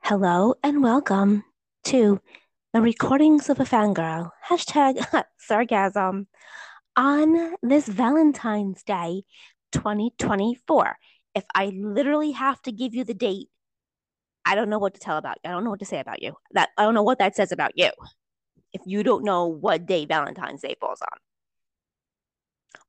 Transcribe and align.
Hello 0.00 0.54
and 0.62 0.82
welcome 0.82 1.44
to 1.84 2.20
the 2.72 2.80
recordings 2.80 3.50
of 3.50 3.60
a 3.60 3.64
fangirl, 3.64 4.30
hashtag 4.48 5.04
sarcasm, 5.38 6.26
on 6.96 7.54
this 7.62 7.86
Valentine's 7.86 8.82
Day 8.82 9.22
2024. 9.72 10.96
If 11.34 11.44
I 11.54 11.66
literally 11.66 12.32
have 12.32 12.60
to 12.62 12.72
give 12.72 12.94
you 12.94 13.04
the 13.04 13.14
date, 13.14 13.48
I 14.44 14.54
don't 14.54 14.70
know 14.70 14.78
what 14.78 14.94
to 14.94 15.00
tell 15.00 15.18
about 15.18 15.36
you. 15.44 15.50
I 15.50 15.52
don't 15.52 15.64
know 15.64 15.70
what 15.70 15.80
to 15.80 15.84
say 15.84 16.00
about 16.00 16.22
you. 16.22 16.34
That 16.52 16.70
I 16.78 16.84
don't 16.84 16.94
know 16.94 17.02
what 17.02 17.18
that 17.18 17.36
says 17.36 17.52
about 17.52 17.72
you. 17.76 17.90
If 18.72 18.82
you 18.86 19.02
don't 19.02 19.24
know 19.24 19.46
what 19.46 19.86
day 19.86 20.06
Valentine's 20.06 20.62
Day 20.62 20.74
falls 20.80 21.02
on. 21.02 21.18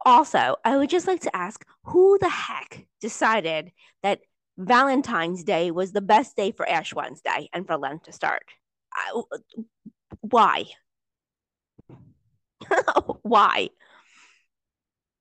Also, 0.05 0.55
I 0.63 0.77
would 0.77 0.89
just 0.89 1.07
like 1.07 1.21
to 1.21 1.35
ask 1.35 1.65
who 1.83 2.17
the 2.19 2.29
heck 2.29 2.85
decided 3.01 3.71
that 4.03 4.21
Valentine's 4.59 5.43
Day 5.45 5.71
was 5.71 5.93
the 5.93 6.01
best 6.01 6.35
day 6.35 6.51
for 6.51 6.67
Ash 6.67 6.93
Wednesday 6.93 7.49
and 7.53 7.65
for 7.65 7.77
Lent 7.77 8.03
to 8.03 8.11
start? 8.11 8.43
I, 8.93 9.21
why? 10.19 10.65
why? 13.21 13.69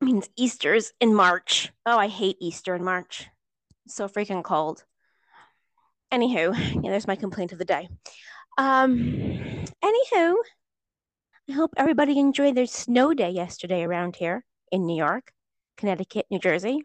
Means 0.00 0.28
Easter's 0.36 0.92
in 1.00 1.14
March. 1.14 1.72
Oh, 1.86 1.96
I 1.96 2.08
hate 2.08 2.36
Easter 2.40 2.74
in 2.74 2.84
March. 2.84 3.28
It's 3.86 3.94
so 3.94 4.08
freaking 4.08 4.42
cold. 4.42 4.84
Anywho, 6.12 6.82
yeah, 6.82 6.90
there's 6.90 7.06
my 7.06 7.16
complaint 7.16 7.52
of 7.52 7.58
the 7.58 7.64
day. 7.64 7.88
Um, 8.56 8.90
anywho, 9.84 10.34
I 11.48 11.52
hope 11.52 11.74
everybody 11.76 12.18
enjoyed 12.18 12.56
their 12.56 12.66
snow 12.66 13.14
day 13.14 13.30
yesterday 13.30 13.84
around 13.84 14.16
here 14.16 14.44
in 14.72 14.84
New 14.84 14.96
York, 14.96 15.30
Connecticut, 15.76 16.26
New 16.28 16.40
Jersey. 16.40 16.82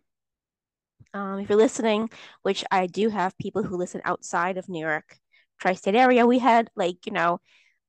Um, 1.14 1.40
if 1.40 1.50
you're 1.50 1.58
listening, 1.58 2.10
which 2.42 2.64
I 2.72 2.88
do 2.88 3.10
have 3.10 3.38
people 3.38 3.62
who 3.64 3.78
listen 3.78 4.02
outside 4.04 4.58
of 4.58 4.68
New 4.68 4.80
York, 4.80 5.18
tri-state 5.60 5.96
area, 5.96 6.26
we 6.26 6.40
had 6.40 6.70
like, 6.76 7.06
you 7.06 7.12
know, 7.12 7.40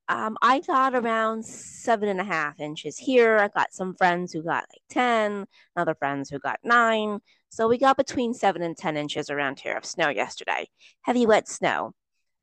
um, 0.08 0.36
I 0.42 0.60
got 0.60 0.94
around 0.94 1.46
seven 1.46 2.10
and 2.10 2.20
a 2.20 2.24
half 2.24 2.60
inches 2.60 2.98
here. 2.98 3.38
I 3.38 3.48
got 3.48 3.72
some 3.72 3.94
friends 3.94 4.32
who 4.32 4.42
got 4.42 4.66
like 4.70 4.82
10, 4.90 5.46
other 5.76 5.94
friends 5.94 6.28
who 6.28 6.38
got 6.38 6.58
nine. 6.62 7.20
So 7.48 7.68
we 7.68 7.78
got 7.78 7.96
between 7.96 8.34
seven 8.34 8.60
and 8.60 8.76
10 8.76 8.98
inches 8.98 9.30
around 9.30 9.60
here 9.60 9.76
of 9.76 9.86
snow 9.86 10.10
yesterday. 10.10 10.68
Heavy, 11.02 11.24
wet 11.24 11.48
snow. 11.48 11.94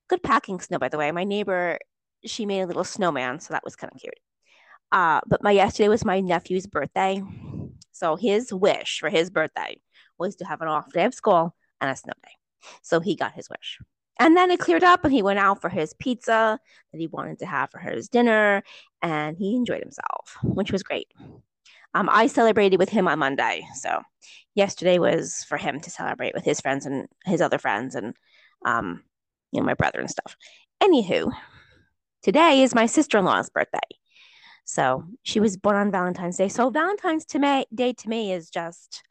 Good 0.08 0.24
packing 0.24 0.60
snow, 0.60 0.80
by 0.80 0.90
the 0.90 0.98
way. 0.98 1.12
My 1.12 1.24
neighbor, 1.24 1.78
she 2.26 2.48
made 2.48 2.62
a 2.62 2.68
little 2.68 2.84
snowman, 2.84 3.40
so 3.40 3.54
that 3.54 3.64
was 3.64 3.76
kind 3.76 3.92
of 3.94 4.02
cute. 4.02 4.20
Uh, 4.92 5.22
but 5.28 5.44
my 5.44 5.52
yesterday 5.52 5.90
was 5.90 6.04
my 6.04 6.20
nephew's 6.20 6.66
birthday. 6.66 7.22
So 7.92 8.16
his 8.16 8.52
wish 8.52 9.00
for 9.00 9.10
his 9.10 9.30
birthday 9.30 9.80
was 10.22 10.36
to 10.38 10.46
have 10.46 10.62
an 10.62 10.68
off 10.68 10.92
day 10.94 11.06
of 11.06 11.14
school 11.14 11.56
and 11.82 11.92
a 11.92 11.96
snow 11.96 12.14
day. 12.24 12.32
So 12.82 13.00
he 13.00 13.16
got 13.16 13.34
his 13.34 13.50
wish. 13.50 13.80
And 14.20 14.38
then 14.38 14.52
it 14.52 14.60
cleared 14.60 14.84
up 14.84 15.04
and 15.04 15.12
he 15.12 15.24
went 15.24 15.40
out 15.40 15.62
for 15.62 15.70
his 15.70 15.94
pizza 15.96 16.60
that 16.92 17.00
he 17.00 17.08
wanted 17.08 17.40
to 17.40 17.46
have 17.46 17.72
for 17.72 17.80
his 17.80 18.08
dinner 18.08 18.62
and 19.02 19.36
he 19.38 19.56
enjoyed 19.56 19.82
himself, 19.82 20.38
which 20.44 20.72
was 20.72 20.84
great. 20.84 21.08
Um, 21.94 22.08
I 22.10 22.28
celebrated 22.28 22.78
with 22.78 22.90
him 22.90 23.08
on 23.08 23.20
Monday. 23.20 23.66
So 23.76 24.02
yesterday 24.54 25.00
was 25.00 25.44
for 25.50 25.58
him 25.58 25.80
to 25.82 25.90
celebrate 25.90 26.36
with 26.36 26.46
his 26.46 26.62
friends 26.62 26.86
and 26.86 27.08
his 27.26 27.42
other 27.42 27.58
friends 27.58 27.96
and 27.96 28.14
um, 28.66 29.04
you 29.52 29.60
know, 29.60 29.66
my 29.66 29.74
brother 29.74 30.00
and 30.00 30.10
stuff. 30.10 30.38
Anywho, 30.82 31.32
today 32.22 32.62
is 32.62 32.76
my 32.76 32.86
sister-in-law's 32.86 33.50
birthday. 33.50 33.80
So 34.66 35.04
she 35.24 35.40
was 35.40 35.58
born 35.58 35.76
on 35.76 35.92
Valentine's 35.92 36.38
Day. 36.38 36.48
So 36.48 36.70
Valentine's 36.70 37.26
to 37.26 37.66
Day 37.74 37.94
to 37.94 38.10
me 38.10 38.32
is 38.32 38.50
just 38.50 39.04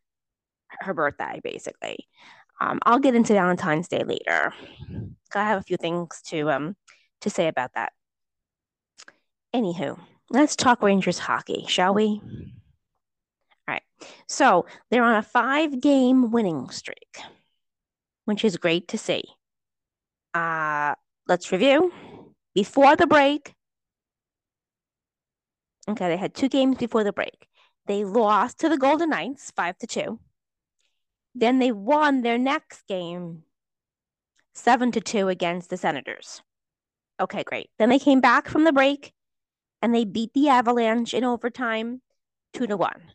her 0.80 0.94
birthday, 0.94 1.40
basically. 1.42 2.06
Um, 2.60 2.78
I'll 2.84 2.98
get 2.98 3.14
into 3.14 3.32
Valentine's 3.32 3.88
Day 3.88 4.04
later. 4.04 4.52
I 5.34 5.44
have 5.44 5.60
a 5.60 5.64
few 5.64 5.76
things 5.76 6.20
to 6.26 6.50
um 6.50 6.76
to 7.20 7.30
say 7.30 7.48
about 7.48 7.72
that. 7.74 7.92
Anywho, 9.54 9.98
let's 10.30 10.56
talk 10.56 10.82
Rangers 10.82 11.18
hockey, 11.18 11.64
shall 11.68 11.94
we? 11.94 12.20
All 12.24 13.74
right. 13.74 13.82
So 14.26 14.66
they're 14.90 15.02
on 15.02 15.16
a 15.16 15.22
five 15.22 15.80
game 15.80 16.30
winning 16.30 16.70
streak, 16.70 17.18
which 18.26 18.44
is 18.44 18.56
great 18.56 18.88
to 18.88 18.98
see. 18.98 19.24
Uh, 20.34 20.94
let's 21.26 21.50
review. 21.50 21.92
Before 22.54 22.96
the 22.96 23.06
break, 23.06 23.54
okay, 25.88 26.08
they 26.08 26.16
had 26.16 26.34
two 26.34 26.48
games 26.48 26.76
before 26.76 27.04
the 27.04 27.12
break. 27.12 27.46
They 27.86 28.04
lost 28.04 28.58
to 28.60 28.68
the 28.68 28.78
Golden 28.78 29.10
Knights 29.10 29.52
five 29.56 29.78
to 29.78 29.86
two. 29.86 30.20
Then 31.34 31.58
they 31.58 31.72
won 31.72 32.22
their 32.22 32.38
next 32.38 32.86
game 32.86 33.44
seven 34.54 34.92
to 34.92 35.00
two 35.00 35.28
against 35.28 35.70
the 35.70 35.76
Senators. 35.76 36.42
Okay, 37.20 37.44
great. 37.44 37.70
Then 37.78 37.88
they 37.88 37.98
came 37.98 38.20
back 38.20 38.48
from 38.48 38.64
the 38.64 38.72
break 38.72 39.12
and 39.82 39.94
they 39.94 40.04
beat 40.04 40.32
the 40.34 40.48
Avalanche 40.48 41.14
in 41.14 41.24
overtime 41.24 42.02
two 42.52 42.66
to 42.66 42.76
one. 42.76 43.12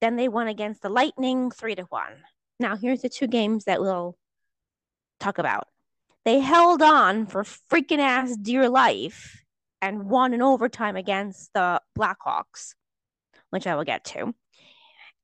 Then 0.00 0.16
they 0.16 0.28
won 0.28 0.48
against 0.48 0.82
the 0.82 0.88
Lightning 0.88 1.50
three 1.50 1.74
to 1.74 1.82
one. 1.82 2.22
Now, 2.60 2.76
here's 2.76 3.02
the 3.02 3.08
two 3.08 3.26
games 3.26 3.64
that 3.64 3.80
we'll 3.80 4.16
talk 5.20 5.38
about. 5.38 5.68
They 6.24 6.40
held 6.40 6.82
on 6.82 7.26
for 7.26 7.42
freaking 7.42 7.98
ass 7.98 8.36
dear 8.36 8.68
life 8.68 9.44
and 9.80 10.10
won 10.10 10.34
in 10.34 10.42
overtime 10.42 10.96
against 10.96 11.52
the 11.54 11.80
Blackhawks, 11.96 12.74
which 13.50 13.66
I 13.66 13.76
will 13.76 13.84
get 13.84 14.04
to. 14.06 14.34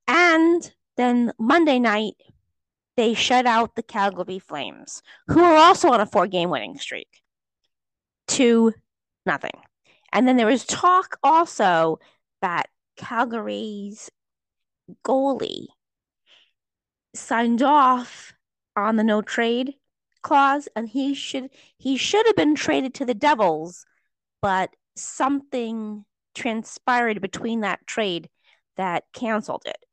And 0.06 0.72
then 0.96 1.32
Monday 1.38 1.78
night, 1.78 2.14
they 2.96 3.14
shut 3.14 3.46
out 3.46 3.74
the 3.74 3.82
Calgary 3.82 4.38
Flames, 4.38 5.02
who 5.28 5.40
are 5.42 5.56
also 5.56 5.90
on 5.90 6.00
a 6.00 6.06
four 6.06 6.26
game 6.26 6.50
winning 6.50 6.78
streak. 6.78 7.22
Two 8.28 8.72
nothing. 9.26 9.58
And 10.12 10.28
then 10.28 10.36
there 10.36 10.46
was 10.46 10.64
talk 10.64 11.18
also 11.22 11.98
that 12.40 12.68
Calgary's 12.96 14.10
goalie 15.04 15.66
signed 17.14 17.62
off 17.62 18.32
on 18.76 18.96
the 18.96 19.04
no 19.04 19.22
trade 19.22 19.74
clause 20.22 20.68
and 20.74 20.88
he 20.88 21.14
should 21.14 21.48
he 21.76 21.96
should 21.96 22.26
have 22.26 22.36
been 22.36 22.54
traded 22.54 22.94
to 22.94 23.04
the 23.04 23.14
Devils, 23.14 23.84
but 24.40 24.70
something 24.96 26.04
transpired 26.34 27.20
between 27.20 27.60
that 27.60 27.86
trade 27.86 28.28
that 28.76 29.04
canceled 29.12 29.62
it 29.66 29.84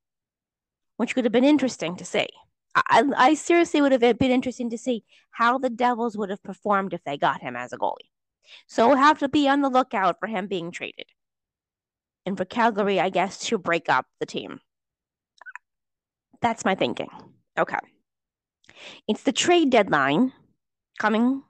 which 1.02 1.16
would 1.16 1.26
have 1.26 1.32
been 1.32 1.44
interesting 1.44 1.96
to 1.96 2.06
see. 2.06 2.28
I, 2.76 3.04
I 3.18 3.34
seriously 3.34 3.82
would 3.82 3.92
have 3.92 4.20
been 4.20 4.30
interesting 4.30 4.70
to 4.70 4.78
see 4.78 5.04
how 5.32 5.58
the 5.58 5.72
Devils 5.72 6.16
would 6.16 6.30
have 6.30 6.44
performed 6.44 6.94
if 6.94 7.04
they 7.04 7.18
got 7.18 7.42
him 7.42 7.56
as 7.56 7.74
a 7.74 7.78
goalie. 7.80 8.12
So 8.68 8.88
we'll 8.88 8.98
have 8.98 9.18
to 9.18 9.28
be 9.28 9.50
on 9.50 9.62
the 9.62 9.70
lookout 9.70 10.20
for 10.20 10.28
him 10.28 10.46
being 10.46 10.70
traded. 10.70 11.08
And 12.28 12.38
for 12.38 12.46
Calgary, 12.46 13.00
I 13.00 13.10
guess, 13.10 13.40
to 13.48 13.58
break 13.58 13.90
up 13.90 14.06
the 14.20 14.28
team. 14.28 14.60
That's 16.40 16.66
my 16.66 16.76
thinking. 16.76 17.10
Okay. 17.58 17.80
It's 19.08 19.24
the 19.24 19.32
trade 19.32 19.72
deadline 19.72 20.34
coming. 21.00 21.42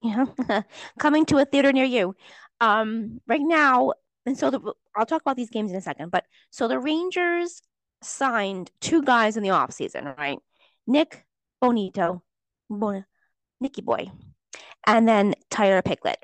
Yeah, 0.00 0.26
coming 1.00 1.26
to 1.26 1.38
a 1.38 1.44
theater 1.44 1.72
near 1.72 1.86
you. 1.86 2.14
Um, 2.60 3.20
right 3.26 3.42
now, 3.42 3.94
and 4.26 4.38
so 4.38 4.50
the, 4.50 4.60
I'll 4.94 5.06
talk 5.06 5.22
about 5.22 5.36
these 5.36 5.50
games 5.50 5.72
in 5.72 5.76
a 5.76 5.80
second. 5.80 6.12
But 6.12 6.22
so 6.50 6.68
the 6.68 6.78
Rangers 6.78 7.62
signed 8.04 8.70
two 8.80 9.02
guys 9.02 9.36
in 9.36 9.42
the 9.42 9.50
offseason, 9.50 10.16
right? 10.18 10.38
Nick 10.86 11.24
Bonino, 11.62 12.22
Bon- 12.68 13.04
Nicky 13.60 13.82
Boy, 13.82 14.10
and 14.86 15.08
then 15.08 15.34
Tyler 15.50 15.82
Pitlick, 15.82 16.22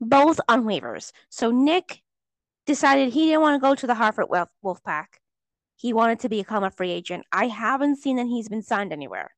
both 0.00 0.40
on 0.48 0.64
waivers. 0.64 1.12
So 1.28 1.50
Nick 1.50 2.02
decided 2.66 3.12
he 3.12 3.26
didn't 3.26 3.42
want 3.42 3.60
to 3.60 3.66
go 3.66 3.74
to 3.74 3.86
the 3.86 3.94
Hartford 3.94 4.26
Wolf, 4.30 4.48
Wolfpack. 4.64 5.06
He 5.76 5.92
wanted 5.92 6.20
to 6.20 6.28
become 6.28 6.64
a 6.64 6.70
free 6.70 6.90
agent. 6.90 7.24
I 7.32 7.48
haven't 7.48 7.96
seen 7.96 8.16
that 8.16 8.26
he's 8.26 8.48
been 8.48 8.62
signed 8.62 8.92
anywhere. 8.92 9.32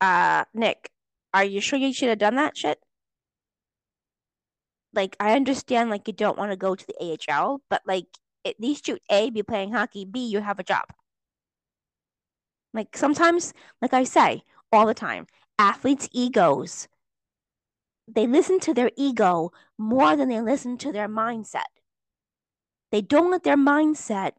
Uh, 0.00 0.44
Nick, 0.52 0.90
are 1.32 1.44
you 1.44 1.60
sure 1.60 1.78
you 1.78 1.92
should 1.92 2.08
have 2.08 2.18
done 2.18 2.36
that 2.36 2.56
shit? 2.56 2.78
Like, 4.92 5.16
I 5.18 5.34
understand, 5.34 5.90
like, 5.90 6.06
you 6.06 6.14
don't 6.14 6.38
want 6.38 6.52
to 6.52 6.56
go 6.56 6.74
to 6.74 6.86
the 6.86 7.18
AHL, 7.30 7.62
but 7.68 7.82
like, 7.86 8.06
at 8.44 8.60
least 8.60 8.88
you 8.88 8.98
A, 9.10 9.30
be 9.30 9.42
playing 9.42 9.72
hockey, 9.72 10.04
B, 10.04 10.26
you 10.26 10.40
have 10.40 10.58
a 10.58 10.64
job. 10.64 10.84
Like 12.72 12.96
sometimes, 12.96 13.54
like 13.80 13.94
I 13.94 14.04
say 14.04 14.42
all 14.72 14.86
the 14.86 14.94
time, 14.94 15.26
athletes' 15.58 16.08
egos, 16.12 16.88
they 18.08 18.26
listen 18.26 18.60
to 18.60 18.74
their 18.74 18.90
ego 18.96 19.52
more 19.78 20.16
than 20.16 20.28
they 20.28 20.40
listen 20.40 20.76
to 20.78 20.92
their 20.92 21.08
mindset. 21.08 21.70
They 22.90 23.00
don't 23.00 23.30
let 23.30 23.44
their 23.44 23.56
mindset 23.56 24.32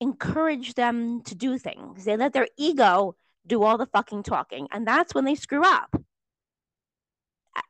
encourage 0.00 0.74
them 0.74 1.22
to 1.22 1.34
do 1.34 1.58
things. 1.58 2.04
They 2.04 2.16
let 2.16 2.32
their 2.32 2.48
ego 2.56 3.16
do 3.46 3.62
all 3.62 3.78
the 3.78 3.86
fucking 3.86 4.22
talking. 4.22 4.68
And 4.70 4.86
that's 4.86 5.14
when 5.14 5.24
they 5.24 5.34
screw 5.34 5.62
up. 5.64 6.00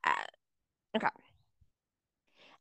Uh, 0.04 0.12
okay. 0.96 1.08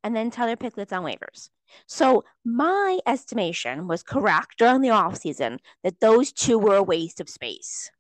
And 0.04 0.16
then 0.16 0.32
Tyler 0.32 0.56
Pitlick's 0.56 0.94
on 0.94 1.04
waivers. 1.04 1.50
So 1.86 2.24
my 2.46 3.00
estimation 3.06 3.88
was 3.88 4.04
correct 4.04 4.58
during 4.58 4.82
the 4.82 4.90
off 4.90 5.18
season 5.18 5.60
that 5.84 6.00
those 6.00 6.32
two 6.32 6.58
were 6.58 6.76
a 6.76 6.84
waste 6.84 7.20
of 7.20 7.30
space. 7.30 7.92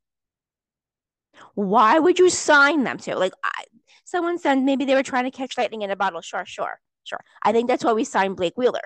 Why 1.56 2.00
would 2.00 2.20
you 2.20 2.30
sign 2.30 2.84
them 2.84 2.98
to? 3.00 3.16
Like, 3.16 3.34
I, 3.44 3.66
someone 4.06 4.40
said 4.40 4.60
maybe 4.60 4.86
they 4.86 4.96
were 4.96 5.04
trying 5.04 5.26
to 5.26 5.32
catch 5.32 5.58
lightning 5.58 5.82
in 5.82 5.92
a 5.92 5.96
bottle. 5.96 6.22
Sure, 6.22 6.46
sure, 6.46 6.80
sure. 7.04 7.20
I 7.44 7.52
think 7.52 7.68
that's 7.68 7.84
why 7.84 7.94
we 7.94 8.04
signed 8.04 8.38
Blake 8.38 8.58
Wheeler. 8.58 8.82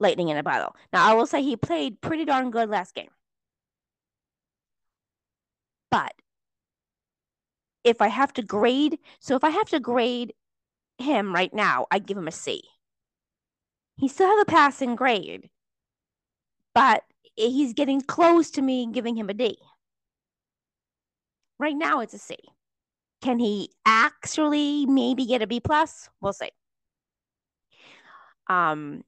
Lightning 0.00 0.28
in 0.28 0.36
a 0.36 0.42
bottle. 0.42 0.74
Now, 0.92 1.08
I 1.08 1.14
will 1.14 1.26
say 1.26 1.42
he 1.42 1.56
played 1.56 2.00
pretty 2.00 2.24
darn 2.24 2.50
good 2.50 2.68
last 2.68 2.94
game. 2.94 3.10
But 5.90 6.12
if 7.84 8.00
I 8.00 8.08
have 8.08 8.32
to 8.34 8.42
grade, 8.42 8.98
so 9.20 9.36
if 9.36 9.44
I 9.44 9.50
have 9.50 9.68
to 9.70 9.80
grade 9.80 10.32
him 10.98 11.34
right 11.34 11.52
now, 11.52 11.86
I'd 11.90 12.06
give 12.06 12.16
him 12.16 12.28
a 12.28 12.32
C. 12.32 12.62
He 13.96 14.08
still 14.08 14.28
has 14.28 14.42
a 14.42 14.46
passing 14.46 14.96
grade, 14.96 15.50
but 16.74 17.04
he's 17.36 17.72
getting 17.72 18.00
close 18.00 18.50
to 18.52 18.62
me 18.62 18.88
giving 18.90 19.16
him 19.16 19.28
a 19.28 19.34
D. 19.34 19.58
Right 21.58 21.76
now, 21.76 22.00
it's 22.00 22.14
a 22.14 22.18
C. 22.18 22.36
Can 23.20 23.38
he 23.38 23.70
actually 23.86 24.86
maybe 24.86 25.26
get 25.26 25.42
a 25.42 25.46
B 25.46 25.60
plus? 25.60 26.08
We'll 26.20 26.32
see. 26.32 26.50
Um, 28.48 29.04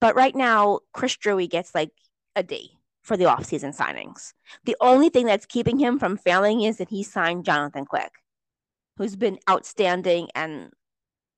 but 0.00 0.14
right 0.14 0.34
now, 0.34 0.80
Chris 0.92 1.16
Drury 1.16 1.46
gets 1.46 1.74
like 1.74 1.90
a 2.36 2.42
D 2.42 2.76
for 3.02 3.16
the 3.16 3.24
offseason 3.24 3.76
signings. 3.76 4.32
The 4.64 4.76
only 4.80 5.08
thing 5.08 5.26
that's 5.26 5.46
keeping 5.46 5.78
him 5.78 5.98
from 5.98 6.16
failing 6.16 6.60
is 6.62 6.76
that 6.76 6.90
he 6.90 7.02
signed 7.02 7.44
Jonathan 7.44 7.86
Quick, 7.86 8.12
who's 9.00 9.16
been 9.16 9.38
outstanding. 9.48 10.28
And 10.34 10.70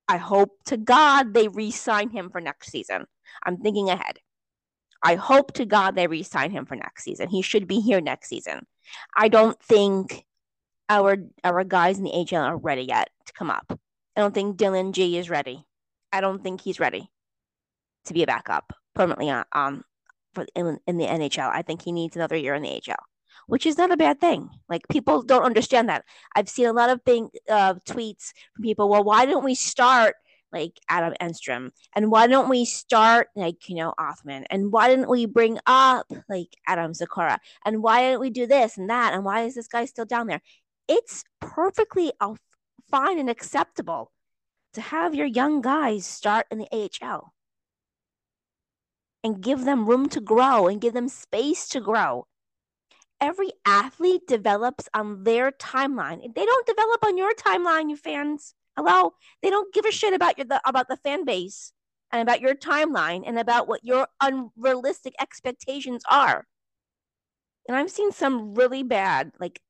I 0.09 0.17
hope 0.17 0.65
to 0.65 0.77
God 0.77 1.33
they 1.33 1.47
re 1.47 1.71
sign 1.71 2.11
him 2.11 2.29
for 2.29 2.41
next 2.41 2.73
season. 2.73 3.07
I'm 3.45 3.57
thinking 3.57 3.89
ahead. 3.89 4.19
I 5.01 5.15
hope 5.15 5.53
to 5.55 5.65
God 5.65 5.95
they 5.95 6.09
re 6.09 6.25
sign 6.25 6.51
him 6.51 6.67
for 6.67 6.75
next 6.75 7.05
season. 7.05 7.29
He 7.29 7.41
should 7.41 7.69
be 7.69 7.79
here 7.79 8.01
next 8.01 8.29
season. 8.29 8.67
I 9.17 9.29
don't 9.29 9.61
think 9.63 10.25
our 10.89 11.19
our 11.45 11.63
guys 11.63 11.99
in 11.99 12.05
the 12.05 12.11
AHL 12.13 12.43
are 12.43 12.57
ready 12.57 12.83
yet 12.83 13.11
to 13.27 13.33
come 13.33 13.49
up. 13.49 13.79
I 14.17 14.21
don't 14.21 14.35
think 14.35 14.57
Dylan 14.57 14.91
G 14.91 15.17
is 15.17 15.31
ready. 15.31 15.65
I 16.13 16.21
don't 16.21 16.43
think 16.43 16.63
he's 16.63 16.81
ready 16.81 17.13
to 18.07 18.13
be 18.13 18.25
a 18.25 18.27
backup 18.27 18.73
permanently 18.93 19.31
on, 19.31 19.45
um 19.53 19.85
for 20.35 20.47
in, 20.57 20.81
in 20.89 20.99
the 20.99 21.07
NHL. 21.07 21.49
I 21.49 21.63
think 21.63 21.83
he 21.83 21.93
needs 21.93 22.17
another 22.17 22.37
year 22.37 22.55
in 22.55 22.63
the 22.63 22.71
AHL, 22.71 23.07
which 23.47 23.67
is 23.67 23.79
not 23.79 23.93
a 23.93 23.97
bad 23.97 24.21
thing. 24.21 24.49
Like 24.69 24.83
people 24.89 25.23
don't 25.23 25.45
understand 25.45 25.89
that. 25.89 26.05
I've 26.35 26.49
seen 26.49 26.67
a 26.67 26.73
lot 26.73 26.91
of 26.91 27.03
thing, 27.03 27.31
uh, 27.49 27.75
tweets 27.87 28.33
from 28.55 28.63
people. 28.63 28.89
Well, 28.89 29.05
why 29.05 29.27
don't 29.27 29.45
we 29.45 29.55
start 29.55 30.17
like 30.53 30.79
Adam 30.89 31.15
Edstrom? 31.21 31.73
And 31.95 32.11
why 32.11 32.27
don't 32.27 32.49
we 32.49 32.65
start 32.65 33.29
like, 33.35 33.69
you 33.69 33.77
know, 33.77 33.95
Othmann, 33.99 34.45
And 34.51 34.71
why 34.73 34.89
didn't 34.89 35.09
we 35.09 35.27
bring 35.27 35.59
up 35.67 36.11
like 36.29 36.57
Adam 36.67 36.93
Sykora? 36.93 37.39
And 37.65 37.83
why 37.83 38.03
didn't 38.03 38.21
we 38.21 38.31
do 38.31 38.47
this 38.47 38.77
and 38.77 38.91
that? 38.91 39.15
And 39.15 39.25
why 39.25 39.43
is 39.43 39.55
this 39.55 39.69
guy 39.69 39.85
still 39.87 40.05
down 40.05 40.27
there? 40.27 40.43
It's 40.89 41.25
perfectly 41.41 42.13
fine 42.91 43.19
and 43.19 43.31
acceptable 43.31 44.13
to 44.75 44.81
have 44.81 45.15
your 45.15 45.27
young 45.27 45.61
guys 45.61 46.07
start 46.07 46.47
in 46.51 46.59
the 46.59 46.69
AHL 46.73 47.33
and 49.25 49.41
give 49.41 49.65
them 49.65 49.87
room 49.87 50.09
to 50.11 50.21
grow 50.21 50.67
and 50.67 50.81
give 50.81 50.95
them 50.95 51.09
space 51.09 51.69
to 51.69 51.81
grow. 51.81 52.27
Every 53.23 53.53
athlete 53.65 54.27
develops 54.27 54.89
on 54.93 55.23
their 55.23 55.53
timeline. 55.53 56.35
They 56.35 56.45
don't 56.45 56.67
develop 56.67 57.05
on 57.05 57.17
your 57.17 57.33
timeline, 57.35 57.89
you 57.89 57.97
fans. 57.97 58.53
Hello, 58.77 59.13
they 59.43 59.49
don't 59.49 59.73
give 59.73 59.85
a 59.85 59.93
shit 59.93 60.13
about 60.13 60.39
your 60.39 60.47
the, 60.49 60.61
about 60.69 60.89
the 60.89 60.97
fan 60.97 61.25
base 61.25 61.73
and 62.11 62.21
about 62.21 62.41
your 62.41 62.57
timeline 62.57 63.23
and 63.25 63.39
about 63.39 63.69
what 63.69 63.85
your 63.85 64.09
unrealistic 64.21 65.15
expectations 65.21 66.03
are. 66.11 66.49
And 67.69 67.77
I've 67.77 67.93
seen 67.93 68.11
some 68.11 68.55
really 68.55 68.83
bad, 68.83 69.31
like 69.39 69.61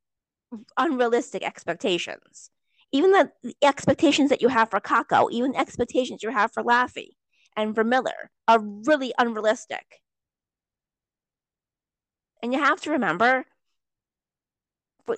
unrealistic 0.79 1.45
expectations. 1.45 2.49
Even 2.91 3.11
the, 3.11 3.33
the 3.43 3.55
expectations 3.63 4.31
that 4.31 4.41
you 4.41 4.49
have 4.49 4.71
for 4.71 4.81
Kakko, 4.81 5.31
even 5.31 5.55
expectations 5.55 6.23
you 6.23 6.31
have 6.31 6.53
for 6.53 6.63
Laffy 6.63 7.17
and 7.55 7.75
for 7.75 7.85
Miller 7.85 8.31
are 8.49 8.61
really 8.61 9.13
unrealistic. 9.19 10.02
And 12.43 12.53
you 12.53 12.59
have 12.59 12.81
to 12.83 12.91
remember 12.91 13.45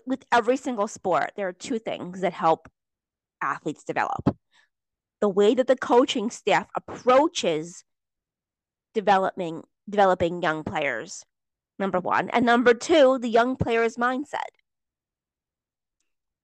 with 0.06 0.24
every 0.32 0.56
single 0.56 0.88
sport, 0.88 1.32
there 1.36 1.48
are 1.48 1.52
two 1.52 1.78
things 1.78 2.20
that 2.20 2.32
help 2.32 2.68
athletes 3.42 3.84
develop. 3.84 4.36
The 5.20 5.28
way 5.28 5.54
that 5.54 5.66
the 5.66 5.76
coaching 5.76 6.30
staff 6.30 6.68
approaches 6.76 7.84
developing 8.92 9.62
developing 9.88 10.42
young 10.42 10.64
players 10.64 11.24
number 11.78 12.00
one. 12.00 12.30
And 12.30 12.46
number 12.46 12.74
two 12.74 13.18
the 13.18 13.28
young 13.28 13.56
player's 13.56 13.96
mindset. 13.96 14.52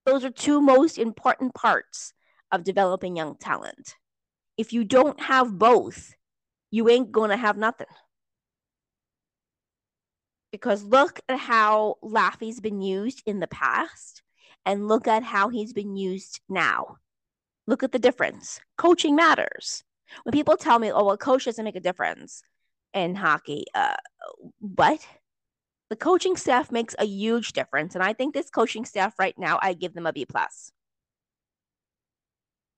Those 0.04 0.24
are 0.24 0.30
two 0.30 0.60
most 0.60 0.98
important 0.98 1.54
parts 1.54 2.12
of 2.50 2.64
developing 2.64 3.16
young 3.16 3.36
talent. 3.36 3.94
If 4.56 4.72
you 4.72 4.84
don't 4.84 5.20
have 5.20 5.58
both 5.58 6.14
you 6.70 6.88
ain't 6.88 7.12
gonna 7.12 7.36
have 7.36 7.56
nothing 7.56 7.86
because 10.52 10.82
look 10.82 11.20
at 11.28 11.38
how 11.38 11.96
Laffy's 12.02 12.60
been 12.60 12.80
used 12.80 13.22
in 13.26 13.40
the 13.40 13.46
past 13.46 14.22
and 14.66 14.88
look 14.88 15.08
at 15.08 15.22
how 15.22 15.48
he's 15.48 15.72
been 15.72 15.96
used 15.96 16.40
now. 16.48 16.96
Look 17.66 17.82
at 17.82 17.92
the 17.92 17.98
difference. 17.98 18.60
Coaching 18.76 19.14
matters. 19.14 19.84
When 20.24 20.32
people 20.32 20.56
tell 20.56 20.78
me, 20.78 20.90
oh, 20.90 21.04
well, 21.04 21.16
coach 21.16 21.44
doesn't 21.44 21.64
make 21.64 21.76
a 21.76 21.80
difference 21.80 22.42
in 22.92 23.14
hockey, 23.14 23.64
uh, 23.74 23.94
what? 24.58 25.06
The 25.88 25.96
coaching 25.96 26.36
staff 26.36 26.70
makes 26.70 26.94
a 26.98 27.04
huge 27.04 27.52
difference. 27.52 27.94
And 27.94 28.02
I 28.02 28.12
think 28.12 28.34
this 28.34 28.50
coaching 28.50 28.84
staff 28.84 29.14
right 29.18 29.34
now, 29.38 29.58
I 29.62 29.74
give 29.74 29.94
them 29.94 30.06
a 30.06 30.12
B 30.12 30.24
plus 30.24 30.72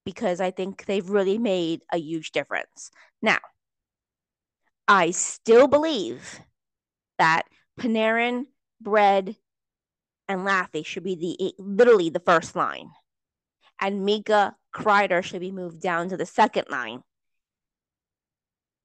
because 0.05 0.41
I 0.41 0.51
think 0.51 0.85
they've 0.87 1.09
really 1.09 1.39
made 1.39 1.83
a 1.93 1.99
huge 1.99 2.33
difference. 2.33 2.91
Now, 3.21 3.39
I 4.89 5.13
still 5.13 5.69
believe 5.69 6.41
that 7.19 7.43
Panarin, 7.81 8.47
Bread, 8.81 9.37
and 10.29 10.41
Laffy 10.41 10.85
should 10.85 11.05
be 11.05 11.15
the 11.15 11.55
literally 11.63 12.11
the 12.11 12.21
first 12.21 12.57
line. 12.57 12.91
And 13.81 14.05
Mika 14.05 14.57
Kreider 14.75 15.23
should 15.23 15.41
be 15.41 15.53
moved 15.53 15.81
down 15.81 16.09
to 16.09 16.17
the 16.17 16.27
second 16.27 16.67
line. 16.71 17.03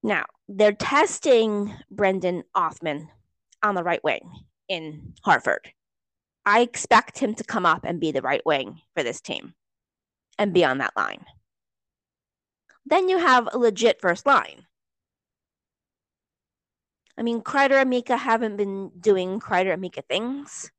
Now, 0.03 0.25
they're 0.47 0.71
testing 0.71 1.73
Brendan 1.91 2.43
Othmann 2.55 3.07
on 3.63 3.75
the 3.75 3.83
right 3.83 4.03
wing 4.03 4.29
in 4.67 5.13
Hartford. 5.23 5.71
I 6.45 6.61
expect 6.61 7.19
him 7.19 7.35
to 7.35 7.43
come 7.43 7.65
up 7.65 7.83
and 7.83 7.99
be 7.99 8.11
the 8.11 8.21
right 8.21 8.45
wing 8.45 8.79
for 8.95 9.03
this 9.03 9.19
team 9.19 9.53
and 10.37 10.53
be 10.53 10.63
on 10.63 10.77
that 10.77 10.95
line. 10.95 11.25
Then 12.85 13.09
you 13.09 13.17
have 13.17 13.49
a 13.51 13.57
legit 13.57 13.99
first 13.99 14.25
line. 14.25 14.66
I 17.17 17.23
mean, 17.23 17.41
Kreider 17.41 17.81
and 17.81 17.89
Mika 17.89 18.15
haven't 18.15 18.57
been 18.57 18.91
doing 18.99 19.39
Kreider 19.39 19.73
and 19.73 19.81
Mika 19.81 20.03
things 20.03 20.71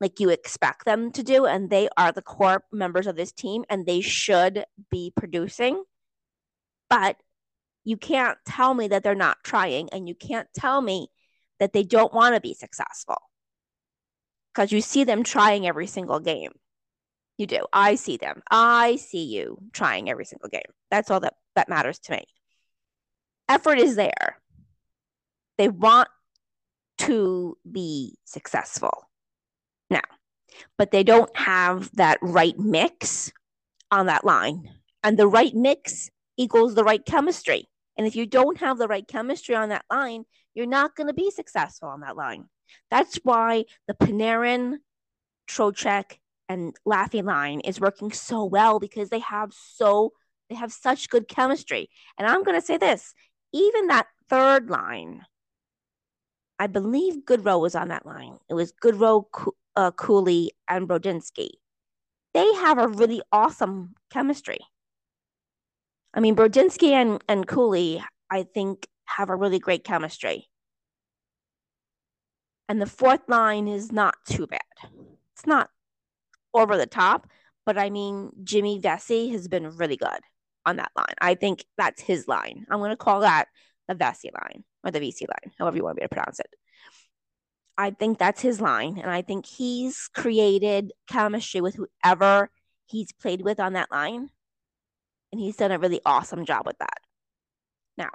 like 0.00 0.20
you 0.20 0.30
expect 0.30 0.84
them 0.84 1.12
to 1.12 1.22
do, 1.22 1.46
and 1.46 1.70
they 1.70 1.88
are 1.96 2.12
the 2.12 2.22
core 2.22 2.64
members 2.72 3.06
of 3.06 3.16
this 3.16 3.32
team, 3.32 3.64
and 3.70 3.86
they 3.86 4.00
should 4.00 4.64
be 4.90 5.12
producing. 5.16 5.82
But 6.90 7.16
you 7.84 7.96
can't 7.96 8.38
tell 8.46 8.74
me 8.74 8.88
that 8.88 9.02
they're 9.02 9.14
not 9.14 9.38
trying, 9.44 9.90
and 9.90 10.08
you 10.08 10.14
can't 10.14 10.48
tell 10.54 10.80
me 10.80 11.08
that 11.58 11.72
they 11.72 11.84
don't 11.84 12.12
want 12.12 12.34
to 12.34 12.40
be 12.40 12.54
successful 12.54 13.18
because 14.52 14.72
you 14.72 14.80
see 14.80 15.04
them 15.04 15.22
trying 15.22 15.66
every 15.66 15.86
single 15.86 16.20
game. 16.20 16.52
You 17.38 17.46
do. 17.46 17.60
I 17.72 17.94
see 17.94 18.16
them. 18.16 18.42
I 18.50 18.96
see 18.96 19.24
you 19.24 19.58
trying 19.72 20.10
every 20.10 20.24
single 20.24 20.48
game. 20.48 20.60
That's 20.90 21.10
all 21.10 21.20
that, 21.20 21.34
that 21.56 21.68
matters 21.68 21.98
to 22.00 22.12
me. 22.12 22.24
Effort 23.48 23.78
is 23.78 23.96
there. 23.96 24.38
They 25.58 25.68
want 25.68 26.08
to 26.98 27.56
be 27.70 28.16
successful 28.24 29.08
now, 29.90 30.00
but 30.78 30.90
they 30.90 31.02
don't 31.02 31.34
have 31.36 31.90
that 31.96 32.18
right 32.22 32.58
mix 32.58 33.32
on 33.90 34.06
that 34.06 34.24
line. 34.24 34.70
And 35.02 35.18
the 35.18 35.26
right 35.26 35.54
mix 35.54 36.10
equals 36.36 36.74
the 36.74 36.84
right 36.84 37.04
chemistry. 37.04 37.68
And 37.96 38.06
if 38.06 38.16
you 38.16 38.26
don't 38.26 38.58
have 38.58 38.78
the 38.78 38.88
right 38.88 39.06
chemistry 39.06 39.54
on 39.54 39.68
that 39.68 39.84
line, 39.90 40.24
you're 40.54 40.66
not 40.66 40.96
going 40.96 41.08
to 41.08 41.12
be 41.12 41.30
successful 41.30 41.88
on 41.88 42.00
that 42.00 42.16
line. 42.16 42.46
That's 42.90 43.16
why 43.22 43.64
the 43.86 43.94
Panarin, 43.94 44.78
Trocheck, 45.48 46.18
and 46.48 46.74
Laffy 46.86 47.24
line 47.24 47.60
is 47.60 47.80
working 47.80 48.12
so 48.12 48.44
well 48.44 48.78
because 48.78 49.08
they 49.08 49.20
have 49.20 49.52
so 49.52 50.12
they 50.48 50.56
have 50.56 50.72
such 50.72 51.08
good 51.08 51.28
chemistry. 51.28 51.88
And 52.18 52.28
I'm 52.28 52.44
going 52.44 52.60
to 52.60 52.66
say 52.66 52.76
this, 52.76 53.14
even 53.52 53.86
that 53.86 54.06
third 54.28 54.68
line, 54.68 55.22
I 56.62 56.68
believe 56.68 57.24
Goodrow 57.24 57.60
was 57.60 57.74
on 57.74 57.88
that 57.88 58.06
line. 58.06 58.38
It 58.48 58.54
was 58.54 58.70
Goodrow, 58.70 59.24
uh, 59.74 59.90
Cuylle, 59.90 60.50
and 60.68 60.88
Brodzinski. 60.88 61.48
They 62.34 62.54
have 62.54 62.78
a 62.78 62.86
really 62.86 63.20
awesome 63.32 63.96
chemistry. 64.12 64.60
I 66.14 66.20
mean, 66.20 66.36
Brodzinski 66.36 66.90
and, 66.90 67.20
and 67.28 67.48
Cuylle, 67.48 68.04
I 68.30 68.44
think, 68.44 68.86
have 69.06 69.28
a 69.28 69.34
really 69.34 69.58
great 69.58 69.82
chemistry. 69.82 70.50
And 72.68 72.80
the 72.80 72.86
fourth 72.86 73.28
line 73.28 73.66
is 73.66 73.90
not 73.90 74.14
too 74.24 74.46
bad. 74.46 74.60
It's 75.34 75.46
not 75.48 75.68
over 76.54 76.76
the 76.76 76.86
top, 76.86 77.26
but 77.66 77.76
I 77.76 77.90
mean, 77.90 78.30
Jimmy 78.44 78.78
Vesey 78.78 79.30
has 79.30 79.48
been 79.48 79.76
really 79.78 79.96
good 79.96 80.20
on 80.64 80.76
that 80.76 80.92
line. 80.94 81.16
I 81.20 81.34
think 81.34 81.64
that's 81.76 82.00
his 82.00 82.28
line. 82.28 82.66
I'm 82.70 82.78
going 82.78 82.90
to 82.90 82.96
call 82.96 83.22
that 83.22 83.46
the 83.88 83.96
Vesey 83.96 84.30
line 84.32 84.62
or 84.84 84.90
the 84.90 85.00
VC 85.00 85.22
line, 85.22 85.52
however 85.58 85.76
you 85.76 85.84
want 85.84 85.96
me 85.96 86.02
to 86.02 86.08
pronounce 86.08 86.40
it. 86.40 86.54
I 87.78 87.90
think 87.90 88.18
that's 88.18 88.40
his 88.40 88.60
line. 88.60 88.98
And 88.98 89.10
I 89.10 89.22
think 89.22 89.46
he's 89.46 90.08
created 90.14 90.92
chemistry 91.08 91.60
with 91.60 91.76
whoever 91.76 92.50
he's 92.86 93.12
played 93.12 93.42
with 93.42 93.60
on 93.60 93.72
that 93.74 93.90
line. 93.90 94.28
And 95.32 95.40
he's 95.40 95.56
done 95.56 95.72
a 95.72 95.78
really 95.78 96.00
awesome 96.04 96.44
job 96.44 96.66
with 96.66 96.76
that. 96.78 96.98
Now, 97.96 98.10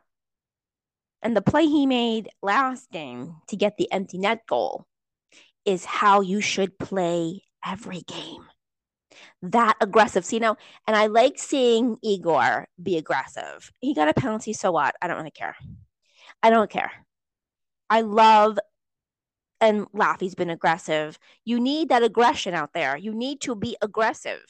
and 1.24 1.36
the 1.36 1.42
play 1.42 1.66
he 1.66 1.86
made 1.88 2.30
last 2.42 2.92
game 2.92 3.38
to 3.48 3.56
get 3.56 3.78
the 3.78 3.92
empty 3.92 4.20
net 4.20 4.42
goal 4.48 4.86
is 5.66 5.84
how 5.84 6.22
you 6.22 6.40
should 6.40 6.78
play 6.78 7.42
every 7.66 8.02
game. 8.02 8.46
That 9.42 9.76
aggressive. 9.82 10.32
You 10.32 10.40
know, 10.40 10.58
and 10.86 10.96
I 10.96 11.08
like 11.08 11.40
seeing 11.40 11.98
Igor 12.04 12.68
be 12.82 12.98
aggressive. 12.98 13.72
He 13.80 13.96
got 13.96 14.08
a 14.08 14.14
penalty, 14.14 14.54
so 14.54 14.72
what? 14.72 14.96
I 15.02 15.08
don't 15.08 15.18
really 15.18 15.32
care. 15.32 15.56
I 16.44 16.50
don't 16.50 16.70
care. 16.70 16.92
I 17.90 18.02
love 18.02 18.60
and 19.60 19.88
Laffy's 19.94 20.36
been 20.36 20.50
aggressive. 20.50 21.18
You 21.44 21.60
need 21.60 21.90
that 21.90 22.04
aggression 22.04 22.54
out 22.54 22.74
there. 22.74 22.96
You 22.96 23.14
need 23.14 23.42
to 23.42 23.56
be 23.56 23.76
aggressive. 23.82 24.42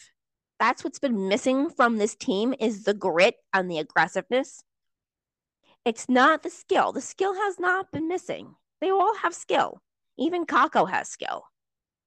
That's 0.59 0.83
what's 0.83 0.99
been 0.99 1.27
missing 1.27 1.69
from 1.69 1.97
this 1.97 2.15
team 2.15 2.53
is 2.59 2.83
the 2.83 2.93
grit 2.93 3.35
and 3.53 3.69
the 3.69 3.77
aggressiveness. 3.77 4.63
It's 5.85 6.09
not 6.09 6.43
the 6.43 6.49
skill. 6.49 6.91
The 6.91 7.01
skill 7.01 7.33
has 7.33 7.59
not 7.59 7.91
been 7.91 8.07
missing. 8.07 8.55
They 8.81 8.89
all 8.89 9.15
have 9.17 9.33
skill. 9.33 9.81
Even 10.17 10.45
Kakko 10.45 10.89
has 10.89 11.07
skill. 11.07 11.43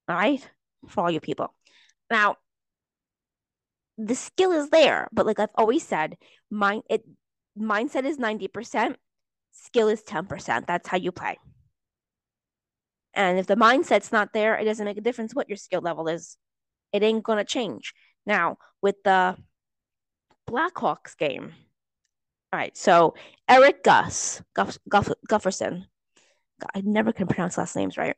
All 0.07 0.15
right? 0.15 0.47
For 0.87 1.05
all 1.05 1.11
you 1.11 1.19
people. 1.19 1.53
Now, 2.09 2.35
the 3.97 4.15
skill 4.15 4.51
is 4.51 4.69
there, 4.69 5.07
but 5.11 5.25
like 5.25 5.39
I've 5.39 5.49
always 5.55 5.83
said, 5.83 6.17
mind 6.49 6.83
it 6.89 7.03
mindset 7.57 8.05
is 8.05 8.17
90%, 8.17 8.95
skill 9.51 9.87
is 9.87 10.03
10%. 10.03 10.65
That's 10.65 10.87
how 10.87 10.97
you 10.97 11.11
play. 11.11 11.37
And 13.13 13.37
if 13.37 13.47
the 13.47 13.55
mindset's 13.55 14.11
not 14.11 14.33
there, 14.33 14.55
it 14.55 14.65
doesn't 14.65 14.85
make 14.85 14.97
a 14.97 15.01
difference 15.01 15.35
what 15.35 15.49
your 15.49 15.57
skill 15.57 15.81
level 15.81 16.07
is. 16.07 16.37
It 16.93 17.03
ain't 17.03 17.23
going 17.23 17.37
to 17.37 17.45
change. 17.45 17.93
Now, 18.25 18.57
with 18.81 18.95
the 19.03 19.37
Blackhawks 20.49 21.17
game, 21.17 21.53
all 22.53 22.59
right, 22.59 22.75
so 22.75 23.15
Eric 23.47 23.83
Gus, 23.83 24.41
Guff, 24.53 24.77
Guff, 24.89 25.09
Gufferson, 25.27 25.85
I 26.75 26.81
never 26.81 27.13
can 27.13 27.27
pronounce 27.27 27.57
last 27.57 27.75
names 27.75 27.97
right. 27.97 28.15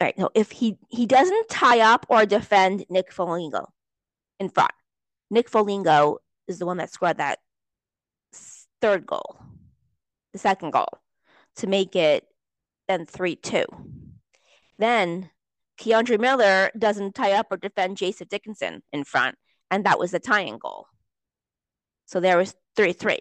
All 0.00 0.06
right, 0.06 0.14
so 0.18 0.30
if 0.34 0.50
he 0.50 0.76
he 0.90 1.06
doesn't 1.06 1.48
tie 1.48 1.80
up 1.80 2.06
or 2.08 2.26
defend 2.26 2.84
Nick 2.90 3.12
Foligno 3.12 3.72
in 4.38 4.48
front, 4.48 4.72
Nick 5.30 5.48
Foligno 5.48 6.18
is 6.46 6.58
the 6.58 6.66
one 6.66 6.76
that 6.76 6.92
scored 6.92 7.18
that 7.18 7.38
third 8.82 9.06
goal, 9.06 9.38
the 10.32 10.38
second 10.38 10.72
goal, 10.72 10.88
to 11.56 11.66
make 11.66 11.96
it 11.96 12.26
then 12.88 13.06
3 13.06 13.36
2. 13.36 13.64
Then 14.78 15.30
K'Andre 15.78 16.20
Miller 16.20 16.70
doesn't 16.78 17.14
tie 17.14 17.32
up 17.32 17.46
or 17.50 17.56
defend 17.56 17.96
Jason 17.96 18.26
Dickinson 18.30 18.82
in 18.92 19.04
front, 19.04 19.36
and 19.70 19.84
that 19.84 19.98
was 19.98 20.10
the 20.10 20.20
tying 20.20 20.58
goal. 20.58 20.86
So 22.06 22.20
there 22.20 22.36
was 22.36 22.54
3 22.76 22.92
3. 22.92 23.18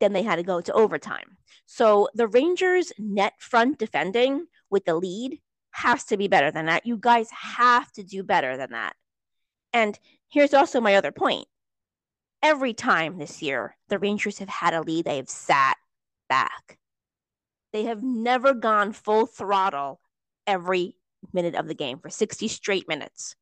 Then 0.00 0.12
they 0.12 0.22
had 0.22 0.36
to 0.36 0.42
go 0.42 0.60
to 0.60 0.72
overtime. 0.72 1.36
So 1.66 2.08
the 2.14 2.26
Rangers' 2.26 2.92
net 2.98 3.34
front 3.38 3.78
defending 3.78 4.46
with 4.70 4.84
the 4.84 4.94
lead 4.94 5.40
has 5.70 6.04
to 6.04 6.16
be 6.16 6.28
better 6.28 6.50
than 6.50 6.66
that. 6.66 6.86
You 6.86 6.96
guys 6.96 7.28
have 7.30 7.90
to 7.92 8.02
do 8.02 8.22
better 8.22 8.56
than 8.56 8.70
that. 8.70 8.94
And 9.72 9.98
here's 10.28 10.54
also 10.54 10.80
my 10.80 10.96
other 10.96 11.12
point. 11.12 11.46
Every 12.46 12.74
time 12.74 13.18
this 13.18 13.42
year 13.42 13.76
the 13.88 13.98
Rangers 13.98 14.38
have 14.38 14.48
had 14.48 14.72
a 14.72 14.80
lead, 14.80 15.06
they've 15.06 15.28
sat 15.28 15.76
back. 16.28 16.78
They 17.72 17.86
have 17.86 18.04
never 18.04 18.54
gone 18.54 18.92
full 18.92 19.26
throttle 19.26 20.00
every 20.46 20.96
minute 21.32 21.56
of 21.56 21.66
the 21.66 21.74
game 21.74 21.98
for 21.98 22.08
60 22.08 22.46
straight 22.46 22.86
minutes. 22.86 23.34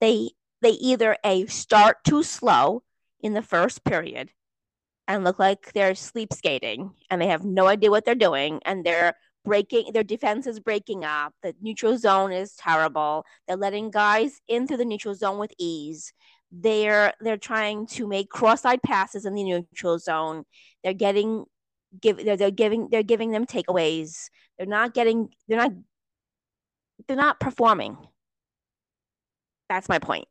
They 0.00 0.30
they 0.62 0.70
either 0.70 1.18
a 1.22 1.44
start 1.48 1.98
too 2.02 2.22
slow 2.22 2.82
in 3.20 3.34
the 3.34 3.42
first 3.42 3.84
period 3.84 4.30
and 5.06 5.22
look 5.22 5.38
like 5.38 5.74
they're 5.74 5.94
sleep 5.94 6.32
skating 6.32 6.92
and 7.10 7.20
they 7.20 7.26
have 7.26 7.44
no 7.44 7.66
idea 7.66 7.90
what 7.90 8.06
they're 8.06 8.14
doing 8.14 8.62
and 8.64 8.86
they're 8.86 9.16
breaking 9.44 9.92
their 9.92 10.02
defense 10.02 10.46
is 10.46 10.60
breaking 10.60 11.04
up 11.04 11.34
the 11.42 11.54
neutral 11.60 11.98
zone 11.98 12.32
is 12.32 12.54
terrible 12.56 13.24
they're 13.46 13.56
letting 13.56 13.90
guys 13.90 14.40
into 14.48 14.76
the 14.78 14.84
neutral 14.84 15.14
zone 15.14 15.38
with 15.38 15.52
ease 15.58 16.12
they're 16.52 17.12
they're 17.20 17.36
trying 17.36 17.86
to 17.86 18.06
make 18.08 18.28
cross-eyed 18.28 18.82
passes 18.82 19.24
in 19.24 19.34
the 19.34 19.44
neutral 19.44 19.98
zone 19.98 20.44
they're 20.82 20.92
getting 20.94 21.44
give 21.98 22.22
they're, 22.24 22.36
they're 22.36 22.50
giving 22.50 22.88
they're 22.90 23.02
giving 23.02 23.30
them 23.30 23.46
takeaways. 23.46 24.28
They're 24.58 24.66
not 24.66 24.94
getting 24.94 25.28
they're 25.48 25.58
not 25.58 25.72
they're 27.08 27.16
not 27.16 27.40
performing. 27.40 27.96
That's 29.68 29.88
my 29.88 29.98
point. 29.98 30.26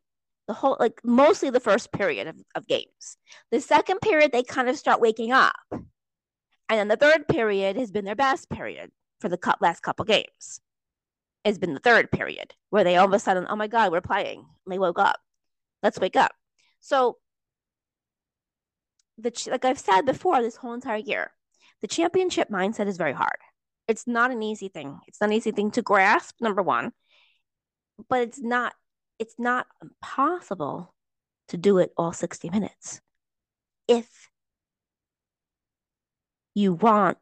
The 0.48 0.54
whole 0.54 0.76
like 0.80 1.00
mostly 1.04 1.50
the 1.50 1.60
first 1.60 1.92
period 1.92 2.26
of, 2.26 2.36
of 2.54 2.66
games. 2.66 3.16
The 3.50 3.60
second 3.60 4.00
period 4.00 4.32
they 4.32 4.42
kind 4.42 4.68
of 4.68 4.76
start 4.76 5.00
waking 5.00 5.32
up. 5.32 5.56
And 5.72 6.78
then 6.78 6.88
the 6.88 6.96
third 6.96 7.26
period 7.28 7.76
has 7.76 7.90
been 7.90 8.04
their 8.04 8.14
best 8.14 8.48
period 8.48 8.90
for 9.20 9.28
the 9.28 9.38
last 9.60 9.82
couple 9.82 10.04
games. 10.04 10.60
It's 11.44 11.58
been 11.58 11.74
the 11.74 11.80
third 11.80 12.10
period 12.12 12.54
where 12.70 12.84
they 12.84 12.96
all 12.96 13.06
of 13.06 13.12
a 13.12 13.18
sudden, 13.18 13.46
oh 13.48 13.56
my 13.56 13.66
God, 13.66 13.90
we're 13.90 14.00
playing. 14.00 14.38
And 14.38 14.72
they 14.72 14.78
woke 14.78 14.98
up. 14.98 15.18
Let's 15.82 15.98
wake 15.98 16.16
up. 16.16 16.32
So 16.80 17.18
the 19.18 19.32
like 19.50 19.64
I've 19.64 19.78
said 19.78 20.02
before 20.02 20.42
this 20.42 20.56
whole 20.56 20.74
entire 20.74 20.98
year, 20.98 21.32
the 21.80 21.88
championship 21.88 22.48
mindset 22.48 22.86
is 22.86 22.96
very 22.96 23.12
hard. 23.12 23.38
It's 23.88 24.06
not 24.06 24.30
an 24.30 24.42
easy 24.42 24.68
thing. 24.68 24.98
It's 25.08 25.20
not 25.20 25.30
an 25.30 25.36
easy 25.36 25.50
thing 25.50 25.70
to 25.72 25.82
grasp, 25.82 26.36
number 26.40 26.62
one, 26.62 26.92
but 28.08 28.22
it's 28.22 28.40
not 28.40 28.74
it's 29.18 29.34
not 29.38 29.66
impossible 29.82 30.94
to 31.48 31.56
do 31.56 31.78
it 31.78 31.92
all 31.96 32.12
60 32.12 32.48
minutes. 32.50 33.00
If 33.88 34.30
you 36.54 36.72
want 36.74 37.18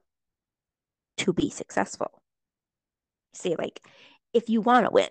to 1.19 1.33
be 1.33 1.50
successful. 1.50 2.23
See, 3.35 3.57
like 3.57 3.81
if 4.33 4.49
you 4.49 4.61
want 4.61 4.87
to 4.87 4.93
win. 4.93 5.09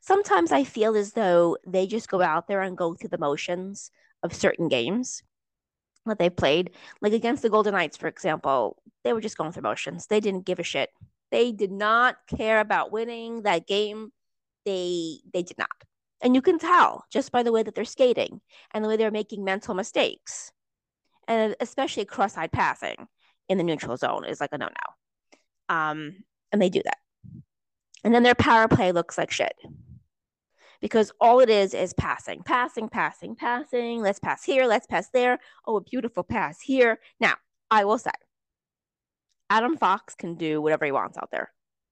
Sometimes 0.00 0.52
I 0.52 0.64
feel 0.64 0.96
as 0.96 1.12
though 1.12 1.56
they 1.66 1.86
just 1.86 2.08
go 2.08 2.20
out 2.20 2.48
there 2.48 2.62
and 2.62 2.76
go 2.76 2.94
through 2.94 3.10
the 3.10 3.18
motions 3.18 3.90
of 4.22 4.34
certain 4.34 4.68
games 4.68 5.22
that 6.06 6.18
they 6.18 6.30
played, 6.30 6.70
like 7.00 7.12
against 7.12 7.42
the 7.42 7.50
Golden 7.50 7.74
Knights, 7.74 7.96
for 7.96 8.06
example, 8.08 8.82
they 9.04 9.12
were 9.12 9.20
just 9.20 9.36
going 9.36 9.52
through 9.52 9.62
motions. 9.62 10.06
They 10.06 10.20
didn't 10.20 10.46
give 10.46 10.58
a 10.58 10.62
shit. 10.62 10.90
They 11.30 11.52
did 11.52 11.72
not 11.72 12.16
care 12.28 12.60
about 12.60 12.92
winning 12.92 13.42
that 13.42 13.66
game. 13.66 14.12
They 14.64 15.18
they 15.32 15.42
did 15.42 15.58
not. 15.58 15.70
And 16.22 16.34
you 16.34 16.42
can 16.42 16.58
tell 16.58 17.04
just 17.10 17.32
by 17.32 17.42
the 17.42 17.52
way 17.52 17.62
that 17.62 17.74
they're 17.74 17.84
skating 17.84 18.40
and 18.72 18.84
the 18.84 18.88
way 18.88 18.96
they're 18.96 19.10
making 19.10 19.44
mental 19.44 19.74
mistakes. 19.74 20.52
And 21.28 21.56
especially 21.60 22.04
cross-eyed 22.04 22.52
passing 22.52 23.08
in 23.48 23.58
the 23.58 23.64
neutral 23.64 23.96
zone 23.96 24.24
is 24.24 24.40
like 24.40 24.50
a 24.52 24.58
no-no. 24.58 25.74
Um, 25.74 26.22
and 26.52 26.62
they 26.62 26.68
do 26.68 26.82
that. 26.84 26.98
And 28.06 28.14
then 28.14 28.22
their 28.22 28.36
power 28.36 28.68
play 28.68 28.92
looks 28.92 29.18
like 29.18 29.32
shit 29.32 29.56
because 30.80 31.10
all 31.20 31.40
it 31.40 31.50
is 31.50 31.74
is 31.74 31.92
passing, 31.92 32.40
passing, 32.44 32.88
passing, 32.88 33.34
passing. 33.34 34.00
Let's 34.00 34.20
pass 34.20 34.44
here, 34.44 34.64
let's 34.66 34.86
pass 34.86 35.10
there. 35.10 35.40
Oh, 35.66 35.78
a 35.78 35.80
beautiful 35.80 36.22
pass 36.22 36.60
here. 36.60 37.00
Now, 37.18 37.34
I 37.68 37.84
will 37.84 37.98
say, 37.98 38.12
Adam 39.50 39.76
Fox 39.76 40.14
can 40.14 40.36
do 40.36 40.62
whatever 40.62 40.84
he 40.84 40.92
wants 40.92 41.18
out 41.18 41.32
there. 41.32 41.50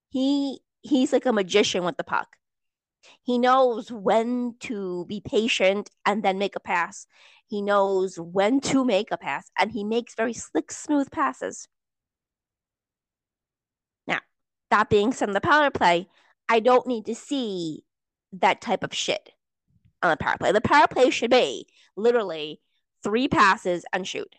He 0.08 0.60
he's 0.82 1.12
like 1.12 1.26
a 1.26 1.32
magician 1.32 1.82
with 1.82 1.96
the 1.96 2.04
puck. 2.04 2.28
He 3.24 3.36
knows 3.36 3.90
when 3.90 4.54
to 4.60 5.06
be 5.06 5.20
patient 5.20 5.90
and 6.06 6.22
then 6.22 6.38
make 6.38 6.54
a 6.54 6.60
pass. 6.60 7.08
He 7.48 7.60
knows 7.60 8.20
when 8.20 8.60
to 8.60 8.84
make 8.84 9.08
a 9.10 9.18
pass 9.18 9.50
and 9.58 9.72
he 9.72 9.82
makes 9.82 10.14
very 10.14 10.32
slick, 10.32 10.70
smooth 10.70 11.10
passes. 11.10 11.66
Now, 14.06 14.20
that 14.74 14.90
being 14.90 15.12
said, 15.12 15.28
in 15.28 15.34
the 15.34 15.40
power 15.40 15.70
play, 15.70 16.08
I 16.48 16.58
don't 16.58 16.86
need 16.88 17.06
to 17.06 17.14
see 17.14 17.84
that 18.32 18.60
type 18.60 18.82
of 18.82 18.92
shit 18.92 19.30
on 20.02 20.10
the 20.10 20.16
power 20.16 20.36
play. 20.36 20.50
The 20.50 20.60
power 20.60 20.88
play 20.88 21.10
should 21.10 21.30
be 21.30 21.68
literally 21.96 22.60
three 23.04 23.28
passes 23.28 23.84
and 23.92 24.06
shoot. 24.06 24.34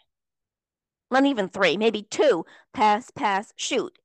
Not 1.10 1.26
even 1.26 1.48
three, 1.48 1.78
maybe 1.78 2.04
two 2.04 2.46
pass, 2.74 3.12
pass, 3.12 3.54
shoot. 3.56 3.98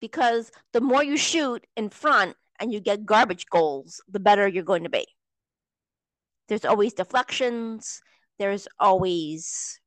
Because 0.00 0.52
the 0.72 0.80
more 0.80 1.02
you 1.02 1.16
shoot 1.16 1.66
in 1.76 1.90
front 1.90 2.36
and 2.60 2.72
you 2.72 2.78
get 2.78 3.04
garbage 3.04 3.46
goals, 3.46 4.00
the 4.08 4.20
better 4.20 4.46
you're 4.46 4.62
going 4.62 4.84
to 4.84 4.88
be. 4.88 5.04
There's 6.46 6.64
always 6.64 6.92
deflections, 6.92 8.02
there's 8.38 8.68
always 8.78 9.80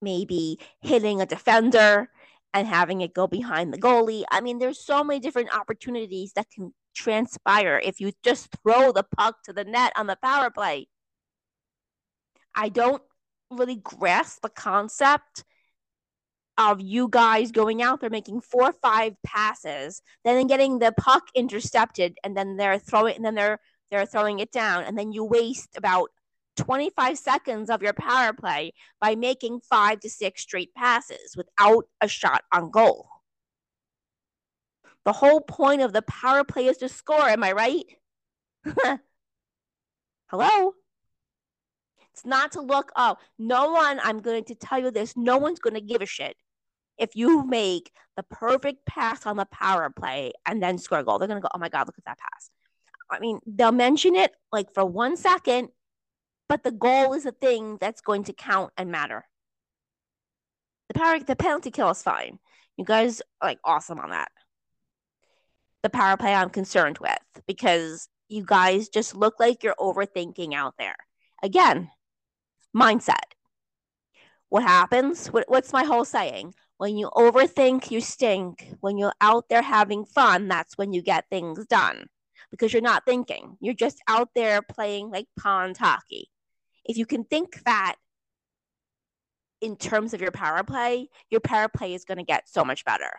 maybe 0.00 0.58
hitting 0.80 1.20
a 1.20 1.26
defender. 1.26 2.08
And 2.52 2.66
having 2.66 3.00
it 3.00 3.14
go 3.14 3.26
behind 3.26 3.72
the 3.72 3.78
goalie. 3.78 4.24
I 4.30 4.40
mean, 4.40 4.58
there's 4.58 4.84
so 4.84 5.04
many 5.04 5.20
different 5.20 5.54
opportunities 5.56 6.32
that 6.34 6.50
can 6.50 6.72
transpire 6.94 7.80
if 7.82 8.00
you 8.00 8.12
just 8.24 8.48
throw 8.62 8.92
the 8.92 9.04
puck 9.16 9.42
to 9.44 9.52
the 9.52 9.64
net 9.64 9.92
on 9.96 10.06
the 10.06 10.18
power 10.22 10.50
play. 10.50 10.88
I 12.54 12.68
don't 12.68 13.02
really 13.50 13.76
grasp 13.76 14.42
the 14.42 14.48
concept 14.48 15.44
of 16.58 16.80
you 16.80 17.08
guys 17.08 17.52
going 17.52 17.80
out 17.80 18.00
there 18.00 18.10
making 18.10 18.40
four 18.40 18.64
or 18.64 18.72
five 18.72 19.14
passes, 19.24 20.02
then 20.24 20.46
getting 20.46 20.78
the 20.78 20.92
puck 20.92 21.22
intercepted, 21.34 22.18
and 22.22 22.36
then 22.36 22.56
they're 22.56 22.78
throwing, 22.78 23.16
and 23.16 23.24
then 23.24 23.34
they're 23.34 23.58
they're 23.90 24.06
throwing 24.06 24.40
it 24.40 24.52
down, 24.52 24.84
and 24.84 24.98
then 24.98 25.12
you 25.12 25.24
waste 25.24 25.76
about 25.76 26.10
25 26.56 27.18
seconds 27.18 27.70
of 27.70 27.82
your 27.82 27.92
power 27.92 28.32
play 28.32 28.72
by 29.00 29.14
making 29.14 29.60
five 29.60 30.00
to 30.00 30.10
six 30.10 30.42
straight 30.42 30.74
passes 30.74 31.34
without 31.36 31.84
a 32.00 32.08
shot 32.08 32.42
on 32.52 32.70
goal. 32.70 33.08
The 35.04 35.12
whole 35.12 35.40
point 35.40 35.80
of 35.80 35.92
the 35.92 36.02
power 36.02 36.44
play 36.44 36.66
is 36.66 36.76
to 36.78 36.88
score, 36.88 37.28
am 37.28 37.42
I 37.42 37.52
right? 37.52 37.84
Hello? 40.28 40.74
It's 42.12 42.26
not 42.26 42.52
to 42.52 42.60
look, 42.60 42.92
oh, 42.96 43.16
no 43.38 43.70
one, 43.72 43.98
I'm 44.02 44.20
going 44.20 44.44
to 44.44 44.54
tell 44.54 44.78
you 44.78 44.90
this, 44.90 45.16
no 45.16 45.38
one's 45.38 45.58
going 45.58 45.74
to 45.74 45.80
give 45.80 46.02
a 46.02 46.06
shit 46.06 46.36
if 46.98 47.16
you 47.16 47.44
make 47.46 47.90
the 48.16 48.22
perfect 48.24 48.84
pass 48.84 49.24
on 49.24 49.36
the 49.36 49.46
power 49.46 49.90
play 49.90 50.32
and 50.44 50.62
then 50.62 50.76
score 50.76 50.98
a 50.98 51.04
goal. 51.04 51.18
They're 51.18 51.28
going 51.28 51.40
to 51.40 51.42
go, 51.42 51.48
oh 51.54 51.58
my 51.58 51.70
God, 51.70 51.86
look 51.86 51.96
at 51.96 52.04
that 52.04 52.18
pass. 52.18 52.50
I 53.10 53.18
mean, 53.18 53.40
they'll 53.46 53.72
mention 53.72 54.14
it 54.14 54.32
like 54.52 54.72
for 54.74 54.84
one 54.84 55.16
second, 55.16 55.70
but 56.50 56.64
the 56.64 56.72
goal 56.72 57.12
is 57.14 57.22
the 57.22 57.30
thing 57.30 57.78
that's 57.80 58.00
going 58.00 58.24
to 58.24 58.32
count 58.32 58.72
and 58.76 58.90
matter. 58.90 59.24
The 60.88 60.94
power, 60.94 61.20
the 61.20 61.36
penalty 61.36 61.70
kill 61.70 61.90
is 61.90 62.02
fine. 62.02 62.40
You 62.76 62.84
guys 62.84 63.22
are 63.40 63.50
like 63.50 63.60
awesome 63.62 64.00
on 64.00 64.10
that. 64.10 64.32
The 65.84 65.90
power 65.90 66.16
play 66.16 66.34
I'm 66.34 66.50
concerned 66.50 66.98
with 66.98 67.44
because 67.46 68.08
you 68.28 68.44
guys 68.44 68.88
just 68.88 69.14
look 69.14 69.38
like 69.38 69.62
you're 69.62 69.76
overthinking 69.78 70.52
out 70.52 70.74
there. 70.76 70.96
Again, 71.40 71.88
mindset. 72.76 73.30
What 74.48 74.64
happens? 74.64 75.28
What, 75.28 75.44
what's 75.46 75.72
my 75.72 75.84
whole 75.84 76.04
saying? 76.04 76.54
When 76.78 76.96
you 76.96 77.10
overthink, 77.14 77.92
you 77.92 78.00
stink. 78.00 78.74
When 78.80 78.98
you're 78.98 79.14
out 79.20 79.44
there 79.48 79.62
having 79.62 80.04
fun, 80.04 80.48
that's 80.48 80.76
when 80.76 80.92
you 80.92 81.00
get 81.00 81.26
things 81.30 81.64
done 81.66 82.06
because 82.50 82.72
you're 82.72 82.82
not 82.82 83.04
thinking. 83.06 83.56
You're 83.60 83.72
just 83.72 84.00
out 84.08 84.30
there 84.34 84.62
playing 84.62 85.10
like 85.10 85.28
pond 85.38 85.76
hockey. 85.76 86.28
If 86.90 86.96
you 86.96 87.06
can 87.06 87.22
think 87.22 87.62
that 87.66 87.94
in 89.60 89.76
terms 89.76 90.12
of 90.12 90.20
your 90.20 90.32
power 90.32 90.64
play, 90.64 91.08
your 91.30 91.40
power 91.40 91.68
play 91.68 91.94
is 91.94 92.04
going 92.04 92.18
to 92.18 92.24
get 92.24 92.48
so 92.48 92.64
much 92.64 92.84
better. 92.84 93.12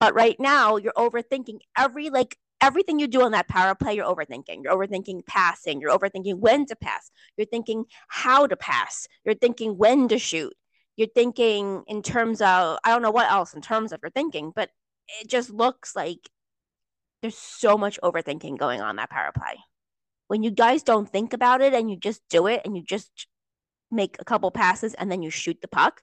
But 0.00 0.16
right 0.16 0.34
now, 0.40 0.74
you're 0.74 0.92
overthinking 0.94 1.60
every 1.78 2.10
like 2.10 2.36
everything 2.60 2.98
you 2.98 3.06
do 3.06 3.22
on 3.22 3.30
that 3.30 3.46
power 3.46 3.76
play, 3.76 3.94
you're 3.94 4.04
overthinking. 4.04 4.64
You're 4.64 4.76
overthinking 4.76 5.26
passing. 5.26 5.80
You're 5.80 5.96
overthinking 5.96 6.40
when 6.40 6.66
to 6.66 6.74
pass. 6.74 7.12
You're 7.36 7.46
thinking 7.46 7.84
how 8.08 8.48
to 8.48 8.56
pass. 8.56 9.06
You're 9.24 9.36
thinking 9.36 9.78
when 9.78 10.08
to 10.08 10.18
shoot. 10.18 10.52
You're 10.96 11.06
thinking 11.14 11.84
in 11.86 12.02
terms 12.02 12.40
of, 12.40 12.78
I 12.82 12.90
don't 12.90 13.02
know 13.02 13.12
what 13.12 13.30
else 13.30 13.54
in 13.54 13.62
terms 13.62 13.92
of 13.92 14.00
your 14.02 14.10
thinking, 14.10 14.50
but 14.56 14.70
it 15.20 15.28
just 15.28 15.50
looks 15.50 15.94
like 15.94 16.28
there's 17.22 17.38
so 17.38 17.78
much 17.78 18.00
overthinking 18.02 18.58
going 18.58 18.80
on 18.80 18.96
that 18.96 19.10
power 19.10 19.30
play. 19.32 19.54
When 20.30 20.44
you 20.44 20.52
guys 20.52 20.84
don't 20.84 21.08
think 21.08 21.32
about 21.32 21.60
it 21.60 21.74
and 21.74 21.90
you 21.90 21.96
just 21.96 22.22
do 22.30 22.46
it 22.46 22.60
and 22.64 22.76
you 22.76 22.84
just 22.84 23.26
make 23.90 24.14
a 24.20 24.24
couple 24.24 24.48
passes 24.52 24.94
and 24.94 25.10
then 25.10 25.24
you 25.24 25.30
shoot 25.30 25.60
the 25.60 25.66
puck, 25.66 26.02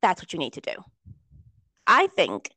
that's 0.00 0.22
what 0.22 0.32
you 0.32 0.38
need 0.38 0.54
to 0.54 0.62
do. 0.62 0.72
I 1.86 2.06
think 2.06 2.48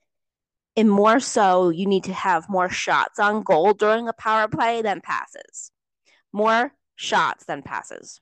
and 0.78 0.90
more 0.90 1.20
so, 1.20 1.68
you 1.68 1.86
need 1.86 2.06
to 2.06 2.14
have 2.14 2.48
more 2.48 2.70
shots 2.70 3.20
on 3.20 3.44
goal 3.44 3.74
during 3.74 4.08
a 4.08 4.14
power 4.14 4.48
play 4.48 4.82
than 4.82 5.02
passes. 5.02 5.74
More 6.32 6.72
shots 6.96 7.44
than 7.44 7.62
passes. 7.62 8.22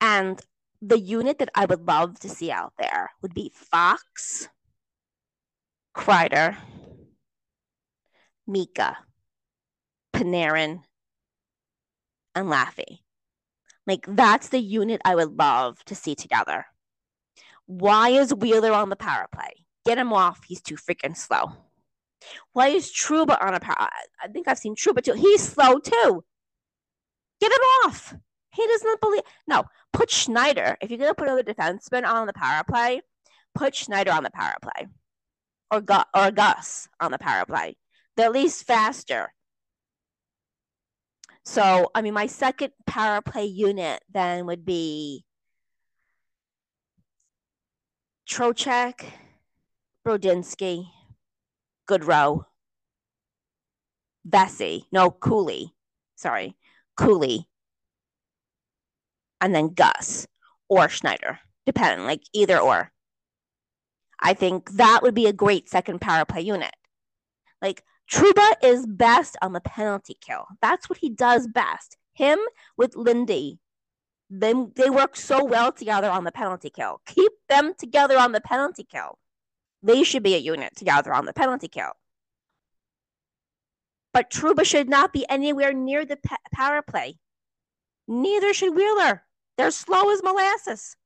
And 0.00 0.40
the 0.80 1.00
unit 1.00 1.40
that 1.40 1.50
I 1.56 1.64
would 1.64 1.88
love 1.88 2.20
to 2.20 2.28
see 2.28 2.52
out 2.52 2.74
there 2.78 3.10
would 3.22 3.34
be 3.34 3.50
Fox, 3.56 4.48
Kreider, 5.96 6.56
Mika, 8.48 8.96
Panarin, 10.12 10.80
and 12.34 12.48
Laffy. 12.48 13.00
Like, 13.86 14.06
that's 14.08 14.48
the 14.48 14.58
unit 14.58 15.00
I 15.04 15.14
would 15.14 15.38
love 15.38 15.84
to 15.84 15.94
see 15.94 16.14
together. 16.14 16.66
Why 17.66 18.08
is 18.10 18.34
Wheeler 18.34 18.72
on 18.72 18.88
the 18.88 18.96
power 18.96 19.28
play? 19.32 19.64
Get 19.84 19.98
him 19.98 20.12
off. 20.12 20.40
He's 20.46 20.62
too 20.62 20.76
freaking 20.76 21.16
slow. 21.16 21.52
Why 22.52 22.68
is 22.68 22.90
Trouba 22.90 23.40
on 23.40 23.54
a 23.54 23.60
power? 23.60 23.88
I 24.22 24.28
think 24.28 24.48
I've 24.48 24.58
seen 24.58 24.74
Trouba 24.74 25.02
too. 25.02 25.12
He's 25.12 25.42
slow 25.42 25.78
too. 25.78 26.24
Get 27.40 27.52
him 27.52 27.58
off. 27.84 28.14
He 28.54 28.66
doesn't 28.66 29.00
believe. 29.00 29.22
No, 29.46 29.64
put 29.92 30.10
Schneider. 30.10 30.76
If 30.80 30.90
you're 30.90 30.98
gonna 30.98 31.14
put 31.14 31.28
another 31.28 31.42
defenseman 31.42 32.06
on 32.06 32.26
the 32.26 32.32
power 32.32 32.64
play, 32.64 33.02
put 33.54 33.74
Schneider 33.74 34.10
on 34.10 34.24
the 34.24 34.30
power 34.30 34.56
play, 34.60 34.88
or 35.70 35.80
Gu- 35.80 36.10
or 36.14 36.30
Gus 36.30 36.88
on 37.00 37.12
the 37.12 37.18
power 37.18 37.46
play. 37.46 37.76
They're 38.18 38.26
at 38.26 38.32
least 38.32 38.64
faster. 38.64 39.32
So 41.44 41.88
I 41.94 42.02
mean, 42.02 42.14
my 42.14 42.26
second 42.26 42.72
power 42.84 43.22
play 43.22 43.44
unit 43.44 44.02
then 44.12 44.44
would 44.46 44.64
be 44.64 45.24
Trocheck, 48.28 49.04
Brodzinski, 50.04 50.88
Goodrow, 51.88 52.44
Vesey, 54.24 54.86
no, 54.90 55.12
Cuylle, 55.12 55.70
sorry, 56.16 56.56
Cuylle, 56.98 57.44
and 59.40 59.54
then 59.54 59.74
Gus 59.74 60.26
or 60.68 60.88
Schneider, 60.88 61.38
depending, 61.66 62.04
like 62.04 62.22
either 62.32 62.58
or. 62.58 62.90
I 64.18 64.34
think 64.34 64.72
that 64.72 65.04
would 65.04 65.14
be 65.14 65.26
a 65.26 65.32
great 65.32 65.68
second 65.68 66.00
power 66.00 66.24
play 66.24 66.40
unit. 66.40 66.74
Like 67.62 67.84
Trouba 68.10 68.52
is 68.62 68.86
best 68.86 69.36
on 69.42 69.52
the 69.52 69.60
penalty 69.60 70.16
kill. 70.20 70.46
That's 70.62 70.88
what 70.88 70.98
he 70.98 71.10
does 71.10 71.46
best. 71.46 71.96
Him 72.14 72.38
with 72.76 72.96
Lindy 72.96 73.60
they, 74.30 74.52
they 74.74 74.90
work 74.90 75.16
so 75.16 75.44
well 75.44 75.72
together 75.72 76.10
on 76.10 76.24
the 76.24 76.32
penalty 76.32 76.70
kill. 76.70 77.00
Keep 77.06 77.32
them 77.48 77.72
together 77.78 78.18
on 78.18 78.32
the 78.32 78.40
penalty 78.40 78.84
kill. 78.84 79.18
They 79.82 80.02
should 80.02 80.22
be 80.22 80.34
a 80.34 80.38
unit 80.38 80.76
together 80.76 81.12
on 81.12 81.24
the 81.24 81.32
penalty 81.32 81.68
kill. 81.68 81.92
But 84.12 84.30
Trouba 84.30 84.64
should 84.64 84.88
not 84.88 85.12
be 85.12 85.28
anywhere 85.28 85.72
near 85.72 86.04
the 86.04 86.16
pe- 86.16 86.36
power 86.52 86.82
play. 86.82 87.18
Neither 88.06 88.52
should 88.52 88.74
Wheeler. 88.74 89.22
They're 89.56 89.70
slow 89.70 90.10
as 90.10 90.22
molasses. 90.22 90.96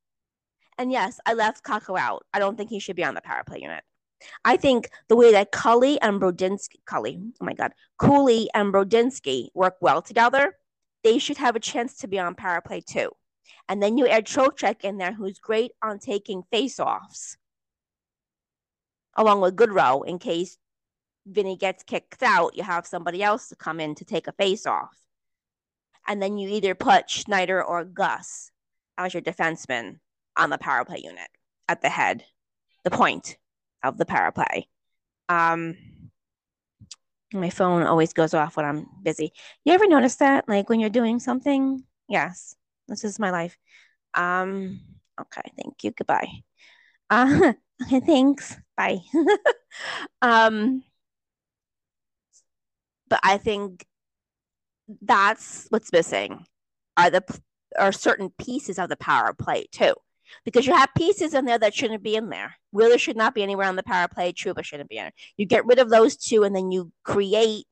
And 0.79 0.91
yes, 0.91 1.21
I 1.27 1.35
left 1.35 1.65
Kakko 1.65 1.99
out. 1.99 2.25
I 2.33 2.39
don't 2.39 2.57
think 2.57 2.71
he 2.71 2.79
should 2.79 2.97
be 2.97 3.05
on 3.05 3.15
the 3.15 3.21
power 3.21 3.45
play 3.47 3.61
unit. 3.61 3.85
I 4.45 4.57
think 4.57 4.91
the 5.09 5.17
way 5.17 5.33
that 5.33 5.53
Cully 5.53 6.01
and 6.01 6.21
Brodzinski, 6.21 6.77
Cully, 6.87 7.21
oh 7.41 7.45
my 7.45 7.55
God, 7.55 7.73
Cuylle 8.01 8.47
and 8.55 8.73
Brodzinski 8.73 9.49
work 9.55 9.77
well 9.81 10.03
together 10.03 10.57
they 11.03 11.19
should 11.19 11.39
have 11.39 11.57
a 11.57 11.61
chance 11.61 11.97
to 11.99 12.09
be 12.09 12.19
on 12.19 12.35
power 12.35 12.61
play 12.61 12.81
too. 12.81 13.11
And 13.69 13.83
then 13.83 13.99
you 13.99 14.07
add 14.07 14.27
Trocheck 14.27 14.83
in 14.83 14.99
there, 14.99 15.13
who's 15.13 15.39
great 15.39 15.73
on 15.83 15.99
taking 15.99 16.43
face-offs, 16.51 17.37
along 19.17 19.41
with 19.41 19.57
Goodrow 19.57 20.07
in 20.07 20.19
case 20.19 20.59
Vinny 21.27 21.57
gets 21.57 21.83
kicked 21.83 22.23
out. 22.23 22.57
You 22.57 22.63
have 22.63 22.87
somebody 22.87 23.23
else 23.23 23.49
to 23.49 23.57
come 23.57 23.81
in 23.81 23.95
to 23.97 24.05
take 24.05 24.27
a 24.27 24.33
face-off, 24.33 24.97
and 26.07 26.23
then 26.23 26.39
you 26.39 26.49
either 26.49 26.75
put 26.75 27.11
Schneider 27.11 27.63
or 27.63 27.85
Gus 27.85 28.51
as 28.99 29.15
your 29.15 29.23
defenseman 29.23 29.99
on 30.37 30.51
the 30.51 30.59
power 30.59 30.85
play 30.85 31.01
unit 31.03 31.29
at 31.69 31.83
the 31.83 31.89
head, 31.89 32.25
the 32.85 32.91
point 32.91 33.37
of 33.83 33.99
the 33.99 34.07
power 34.07 34.33
play. 34.33 34.69
Um, 35.29 35.77
my 37.33 37.51
phone 37.51 37.83
always 37.83 38.13
goes 38.13 38.35
off 38.35 38.57
when 38.57 38.67
I'm 38.67 38.87
busy. 39.03 39.33
You 39.65 39.73
ever 39.73 39.87
notice 39.87 40.17
that? 40.17 40.49
Like 40.49 40.69
when 40.69 40.81
you're 40.81 40.91
doing 40.91 41.19
something? 41.19 41.83
Yes, 42.09 42.55
this 42.89 43.05
is 43.05 43.19
my 43.19 43.31
life. 43.31 43.57
Um, 44.15 44.81
okay, 45.21 45.51
thank 45.57 45.83
you. 45.85 45.93
Goodbye. 45.93 46.29
Uh, 47.11 47.55
okay, 47.83 48.01
thanks. 48.01 48.57
Bye. 48.77 48.99
um, 50.23 50.83
but 53.09 53.21
I 53.23 53.39
think 53.39 53.87
that's 55.01 55.67
what's 55.71 55.93
missing 55.93 56.45
are 56.97 57.11
the 57.11 57.23
are 57.79 57.93
certain 57.93 58.31
pieces 58.39 58.79
of 58.79 58.89
the 58.89 58.97
power 58.97 59.33
play 59.33 59.67
too 59.73 59.95
because 60.45 60.67
you 60.67 60.75
have 60.75 60.91
pieces 60.97 61.35
in 61.35 61.45
there 61.45 61.59
that 61.59 61.75
shouldn't 61.75 62.03
be 62.03 62.17
in 62.17 62.29
there. 62.29 62.57
Wheeler 62.73 62.99
should 62.99 63.17
not 63.17 63.35
be 63.35 63.43
anywhere 63.43 63.69
on 63.69 63.77
the 63.77 63.83
power 63.83 64.09
play. 64.09 64.33
Trouba 64.33 64.65
shouldn't 64.65 64.89
be 64.89 64.99
in 64.99 65.07
it. 65.07 65.15
You 65.37 65.47
get 65.47 65.67
rid 65.67 65.79
of 65.79 65.91
those 65.91 66.17
two, 66.17 66.45
and 66.45 66.55
then 66.55 66.71
you 66.71 66.93
create 67.05 67.67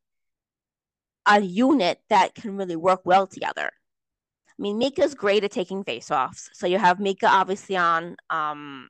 a 1.27 1.41
unit 1.41 2.01
that 2.09 2.35
can 2.35 2.57
really 2.57 2.77
work 2.77 3.03
well 3.05 3.27
together. 3.27 3.71
I 3.73 4.63
mean, 4.63 4.79
Mika's 4.79 5.15
great 5.15 5.45
at 5.45 5.53
taking 5.53 5.85
faceoffs. 5.85 6.49
So 6.53 6.67
you 6.67 6.79
have 6.79 7.01
Mika 7.01 7.27
obviously 7.27 7.77
on 7.77 8.17
um 8.29 8.89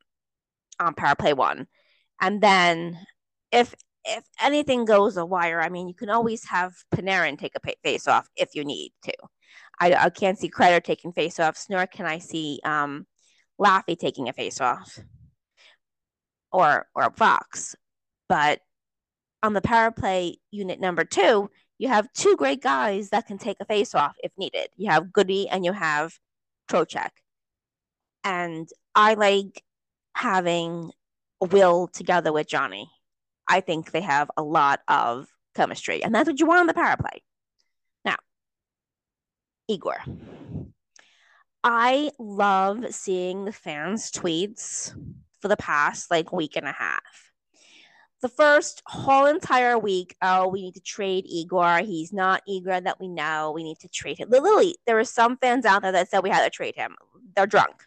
on 0.81 0.95
power 0.95 1.15
play 1.15 1.33
one. 1.33 1.67
And 2.21 2.41
then 2.41 2.99
if 3.53 3.75
if 4.05 4.25
anything 4.41 4.85
goes 4.85 5.17
a 5.17 5.27
wire, 5.27 5.61
I 5.61 5.69
mean, 5.69 5.87
you 5.89 5.95
can 5.95 6.11
always 6.11 6.45
have 6.47 6.73
Panarin 6.95 7.39
take 7.39 7.53
a 7.55 7.75
face 7.83 8.09
off 8.09 8.29
if 8.35 8.55
you 8.55 8.65
need 8.65 8.93
to. 9.05 9.13
I, 9.79 9.93
I 9.95 10.11
can't 10.11 10.39
see 10.39 10.51
Kreider 10.51 10.83
taking 10.83 11.13
face 11.13 11.39
offs, 11.39 11.69
nor 11.69 11.87
can 11.87 12.07
I 12.07 12.19
see 12.19 12.61
um, 12.65 13.07
Laffy 13.61 13.99
taking 13.99 14.29
a 14.29 14.33
face 14.33 14.61
off 14.61 14.99
or 16.53 16.87
or 16.95 17.11
Fox. 17.17 17.77
But 18.29 18.61
on 19.43 19.55
the 19.55 19.61
power 19.61 19.91
play 19.91 20.39
unit 20.51 20.81
number 20.81 21.05
two, 21.05 21.51
you 21.79 21.89
have 21.89 22.13
two 22.13 22.37
great 22.37 22.63
guys 22.63 23.11
that 23.11 23.27
can 23.27 23.39
take 23.39 23.57
a 23.61 23.65
face 23.65 23.95
off 23.95 24.15
if 24.23 24.33
needed. 24.37 24.69
You 24.77 24.91
have 24.91 25.13
Goody 25.13 25.49
and 25.49 25.65
you 25.65 25.73
have 25.73 26.13
Trocheck. 26.71 27.11
And 28.23 28.69
I 28.95 29.15
like 29.15 29.63
having 30.15 30.91
Will 31.41 31.89
together 31.89 32.33
with 32.33 32.49
Johnny. 32.49 32.91
I 33.49 33.61
think 33.61 33.91
they 33.91 34.03
have 34.03 34.31
a 34.37 34.43
lot 34.43 34.81
of 34.87 35.27
chemistry, 35.57 36.05
and 36.05 36.15
that's 36.15 36.29
what 36.29 36.39
you 36.39 36.47
want 36.47 36.61
on 36.61 36.67
the 36.67 36.75
power 36.75 36.97
play. 36.97 37.23
Now, 38.05 38.17
Igor. 39.67 39.97
I 41.63 42.11
love 42.19 42.95
seeing 42.95 43.45
the 43.45 43.53
fans' 43.53 44.11
tweets 44.11 44.95
for 45.41 45.49
the 45.49 45.57
past 45.57 46.11
like 46.11 46.33
week 46.33 46.57
and 46.57 46.67
a 46.67 46.73
half. 46.73 47.31
The 48.23 48.29
first 48.29 48.83
whole 48.87 49.27
entire 49.27 49.79
week, 49.79 50.15
oh, 50.21 50.49
we 50.49 50.63
need 50.63 50.75
to 50.75 50.81
trade 50.81 51.25
Igor. 51.27 51.79
He's 51.79 52.13
not 52.13 52.43
Igor 52.47 52.81
that 52.83 53.01
we 53.01 53.09
know. 53.09 53.53
We 53.55 53.63
need 53.63 53.79
to 53.81 53.89
trade 53.89 54.19
him. 54.19 54.29
Literally, 54.31 54.77
there 54.87 54.97
were 54.97 55.05
some 55.05 55.39
fans 55.39 55.65
out 55.65 55.83
there 55.83 55.93
that 55.93 56.11
said 56.11 56.23
we 56.23 56.29
had 56.31 56.45
to 56.45 56.51
trade 56.51 56.77
him. 56.77 56.97
They're 57.35 57.47
drunk. 57.47 57.83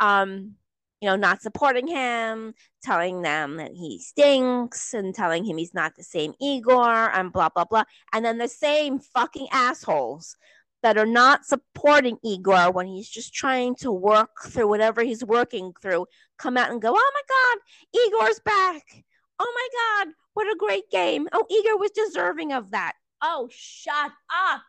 Um, 0.00 0.54
you 1.02 1.08
know, 1.08 1.16
not 1.16 1.42
supporting 1.42 1.86
him, 1.86 2.54
telling 2.82 3.22
them 3.22 3.56
that 3.56 3.72
he 3.72 3.98
stinks 3.98 4.94
and 4.94 5.14
telling 5.14 5.44
him 5.44 5.58
he's 5.58 5.74
not 5.74 5.96
the 5.96 6.04
same 6.04 6.32
Igor 6.40 7.10
and 7.12 7.32
blah, 7.32 7.48
blah, 7.48 7.64
blah. 7.64 7.84
And 8.12 8.24
then 8.24 8.38
the 8.38 8.48
same 8.48 9.00
fucking 9.00 9.48
assholes 9.50 10.36
that 10.82 10.98
are 10.98 11.06
not 11.06 11.44
supporting 11.44 12.18
Igor 12.24 12.72
when 12.72 12.86
he's 12.86 13.08
just 13.08 13.32
trying 13.32 13.74
to 13.76 13.92
work 13.92 14.42
through 14.46 14.68
whatever 14.68 15.02
he's 15.02 15.24
working 15.24 15.72
through 15.80 16.06
come 16.38 16.56
out 16.56 16.70
and 16.70 16.82
go, 16.82 16.92
oh 16.94 17.12
my 17.14 17.22
God, 17.28 18.00
Igor's 18.06 18.40
back. 18.44 19.04
Oh 19.38 19.52
my 19.54 20.04
God, 20.04 20.14
what 20.34 20.46
a 20.46 20.56
great 20.58 20.90
game. 20.90 21.28
Oh, 21.32 21.46
Igor 21.50 21.78
was 21.78 21.90
deserving 21.92 22.52
of 22.52 22.72
that. 22.72 22.94
Oh, 23.22 23.48
shut 23.50 24.10
up. 24.50 24.62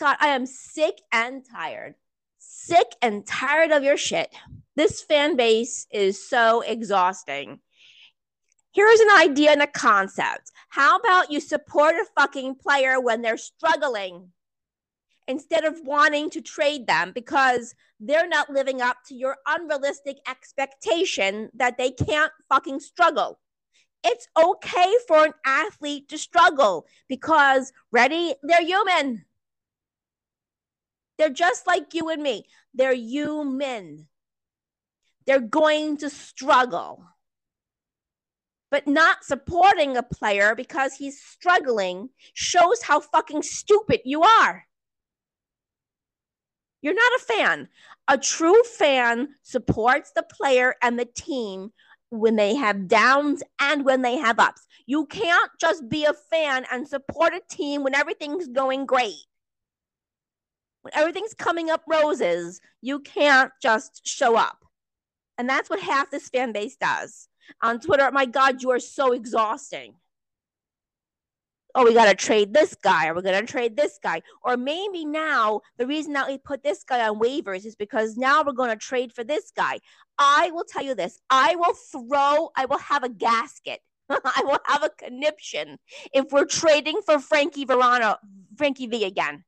God, 0.00 0.16
I 0.20 0.28
am 0.28 0.46
sick 0.46 1.00
and 1.12 1.44
tired. 1.44 1.94
Sick 2.38 2.86
and 3.02 3.26
tired 3.26 3.72
of 3.72 3.82
your 3.82 3.96
shit. 3.96 4.34
This 4.76 5.02
fan 5.02 5.36
base 5.36 5.86
is 5.90 6.28
so 6.28 6.62
exhausting. 6.62 7.60
Here's 8.72 9.00
an 9.00 9.10
idea 9.18 9.50
and 9.50 9.62
a 9.62 9.66
concept. 9.66 10.52
How 10.68 10.96
about 10.96 11.32
you 11.32 11.40
support 11.40 11.96
a 11.96 12.06
fucking 12.16 12.56
player 12.56 13.00
when 13.00 13.22
they're 13.22 13.36
struggling 13.36 14.30
instead 15.28 15.64
of 15.64 15.78
wanting 15.84 16.30
to 16.30 16.40
trade 16.40 16.88
them 16.88 17.12
because 17.14 17.74
they're 18.00 18.28
not 18.28 18.50
living 18.50 18.80
up 18.80 18.96
to 19.06 19.14
your 19.14 19.36
unrealistic 19.46 20.16
expectation 20.28 21.50
that 21.54 21.78
they 21.78 21.92
can't 21.92 22.32
fucking 22.48 22.80
struggle? 22.80 23.38
It's 24.02 24.26
okay 24.36 24.94
for 25.06 25.24
an 25.24 25.34
athlete 25.44 26.08
to 26.08 26.18
struggle 26.18 26.86
because, 27.08 27.72
ready, 27.92 28.34
they're 28.42 28.64
human. 28.64 29.24
They're 31.18 31.30
just 31.30 31.66
like 31.66 31.94
you 31.94 32.08
and 32.08 32.22
me. 32.22 32.46
They're 32.74 32.94
human 32.94 34.08
they're 35.28 35.40
going 35.40 35.98
to 35.98 36.08
struggle. 36.08 37.04
But 38.70 38.86
not 38.86 39.24
supporting 39.24 39.94
a 39.94 40.02
player 40.02 40.54
because 40.54 40.94
he's 40.94 41.22
struggling 41.22 42.08
shows 42.32 42.82
how 42.82 43.00
fucking 43.00 43.42
stupid 43.42 44.00
you 44.06 44.22
are. 44.22 44.64
You're 46.82 46.94
not 46.94 47.20
a 47.20 47.24
fan. 47.24 47.68
A 48.08 48.16
true 48.16 48.62
fan 48.62 49.28
supports 49.42 50.12
the 50.14 50.22
player 50.22 50.74
and 50.82 50.98
the 50.98 51.04
team 51.04 51.72
when 52.10 52.36
they 52.36 52.54
have 52.54 52.88
downs 52.88 53.42
and 53.60 53.84
when 53.84 54.02
they 54.02 54.16
have 54.16 54.38
ups. 54.38 54.66
You 54.86 55.06
can't 55.06 55.50
just 55.60 55.88
be 55.88 56.04
a 56.04 56.14
fan 56.14 56.64
and 56.72 56.88
support 56.88 57.34
a 57.34 57.42
team 57.50 57.82
when 57.82 57.94
everything's 57.94 58.48
going 58.48 58.86
great. 58.86 59.26
When 60.82 60.94
everything's 60.94 61.34
coming 61.34 61.68
up 61.68 61.82
roses, 61.86 62.60
you 62.80 63.00
can't 63.00 63.52
just 63.60 64.06
show 64.06 64.36
up. 64.36 64.64
And 65.36 65.48
that's 65.48 65.68
what 65.68 65.80
half 65.80 66.10
this 66.10 66.28
fan 66.28 66.52
base 66.52 66.76
does 66.76 67.28
on 67.62 67.80
Twitter. 67.80 68.06
Oh 68.06 68.10
my 68.12 68.26
God, 68.26 68.62
you 68.62 68.70
are 68.70 68.80
so 68.80 69.12
exhausting. 69.12 69.94
Oh, 71.80 71.84
we 71.84 71.94
got 71.94 72.06
to 72.06 72.14
trade 72.16 72.52
this 72.52 72.74
guy, 72.74 73.06
or 73.06 73.14
we're 73.14 73.22
going 73.22 73.40
to 73.40 73.46
trade 73.46 73.76
this 73.76 74.00
guy. 74.02 74.20
Or 74.42 74.56
maybe 74.56 75.04
now 75.04 75.60
the 75.76 75.86
reason 75.86 76.12
that 76.14 76.26
we 76.26 76.36
put 76.36 76.64
this 76.64 76.82
guy 76.82 77.08
on 77.08 77.20
waivers 77.20 77.64
is 77.64 77.76
because 77.76 78.16
now 78.16 78.42
we're 78.42 78.50
going 78.50 78.70
to 78.70 78.76
trade 78.76 79.12
for 79.12 79.22
this 79.22 79.52
guy. 79.56 79.78
I 80.18 80.50
will 80.50 80.64
tell 80.64 80.82
you 80.82 80.96
this 80.96 81.20
I 81.30 81.54
will 81.54 81.74
throw, 81.74 82.50
I 82.56 82.64
will 82.64 82.78
have 82.78 83.04
a 83.04 83.08
gasket. 83.08 83.78
I 84.10 84.42
will 84.42 84.58
have 84.64 84.82
a 84.82 84.90
conniption 84.90 85.78
if 86.12 86.32
we're 86.32 86.46
trading 86.46 87.00
for 87.06 87.20
Frankie 87.20 87.64
Vatrano, 87.64 88.16
Frankie 88.56 88.88
V 88.88 89.04
again 89.04 89.44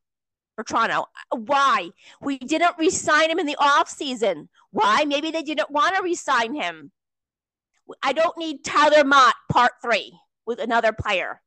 for 0.55 0.62
Toronto. 0.62 1.07
Why? 1.35 1.90
We 2.21 2.38
didn't 2.38 2.79
resign 2.79 3.33
him 3.33 3.40
in 3.40 3.47
the 3.47 3.57
offseason. 3.57 4.47
Why? 4.71 5.05
Maybe 5.05 5.33
they 5.33 5.43
didn't 5.43 5.73
want 5.73 5.97
to 5.97 6.03
resign 6.03 6.55
him. 6.55 6.93
I 8.05 8.12
don't 8.12 8.38
need 8.38 8.62
Tyler 8.62 9.03
Motte 9.03 9.35
part 9.51 9.73
three 9.83 10.12
with 10.47 10.61
another 10.61 10.93
player 10.93 11.40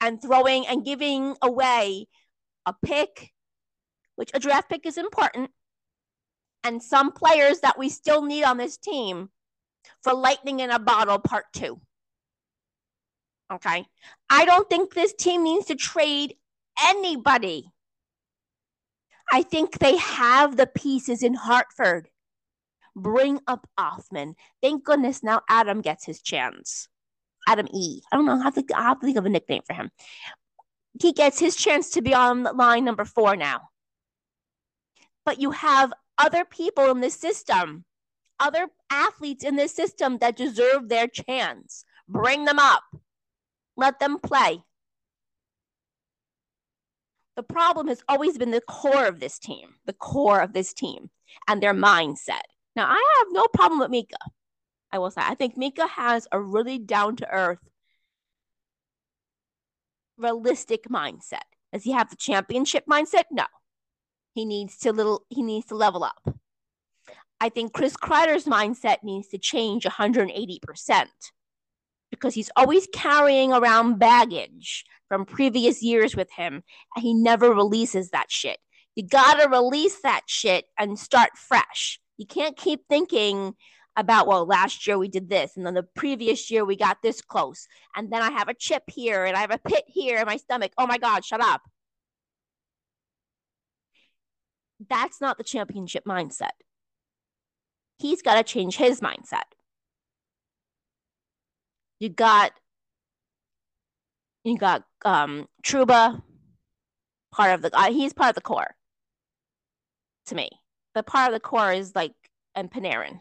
and 0.00 0.20
throwing 0.20 0.66
and 0.66 0.84
giving 0.84 1.36
away 1.42 2.06
a 2.66 2.74
pick, 2.84 3.32
which 4.16 4.30
a 4.34 4.40
draft 4.40 4.68
pick 4.68 4.86
is 4.86 4.98
important, 4.98 5.50
and 6.64 6.82
some 6.82 7.12
players 7.12 7.60
that 7.60 7.78
we 7.78 7.88
still 7.88 8.22
need 8.22 8.44
on 8.44 8.56
this 8.56 8.76
team 8.76 9.30
for 10.02 10.12
lightning 10.12 10.60
in 10.60 10.70
a 10.70 10.78
bottle 10.78 11.18
part 11.18 11.44
two. 11.52 11.80
Okay. 13.52 13.86
I 14.28 14.44
don't 14.44 14.68
think 14.68 14.92
this 14.92 15.14
team 15.14 15.44
needs 15.44 15.66
to 15.66 15.76
trade 15.76 16.34
anybody. 16.84 17.70
I 19.32 19.42
think 19.42 19.78
they 19.78 19.96
have 19.96 20.56
the 20.56 20.66
pieces 20.66 21.22
in 21.22 21.34
Hartford 21.34 22.08
bring 22.94 23.40
up 23.46 23.68
Othmann. 23.78 24.34
Thank 24.62 24.84
goodness 24.84 25.22
now 25.22 25.42
Adam 25.48 25.80
gets 25.80 26.04
his 26.04 26.22
chance. 26.22 26.88
Adam 27.46 27.66
E. 27.72 28.00
I 28.10 28.16
don't 28.16 28.26
know. 28.26 28.38
I 28.38 28.42
have 28.42 28.54
to, 28.54 28.64
I 28.74 28.82
have 28.82 29.00
to 29.00 29.06
think 29.06 29.18
of 29.18 29.26
a 29.26 29.28
nickname 29.28 29.62
for 29.66 29.74
him. 29.74 29.90
He 31.00 31.12
gets 31.12 31.38
his 31.38 31.56
chance 31.56 31.90
to 31.90 32.02
be 32.02 32.14
on 32.14 32.44
line 32.44 32.84
number 32.84 33.04
four 33.04 33.36
now. 33.36 33.68
But 35.24 35.40
you 35.40 35.50
have 35.50 35.92
other 36.18 36.44
people 36.44 36.90
in 36.90 37.00
this 37.00 37.14
system, 37.14 37.84
other 38.40 38.68
athletes 38.90 39.44
in 39.44 39.56
this 39.56 39.74
system 39.74 40.18
that 40.18 40.36
deserve 40.36 40.88
their 40.88 41.06
chance. 41.06 41.84
Bring 42.08 42.44
them 42.44 42.58
up. 42.58 42.82
Let 43.76 43.98
them 43.98 44.18
play. 44.18 44.62
The 47.36 47.42
problem 47.42 47.88
has 47.88 48.02
always 48.08 48.38
been 48.38 48.50
the 48.50 48.62
core 48.62 49.06
of 49.06 49.20
this 49.20 49.38
team, 49.38 49.74
the 49.84 49.92
core 49.92 50.40
of 50.40 50.54
this 50.54 50.72
team, 50.72 51.10
and 51.46 51.62
their 51.62 51.74
mindset. 51.74 52.40
Now, 52.74 52.86
I 52.88 53.16
have 53.18 53.28
no 53.30 53.44
problem 53.52 53.80
with 53.80 53.90
Mika. 53.90 54.16
I 54.92 54.98
will 54.98 55.10
say, 55.10 55.22
I 55.22 55.34
think 55.34 55.56
Mika 55.56 55.86
has 55.86 56.26
a 56.32 56.40
really 56.40 56.78
down 56.78 57.16
to 57.16 57.30
earth, 57.30 57.58
realistic 60.16 60.88
mindset. 60.88 61.42
Does 61.72 61.84
he 61.84 61.92
have 61.92 62.10
the 62.10 62.16
championship 62.16 62.84
mindset? 62.86 63.24
No. 63.30 63.44
He 64.34 64.44
needs 64.44 64.78
to 64.78 64.92
little. 64.92 65.24
He 65.28 65.42
needs 65.42 65.66
to 65.66 65.74
level 65.74 66.04
up. 66.04 66.34
I 67.40 67.48
think 67.48 67.72
Chris 67.72 67.96
Kreider's 67.96 68.44
mindset 68.44 68.98
needs 69.02 69.28
to 69.28 69.38
change 69.38 69.84
180 69.84 70.60
percent 70.62 71.10
because 72.10 72.34
he's 72.34 72.50
always 72.56 72.86
carrying 72.92 73.52
around 73.52 73.98
baggage 73.98 74.84
from 75.08 75.24
previous 75.24 75.82
years 75.82 76.16
with 76.16 76.30
him, 76.32 76.62
and 76.94 77.02
he 77.02 77.14
never 77.14 77.50
releases 77.52 78.10
that 78.10 78.30
shit. 78.30 78.58
You 78.94 79.06
gotta 79.06 79.48
release 79.48 80.00
that 80.02 80.22
shit 80.26 80.66
and 80.78 80.98
start 80.98 81.36
fresh. 81.36 82.00
You 82.16 82.26
can't 82.26 82.56
keep 82.56 82.86
thinking 82.88 83.54
about, 83.96 84.26
well, 84.26 84.46
last 84.46 84.86
year 84.86 84.98
we 84.98 85.08
did 85.08 85.28
this, 85.28 85.56
and 85.56 85.66
then 85.66 85.74
the 85.74 85.82
previous 85.82 86.50
year 86.50 86.64
we 86.64 86.76
got 86.76 86.98
this 87.02 87.20
close, 87.22 87.66
and 87.96 88.12
then 88.12 88.22
I 88.22 88.30
have 88.32 88.48
a 88.48 88.54
chip 88.54 88.82
here, 88.88 89.24
and 89.24 89.36
I 89.36 89.40
have 89.40 89.50
a 89.50 89.58
pit 89.58 89.84
here 89.86 90.18
in 90.18 90.26
my 90.26 90.36
stomach. 90.36 90.72
Oh 90.78 90.86
my 90.86 90.98
God, 90.98 91.24
shut 91.24 91.40
up. 91.40 91.62
That's 94.88 95.20
not 95.20 95.38
the 95.38 95.44
championship 95.44 96.04
mindset. 96.04 96.50
He's 97.98 98.22
got 98.22 98.34
to 98.34 98.42
change 98.42 98.76
his 98.76 99.00
mindset. 99.00 99.44
You 101.98 102.10
got 102.10 102.52
you 104.44 104.58
got 104.58 104.84
um 105.04 105.46
Trouba, 105.64 106.22
part 107.32 107.54
of 107.54 107.62
the 107.62 107.76
uh, 107.76 107.90
he's 107.90 108.12
part 108.12 108.30
of 108.30 108.34
the 108.34 108.42
core. 108.42 108.76
to 110.26 110.34
me. 110.34 110.50
The 110.94 111.02
part 111.02 111.28
of 111.28 111.34
the 111.34 111.40
core 111.40 111.72
is 111.72 111.94
like 111.94 112.12
and 112.54 112.70
Panarin. 112.70 113.20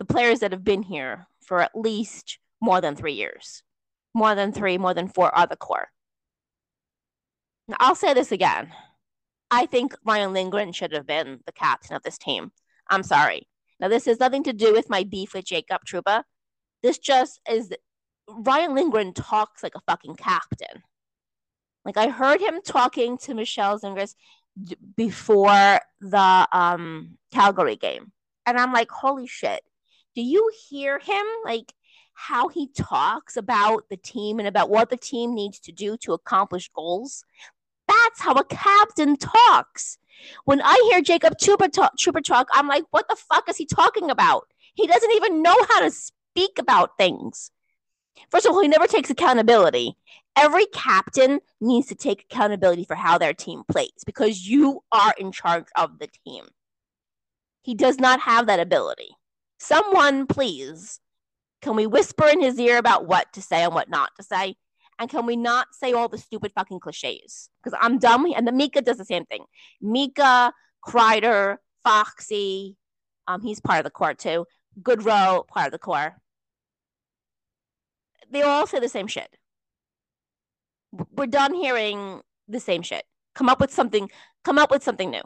The 0.00 0.04
players 0.04 0.40
that 0.40 0.50
have 0.50 0.64
been 0.64 0.82
here 0.82 1.28
for 1.40 1.60
at 1.60 1.76
least 1.76 2.38
more 2.60 2.80
than 2.80 2.96
three 2.96 3.12
years. 3.12 3.62
More 4.14 4.34
than 4.34 4.50
three, 4.50 4.76
more 4.78 4.94
than 4.94 5.06
four 5.06 5.32
are 5.32 5.46
the 5.46 5.56
core. 5.56 5.88
Now, 7.68 7.76
I'll 7.78 7.94
say 7.94 8.12
this 8.12 8.32
again. 8.32 8.72
I 9.50 9.66
think 9.66 9.94
Ryan 10.04 10.32
Lindgren 10.32 10.72
should 10.72 10.92
have 10.92 11.06
been 11.06 11.40
the 11.46 11.52
captain 11.52 11.94
of 11.94 12.02
this 12.02 12.18
team. 12.18 12.50
I'm 12.88 13.04
sorry. 13.04 13.46
Now, 13.78 13.86
this 13.88 14.06
has 14.06 14.18
nothing 14.18 14.42
to 14.44 14.52
do 14.52 14.72
with 14.72 14.90
my 14.90 15.04
beef 15.04 15.34
with 15.34 15.44
Jacob 15.44 15.82
Trouba. 15.86 16.24
This 16.82 16.98
just 16.98 17.40
is 17.48 17.72
Ryan 18.28 18.74
Lindgren 18.74 19.12
talks 19.12 19.62
like 19.62 19.74
a 19.74 19.80
fucking 19.86 20.16
captain. 20.16 20.82
Like 21.84 21.96
I 21.96 22.08
heard 22.08 22.40
him 22.40 22.60
talking 22.64 23.18
to 23.18 23.34
Michelle 23.34 23.78
Gingras 23.78 24.14
before 24.96 25.80
the 26.00 26.48
um 26.52 27.18
Calgary 27.32 27.76
game. 27.76 28.12
And 28.46 28.58
I'm 28.58 28.72
like, 28.72 28.90
holy 28.90 29.26
shit. 29.26 29.62
Do 30.14 30.22
you 30.22 30.50
hear 30.68 30.98
him? 30.98 31.24
Like 31.44 31.72
how 32.14 32.48
he 32.48 32.68
talks 32.68 33.36
about 33.36 33.84
the 33.88 33.96
team 33.96 34.38
and 34.38 34.46
about 34.46 34.68
what 34.68 34.90
the 34.90 34.96
team 34.96 35.34
needs 35.34 35.58
to 35.60 35.72
do 35.72 35.96
to 35.98 36.12
accomplish 36.12 36.68
goals. 36.74 37.24
That's 37.88 38.20
how 38.20 38.34
a 38.34 38.44
captain 38.44 39.16
talks. 39.16 39.98
When 40.44 40.60
I 40.60 40.88
hear 40.90 41.00
Jacob 41.00 41.34
Trouba 41.38 41.72
talk, 41.72 41.96
Trouba 41.96 42.22
talk, 42.22 42.48
I'm 42.52 42.68
like, 42.68 42.84
what 42.90 43.08
the 43.08 43.16
fuck 43.16 43.48
is 43.48 43.56
he 43.56 43.64
talking 43.64 44.10
about? 44.10 44.48
He 44.74 44.86
doesn't 44.86 45.12
even 45.12 45.42
know 45.42 45.56
how 45.68 45.80
to 45.80 45.90
speak 45.90 46.58
about 46.58 46.98
things. 46.98 47.50
First 48.30 48.46
of 48.46 48.52
all, 48.52 48.60
he 48.60 48.68
never 48.68 48.86
takes 48.86 49.10
accountability. 49.10 49.96
Every 50.36 50.66
captain 50.66 51.40
needs 51.60 51.88
to 51.88 51.94
take 51.94 52.26
accountability 52.30 52.84
for 52.84 52.94
how 52.94 53.18
their 53.18 53.34
team 53.34 53.62
plays 53.70 54.04
because 54.04 54.46
you 54.46 54.82
are 54.92 55.14
in 55.18 55.32
charge 55.32 55.66
of 55.74 55.98
the 55.98 56.08
team. 56.24 56.44
He 57.62 57.74
does 57.74 57.98
not 57.98 58.20
have 58.20 58.46
that 58.46 58.60
ability. 58.60 59.16
Someone, 59.60 60.26
please, 60.26 60.98
can 61.62 61.76
we 61.76 61.86
whisper 61.86 62.26
in 62.26 62.40
his 62.40 62.58
ear 62.58 62.78
about 62.78 63.06
what 63.06 63.32
to 63.34 63.42
say 63.42 63.62
and 63.62 63.74
what 63.74 63.88
not 63.88 64.10
to 64.16 64.24
say? 64.24 64.56
And 64.98 65.08
can 65.08 65.26
we 65.26 65.36
not 65.36 65.68
say 65.72 65.92
all 65.92 66.08
the 66.08 66.18
stupid 66.18 66.52
fucking 66.54 66.80
cliches? 66.80 67.48
Because 67.62 67.78
I'm 67.80 67.98
dumb. 67.98 68.26
And 68.34 68.46
the 68.46 68.52
Mika 68.52 68.82
does 68.82 68.98
the 68.98 69.04
same 69.04 69.24
thing. 69.26 69.44
Mika, 69.80 70.52
Kreider, 70.84 71.58
Foxy, 71.84 72.76
um, 73.28 73.42
he's 73.42 73.60
part 73.60 73.78
of 73.78 73.84
the 73.84 73.90
core 73.90 74.14
too. 74.14 74.46
Goodrow, 74.82 75.46
part 75.46 75.66
of 75.66 75.72
the 75.72 75.78
core 75.78 76.16
they 78.30 78.42
all 78.42 78.66
say 78.66 78.80
the 78.80 78.88
same 78.88 79.06
shit. 79.06 79.28
We're 81.12 81.26
done 81.26 81.54
hearing 81.54 82.22
the 82.48 82.60
same 82.60 82.82
shit. 82.82 83.04
Come 83.34 83.48
up 83.48 83.60
with 83.60 83.72
something. 83.72 84.10
Come 84.44 84.58
up 84.58 84.70
with 84.70 84.82
something 84.82 85.10
new. 85.10 85.22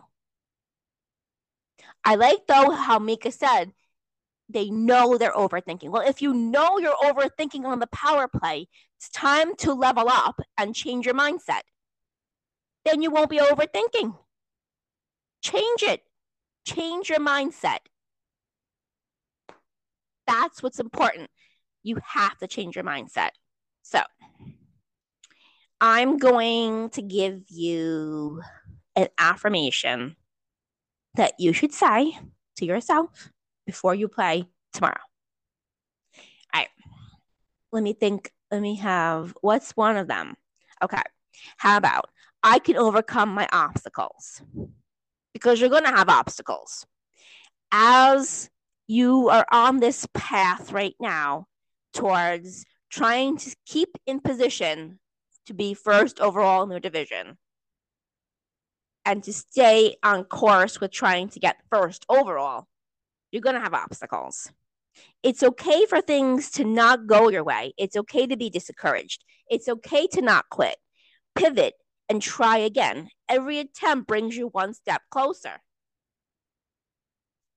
I 2.05 2.17
like 2.17 2.47
though 2.47 2.71
how 2.71 2.99
Mika 2.99 3.31
said 3.33 3.73
they 4.49 4.71
know 4.71 5.17
they're 5.17 5.33
overthinking. 5.33 5.89
Well, 5.89 6.07
if 6.07 6.21
you 6.21 6.33
know 6.35 6.79
you're 6.79 6.97
overthinking 7.03 7.65
on 7.65 7.79
the 7.79 7.87
power 7.89 8.29
play, 8.29 8.69
it's 8.99 9.09
time 9.11 9.57
to 9.57 9.73
level 9.73 10.09
up 10.09 10.41
and 10.59 10.75
change 10.75 11.07
your 11.07 11.15
mindset. 11.15 11.63
Then 12.85 13.03
you 13.03 13.11
won't 13.11 13.31
be 13.31 13.39
overthinking. 13.39 14.17
Change 15.43 15.83
it. 15.83 16.03
Change 16.67 17.09
your 17.09 17.21
mindset. 17.21 17.79
That's 20.27 20.63
what's 20.63 20.81
important 20.81 21.31
you 21.83 21.99
have 22.03 22.37
to 22.39 22.47
change 22.47 22.75
your 22.75 22.85
mindset. 22.85 23.31
So, 23.83 24.01
I'm 25.81 26.17
going 26.17 26.89
to 26.91 27.03
give 27.03 27.43
you 27.51 28.41
an 28.97 29.09
affirmation 29.19 30.17
that 31.15 31.35
you 31.39 31.53
should 31.53 31.73
say 31.73 32.19
to 32.57 32.65
yourself 32.65 33.31
before 33.67 33.95
you 33.95 34.09
play 34.09 34.49
tomorrow. 34.73 35.01
All 36.53 36.61
right. 36.61 36.69
Let 37.73 37.83
me 37.83 37.93
think. 37.93 38.31
Let 38.51 38.61
me 38.61 38.77
have 38.77 39.35
what's 39.41 39.73
one 39.73 39.97
of 39.97 40.07
them? 40.07 40.35
Okay. 40.83 41.03
How 41.57 41.77
about 41.77 42.09
I 42.43 42.59
can 42.59 42.77
overcome 42.77 43.31
my 43.31 43.49
obstacles? 43.53 44.41
Because 45.33 45.61
you're 45.61 45.71
going 45.71 45.85
to 45.85 45.91
have 45.91 46.09
obstacles. 46.09 46.87
As 47.73 48.49
you 48.87 49.29
are 49.31 49.47
on 49.51 49.81
this 49.81 50.07
path 50.15 50.71
right 50.71 50.95
now, 51.01 51.47
towards 51.95 52.65
trying 52.91 53.39
to 53.39 53.57
keep 53.65 53.97
in 54.07 54.21
position 54.21 54.99
to 55.47 55.55
be 55.55 55.75
first 55.75 56.21
overall 56.21 56.63
in 56.63 56.69
their 56.69 56.81
division 56.81 57.39
and 59.05 59.23
to 59.25 59.33
stay 59.33 59.97
on 60.03 60.25
course 60.25 60.81
with 60.81 60.91
trying 60.91 61.29
to 61.29 61.41
get 61.41 61.57
first 61.71 62.05
overall, 62.09 62.67
you're 63.35 63.43
going 63.43 63.57
to 63.57 63.61
have 63.61 63.75
obstacles. 63.75 64.49
It's 65.25 65.43
okay 65.43 65.87
for 65.87 66.01
things 66.01 66.53
to 66.53 66.65
not 66.65 67.09
go 67.09 67.29
your 67.29 67.43
way. 67.43 67.75
It's 67.77 67.97
okay 67.97 68.29
to 68.29 68.37
be 68.37 68.49
discouraged. 68.49 69.25
It's 69.49 69.69
okay 69.69 70.07
to 70.13 70.23
not 70.23 70.49
quit. 70.51 70.77
Pivot 71.35 71.75
and 72.09 72.23
try 72.23 72.59
again. 72.59 73.09
Every 73.29 73.59
attempt 73.59 74.07
brings 74.07 74.37
you 74.37 74.47
one 74.47 74.73
step 74.73 75.03
closer. 75.11 75.61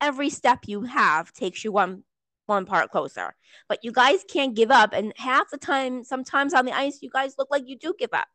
Every 0.02 0.32
step 0.32 0.62
you 0.66 0.82
have 0.82 1.32
takes 1.32 1.64
you 1.64 1.72
one 1.72 2.04
one 2.48 2.66
part 2.66 2.90
closer. 2.90 3.36
But 3.70 3.84
you 3.84 3.92
guys 3.92 4.26
can't 4.28 4.56
give 4.56 4.72
up. 4.72 4.94
And 4.94 5.14
half 5.18 5.52
the 5.52 5.58
time, 5.58 6.04
sometimes 6.04 6.56
on 6.56 6.66
the 6.66 6.72
ice, 6.72 7.00
you 7.02 7.12
guys 7.12 7.36
look 7.38 7.50
like 7.52 7.64
you 7.68 7.78
do 7.78 7.94
give 8.00 8.14
up. 8.14 8.28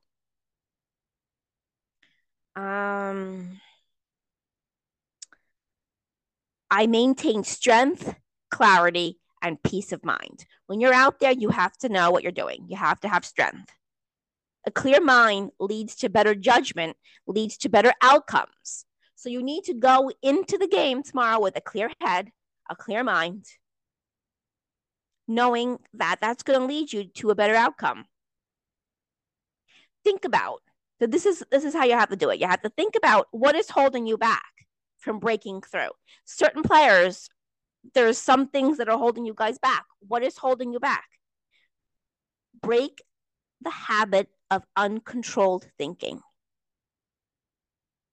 Um, 2.54 3.58
I 6.74 6.86
maintain 6.86 7.44
strength, 7.44 8.14
clarity, 8.50 9.18
and 9.42 9.62
peace 9.62 9.92
of 9.92 10.02
mind. 10.06 10.46
When 10.68 10.80
you're 10.80 10.94
out 10.94 11.20
there, 11.20 11.30
you 11.30 11.50
have 11.50 11.76
to 11.78 11.90
know 11.90 12.10
what 12.10 12.22
you're 12.22 12.32
doing. 12.32 12.64
You 12.66 12.78
have 12.78 12.98
to 13.00 13.08
have 13.08 13.26
strength. 13.26 13.70
A 14.66 14.70
clear 14.70 14.98
mind 14.98 15.50
leads 15.60 15.94
to 15.96 16.08
better 16.08 16.34
judgment, 16.34 16.96
leads 17.26 17.58
to 17.58 17.68
better 17.68 17.92
outcomes. 18.00 18.86
So 19.16 19.28
you 19.28 19.42
need 19.42 19.64
to 19.64 19.74
go 19.74 20.10
into 20.22 20.56
the 20.56 20.66
game 20.66 21.02
tomorrow 21.02 21.38
with 21.40 21.58
a 21.58 21.60
clear 21.60 21.90
head, 22.00 22.30
a 22.70 22.74
clear 22.74 23.04
mind, 23.04 23.44
knowing 25.28 25.78
that 25.92 26.20
that's 26.22 26.42
going 26.42 26.58
to 26.58 26.64
lead 26.64 26.90
you 26.90 27.04
to 27.04 27.28
a 27.28 27.34
better 27.34 27.54
outcome. 27.54 28.06
Think 30.04 30.24
about 30.24 30.62
so 31.00 31.06
this 31.06 31.26
is 31.26 31.44
this 31.50 31.64
is 31.64 31.74
how 31.74 31.84
you 31.84 31.94
have 31.94 32.08
to 32.08 32.16
do 32.16 32.30
it. 32.30 32.40
You 32.40 32.46
have 32.46 32.62
to 32.62 32.70
think 32.70 32.94
about 32.96 33.26
what 33.32 33.56
is 33.56 33.68
holding 33.68 34.06
you 34.06 34.16
back 34.16 34.61
from 35.02 35.18
breaking 35.18 35.60
through. 35.62 35.90
Certain 36.24 36.62
players, 36.62 37.28
there's 37.94 38.18
some 38.18 38.48
things 38.48 38.78
that 38.78 38.88
are 38.88 38.98
holding 38.98 39.26
you 39.26 39.34
guys 39.36 39.58
back. 39.58 39.84
What 40.06 40.22
is 40.22 40.38
holding 40.38 40.72
you 40.72 40.80
back? 40.80 41.04
Break 42.62 43.02
the 43.60 43.70
habit 43.70 44.28
of 44.50 44.62
uncontrolled 44.76 45.66
thinking. 45.76 46.20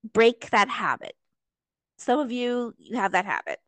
Break 0.04 0.49
that 0.49 0.69
habit. 0.69 1.13
Some 1.97 2.19
of 2.19 2.32
you, 2.32 2.73
you 2.78 2.97
have 2.97 3.12
that 3.12 3.25
habit. 3.25 3.60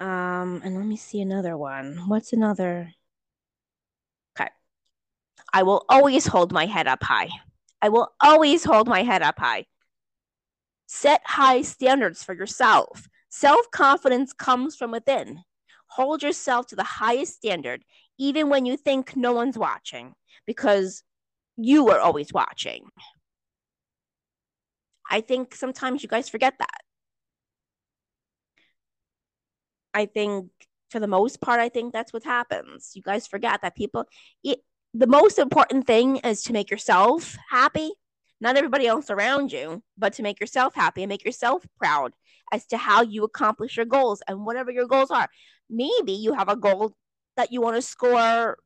Um, 0.00 0.60
and 0.64 0.76
let 0.76 0.84
me 0.84 0.96
see 0.96 1.20
another 1.20 1.56
one. 1.56 2.08
What's 2.08 2.32
another? 2.32 2.92
Okay. 4.36 4.50
I 5.52 5.62
will 5.62 5.84
always 5.88 6.26
hold 6.26 6.52
my 6.52 6.66
head 6.66 6.88
up 6.88 7.02
high. 7.04 7.28
I 7.80 7.88
will 7.88 8.12
always 8.20 8.64
hold 8.64 8.88
my 8.88 9.04
head 9.04 9.22
up 9.22 9.38
high. 9.38 9.66
Set 10.94 11.22
high 11.24 11.62
standards 11.62 12.22
for 12.22 12.34
yourself. 12.34 13.08
Self 13.30 13.70
confidence 13.70 14.34
comes 14.34 14.76
from 14.76 14.90
within. 14.90 15.42
Hold 15.86 16.22
yourself 16.22 16.66
to 16.66 16.76
the 16.76 16.84
highest 16.84 17.36
standard, 17.36 17.82
even 18.18 18.50
when 18.50 18.66
you 18.66 18.76
think 18.76 19.16
no 19.16 19.32
one's 19.32 19.56
watching, 19.56 20.12
because 20.46 21.02
you 21.56 21.88
are 21.88 21.98
always 21.98 22.30
watching. 22.30 22.90
I 25.10 25.22
think 25.22 25.54
sometimes 25.54 26.02
you 26.02 26.10
guys 26.10 26.28
forget 26.28 26.56
that. 26.58 26.80
I 29.94 30.04
think 30.04 30.50
for 30.90 31.00
the 31.00 31.08
most 31.08 31.40
part, 31.40 31.58
I 31.58 31.70
think 31.70 31.94
that's 31.94 32.12
what 32.12 32.24
happens. 32.24 32.92
You 32.94 33.00
guys 33.00 33.26
forget 33.26 33.62
that 33.62 33.74
people, 33.74 34.04
it, 34.44 34.58
the 34.92 35.06
most 35.06 35.38
important 35.38 35.86
thing 35.86 36.18
is 36.18 36.42
to 36.42 36.52
make 36.52 36.70
yourself 36.70 37.34
happy, 37.48 37.92
not 38.42 38.56
everybody 38.56 38.86
else 38.88 39.08
around 39.08 39.52
you, 39.52 39.82
but 39.96 40.12
to 40.14 40.22
make 40.22 40.40
yourself 40.40 40.74
happy 40.74 41.02
and 41.02 41.08
make 41.08 41.24
yourself 41.24 41.64
proud 41.78 42.12
as 42.52 42.66
to 42.66 42.76
how 42.76 43.02
you 43.02 43.22
accomplish 43.22 43.76
your 43.76 43.86
goals 43.86 44.20
and 44.26 44.44
whatever 44.44 44.72
your 44.72 44.88
goals 44.88 45.12
are. 45.12 45.28
Maybe 45.70 46.12
you 46.12 46.34
have 46.34 46.48
a 46.48 46.56
goal 46.56 46.96
that 47.36 47.52
you 47.52 47.60
want 47.60 47.76
to 47.76 47.82
score 47.82 48.58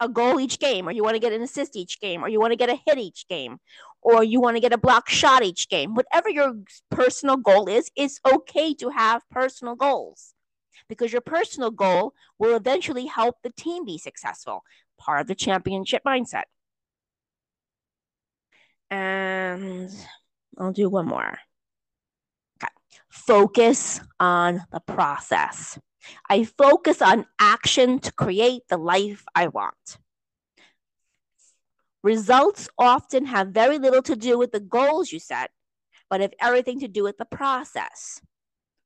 a 0.00 0.08
goal 0.08 0.40
each 0.40 0.58
game, 0.60 0.88
or 0.88 0.92
you 0.92 1.02
want 1.02 1.14
to 1.14 1.20
get 1.20 1.32
an 1.32 1.42
assist 1.42 1.76
each 1.76 2.00
game, 2.00 2.24
or 2.24 2.28
you 2.28 2.40
want 2.40 2.52
to 2.52 2.56
get 2.56 2.68
a 2.68 2.78
hit 2.86 2.98
each 2.98 3.26
game, 3.28 3.58
or 4.00 4.22
you 4.22 4.40
want 4.40 4.56
to 4.56 4.60
get 4.60 4.72
a 4.72 4.78
block 4.78 5.08
shot 5.08 5.42
each 5.42 5.68
game. 5.68 5.94
Whatever 5.94 6.30
your 6.30 6.54
personal 6.90 7.36
goal 7.36 7.68
is, 7.68 7.90
it's 7.96 8.20
okay 8.24 8.74
to 8.74 8.90
have 8.90 9.22
personal 9.30 9.74
goals 9.74 10.34
because 10.88 11.12
your 11.12 11.20
personal 11.20 11.70
goal 11.70 12.12
will 12.38 12.56
eventually 12.56 13.06
help 13.06 13.36
the 13.42 13.52
team 13.56 13.84
be 13.84 13.98
successful. 13.98 14.62
Part 14.98 15.20
of 15.20 15.26
the 15.26 15.34
championship 15.34 16.02
mindset. 16.06 16.44
And 18.94 19.90
I'll 20.56 20.72
do 20.72 20.88
one 20.88 21.06
more. 21.08 21.38
Okay. 22.62 22.72
Focus 23.08 24.00
on 24.20 24.62
the 24.70 24.78
process. 24.78 25.80
I 26.30 26.44
focus 26.44 27.02
on 27.02 27.26
action 27.40 27.98
to 27.98 28.12
create 28.12 28.62
the 28.68 28.76
life 28.76 29.24
I 29.34 29.48
want. 29.48 29.98
Results 32.04 32.68
often 32.78 33.24
have 33.26 33.48
very 33.48 33.80
little 33.80 34.02
to 34.02 34.14
do 34.14 34.38
with 34.38 34.52
the 34.52 34.60
goals 34.60 35.10
you 35.10 35.18
set, 35.18 35.50
but 36.08 36.20
have 36.20 36.34
everything 36.38 36.78
to 36.78 36.88
do 36.88 37.02
with 37.02 37.16
the 37.16 37.24
process. 37.24 38.20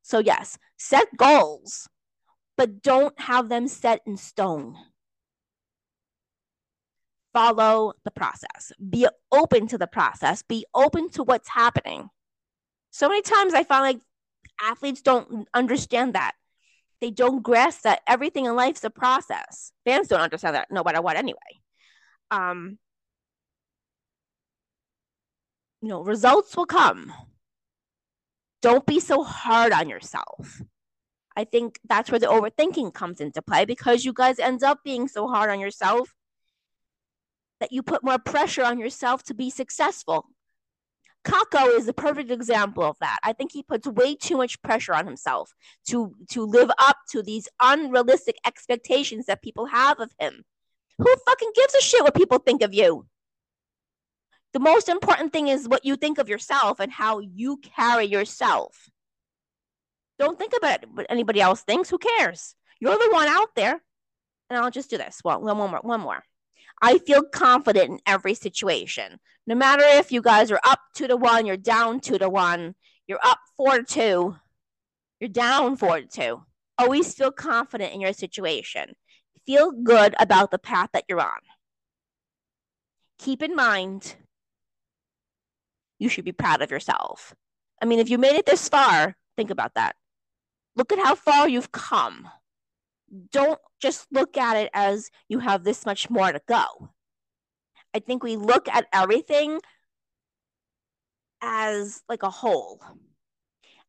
So, 0.01 0.21
yes, 0.21 0.57
set 0.79 1.18
goals, 1.18 1.87
but 2.57 2.81
don't 2.81 3.21
have 3.21 3.51
them 3.51 3.68
set 3.68 4.01
in 4.07 4.16
stone. 4.16 4.75
Follow 7.38 7.92
the 8.05 8.11
process. 8.11 8.72
Be 8.90 9.07
open 9.31 9.68
to 9.68 9.79
the 9.79 9.87
process. 9.87 10.42
Be 10.42 10.66
open 10.74 11.09
to 11.11 11.22
what's 11.22 11.48
happening. 11.48 12.09
So 12.90 13.09
many 13.09 13.22
times 13.22 13.55
I 13.55 13.62
find 13.62 13.85
like 13.85 14.01
athletes 14.61 15.03
don't 15.03 15.46
understand 15.55 16.16
that. 16.16 16.33
They 17.01 17.12
don't 17.12 17.40
grasp 17.40 17.83
that 17.83 18.01
everything 18.09 18.46
in 18.46 18.57
life's 18.57 18.83
a 18.83 18.90
process. 18.90 19.70
Fans 19.85 20.09
don't 20.09 20.20
understand 20.20 20.57
that 20.57 20.66
no 20.72 20.83
matter 20.83 21.01
what 21.01 21.16
anyway. 21.16 21.38
Um, 22.33 22.77
you 25.81 25.90
know, 25.90 26.03
results 26.03 26.57
will 26.57 26.66
come. 26.66 27.12
Don't 28.62 28.85
be 28.85 28.98
so 28.98 29.22
hard 29.22 29.72
on 29.72 29.88
yourself. 29.88 30.61
I 31.37 31.44
think 31.44 31.79
that's 31.88 32.11
where 32.11 32.18
the 32.18 32.27
overthinking 32.27 32.94
comes 32.94 33.20
into 33.20 33.42
play 33.42 33.64
because 33.64 34.05
you 34.05 34.12
guys 34.12 34.40
end 34.40 34.64
up 34.64 34.81
being 34.83 35.07
so 35.07 35.29
hard 35.29 35.51
on 35.51 35.61
yourself 35.61 36.16
that 37.61 37.73
you 37.73 37.83
put 37.83 38.05
more 38.05 38.18
pressure 38.18 38.64
on 38.64 38.79
yourself 38.79 39.23
to 39.25 39.35
be 39.35 39.51
successful. 39.51 40.27
Kakko 41.25 41.77
is 41.77 41.87
the 41.87 41.92
perfect 41.92 42.31
example 42.31 42.85
of 42.85 42.97
that. 43.01 43.18
I 43.23 43.33
think 43.33 43.53
he 43.53 43.62
puts 43.62 43.87
way 43.87 44.14
too 44.14 44.37
much 44.37 44.62
pressure 44.62 44.94
on 44.94 45.07
himself 45.07 45.53
to 45.88 46.14
to 46.31 46.44
live 46.44 46.71
up 46.79 46.97
to 47.11 47.23
these 47.23 47.49
unrealistic 47.61 48.37
expectations 48.47 49.27
that 49.27 49.42
people 49.42 49.66
have 49.66 50.01
of 50.01 50.11
him. 50.18 50.44
Who 50.99 51.14
fucking 51.27 51.53
gives 51.55 51.75
a 51.75 51.81
shit 51.81 52.03
what 52.03 52.14
people 52.14 52.38
think 52.38 52.62
of 52.62 52.73
you? 52.73 53.07
The 54.53 54.61
most 54.61 54.88
important 54.88 55.33
thing 55.33 55.49
is 55.49 55.68
what 55.68 55.85
you 55.85 55.97
think 55.97 56.18
of 56.18 56.29
yourself 56.29 56.81
and 56.81 56.90
how 56.90 57.18
you 57.18 57.59
carry 57.59 58.07
yourself. 58.07 58.88
Don't 60.18 60.38
think 60.38 60.53
about 60.57 60.85
what 60.92 61.07
anybody 61.11 61.40
else 61.40 61.62
thinks. 61.62 61.90
Who 61.90 61.99
cares? 61.99 62.55
You're 62.81 62.99
the 62.99 63.11
one 63.12 63.29
out 63.29 63.55
there. 63.55 63.81
And 64.51 64.59
I'll 64.59 64.71
just 64.71 64.90
do 64.90 64.99
this. 64.99 65.21
Well, 65.23 65.40
one 65.40 65.57
more. 65.57 65.81
One 65.83 66.01
more. 66.01 66.25
I 66.81 66.99
feel 66.99 67.23
confident 67.23 67.91
in 67.91 68.01
every 68.07 68.35
situation. 68.35 69.19
No 69.47 69.55
matter 69.55 69.83
if 69.85 70.12
you 70.12 70.23
guys 70.23 70.51
are 70.51 70.61
up 70.64 70.81
two 70.95 71.09
to 71.09 71.17
one, 71.17 71.47
you're 71.47 71.57
down 71.57 72.01
two 72.01 72.19
to 72.19 72.29
one, 72.29 72.75
you're 73.07 73.21
up 73.25 73.38
four 73.57 73.79
to 73.79 73.85
two, 73.85 74.37
you're 75.21 75.29
down 75.29 75.77
four 75.77 76.01
to 76.01 76.07
two. 76.07 76.43
Always 76.77 77.14
feel 77.14 77.33
confident 77.33 77.93
in 77.93 78.01
your 78.01 78.12
situation. 78.12 78.95
Feel 79.47 79.73
good 79.73 80.14
about 80.21 80.51
the 80.51 80.59
path 80.59 80.91
that 80.93 81.05
you're 81.09 81.21
on. 81.21 81.41
Keep 83.19 83.43
in 83.43 83.57
mind, 83.57 84.14
you 85.99 86.09
should 86.09 86.25
be 86.25 86.33
proud 86.33 86.62
of 86.62 86.71
yourself. 86.71 87.35
I 87.83 87.87
mean, 87.87 87.99
if 87.99 88.11
you 88.11 88.19
made 88.19 88.37
it 88.37 88.47
this 88.47 88.69
far, 88.69 89.17
think 89.37 89.51
about 89.51 89.75
that. 89.75 89.97
Look 90.77 90.93
at 90.93 90.99
how 90.99 91.17
far 91.17 91.49
you've 91.49 91.73
come. 91.73 92.29
Don't 93.33 93.59
just 93.81 94.07
look 94.11 94.37
at 94.37 94.57
it 94.57 94.71
as 94.75 95.11
you 95.29 95.38
have 95.38 95.64
this 95.64 95.87
much 95.87 96.11
more 96.11 96.31
to 96.33 96.40
go. 96.47 96.90
I 97.94 98.01
think 98.01 98.23
we 98.23 98.37
look 98.37 98.68
at 98.68 98.87
everything 98.92 99.61
as 101.40 102.03
like 102.09 102.23
a 102.23 102.31
whole. 102.31 102.83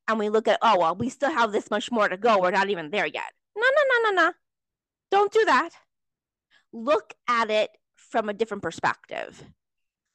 And 0.08 0.18
we 0.18 0.30
look 0.30 0.48
at, 0.48 0.58
oh, 0.62 0.80
well, 0.80 0.96
we 0.96 1.10
still 1.10 1.32
have 1.32 1.52
this 1.52 1.70
much 1.70 1.92
more 1.92 2.10
to 2.10 2.18
go. 2.18 2.40
We're 2.40 2.52
not 2.52 2.70
even 2.70 2.90
there 2.90 3.06
yet. 3.06 3.32
No, 3.56 3.64
no, 3.64 3.84
no, 3.92 4.10
no, 4.10 4.24
no. 4.24 4.34
Don't 5.12 5.32
do 5.32 5.46
that. 5.46 5.70
Look 6.74 7.14
at 7.28 7.52
it 7.52 7.70
from 7.96 8.30
a 8.30 8.34
different 8.34 8.64
perspective. 8.64 9.44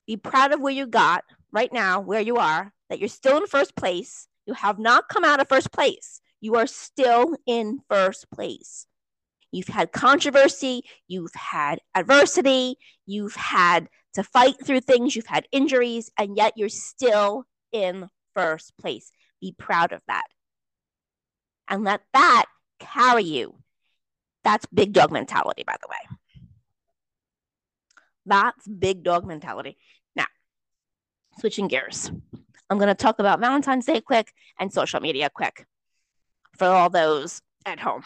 Be 0.07 0.17
proud 0.17 0.53
of 0.53 0.61
where 0.61 0.73
you 0.73 0.87
got 0.87 1.25
right 1.53 1.73
now, 1.73 2.01
where 2.01 2.21
you 2.21 2.37
are, 2.37 2.73
that 2.91 2.99
you're 2.99 3.09
still 3.09 3.37
in 3.37 3.47
first 3.47 3.77
place. 3.77 4.27
You 4.47 4.55
have 4.55 4.79
not 4.79 5.09
come 5.09 5.25
out 5.25 5.41
of 5.41 5.49
first 5.49 5.73
place. 5.73 6.21
You 6.41 6.57
are 6.57 6.67
still 6.67 7.37
in 7.47 7.81
first 7.89 8.31
place. 8.31 8.87
You've 9.55 9.69
had 9.69 9.93
controversy, 9.93 10.83
you've 11.07 11.35
had 11.35 11.79
adversity, 11.95 12.77
you've 13.07 13.37
had 13.37 13.89
to 14.15 14.25
fight 14.25 14.57
through 14.65 14.81
things, 14.81 15.15
you've 15.15 15.29
had 15.29 15.47
injuries, 15.53 16.11
and 16.19 16.37
yet 16.37 16.55
you're 16.57 16.69
still 16.69 17.45
in 17.71 18.09
first 18.35 18.77
place. 18.81 19.13
Be 19.41 19.55
proud 19.57 19.93
of 19.93 20.01
that. 20.09 20.25
And 21.69 21.85
let 21.85 22.01
that 22.15 22.47
carry 22.81 23.23
you. 23.23 23.61
That's 24.43 24.67
big 24.67 24.93
dog 24.93 25.13
mentality, 25.13 25.63
by 25.65 25.77
the 25.81 25.89
way. 25.89 26.17
That's 28.27 28.67
big 28.67 29.05
dog 29.05 29.25
mentality. 29.25 29.79
Now, 30.17 30.27
switching 31.39 31.69
gears, 31.69 32.11
I'm 32.69 32.79
going 32.79 32.89
to 32.89 32.95
talk 32.95 33.21
about 33.21 33.39
Valentine's 33.39 33.87
Day 33.87 34.01
quick 34.01 34.33
and 34.59 34.73
social 34.73 34.99
media 34.99 35.31
quick 35.33 35.65
for 36.59 36.67
all 36.67 36.91
those 36.91 37.41
at 37.65 37.79
home 37.79 38.03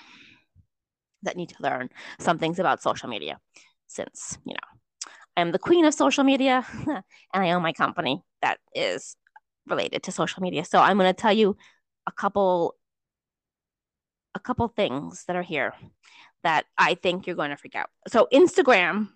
that 1.22 1.36
need 1.36 1.50
to 1.50 1.62
learn 1.62 1.88
some 2.18 2.38
things 2.38 2.58
about 2.58 2.82
social 2.82 3.08
media 3.08 3.38
since, 3.86 4.38
you 4.44 4.54
know, 4.54 5.12
I'm 5.36 5.52
the 5.52 5.58
queen 5.58 5.84
of 5.84 5.94
social 5.94 6.24
media 6.24 6.66
and 6.86 7.02
I 7.32 7.52
own 7.52 7.62
my 7.62 7.72
company 7.72 8.22
that 8.42 8.58
is 8.74 9.16
related 9.66 10.02
to 10.04 10.12
social 10.12 10.42
media. 10.42 10.64
So 10.64 10.80
I'm 10.80 10.98
going 10.98 11.12
to 11.12 11.20
tell 11.20 11.32
you 11.32 11.56
a 12.06 12.12
couple 12.12 12.74
a 14.34 14.40
couple 14.40 14.68
things 14.68 15.24
that 15.26 15.36
are 15.36 15.42
here 15.42 15.74
that 16.44 16.66
I 16.76 16.94
think 16.94 17.26
you're 17.26 17.36
going 17.36 17.50
to 17.50 17.56
freak 17.56 17.74
out. 17.74 17.88
So 18.08 18.28
Instagram 18.32 19.08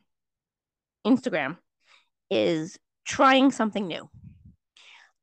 Instagram 1.07 1.59
is 2.31 2.79
trying 3.05 3.51
something 3.51 3.87
new. 3.87 4.09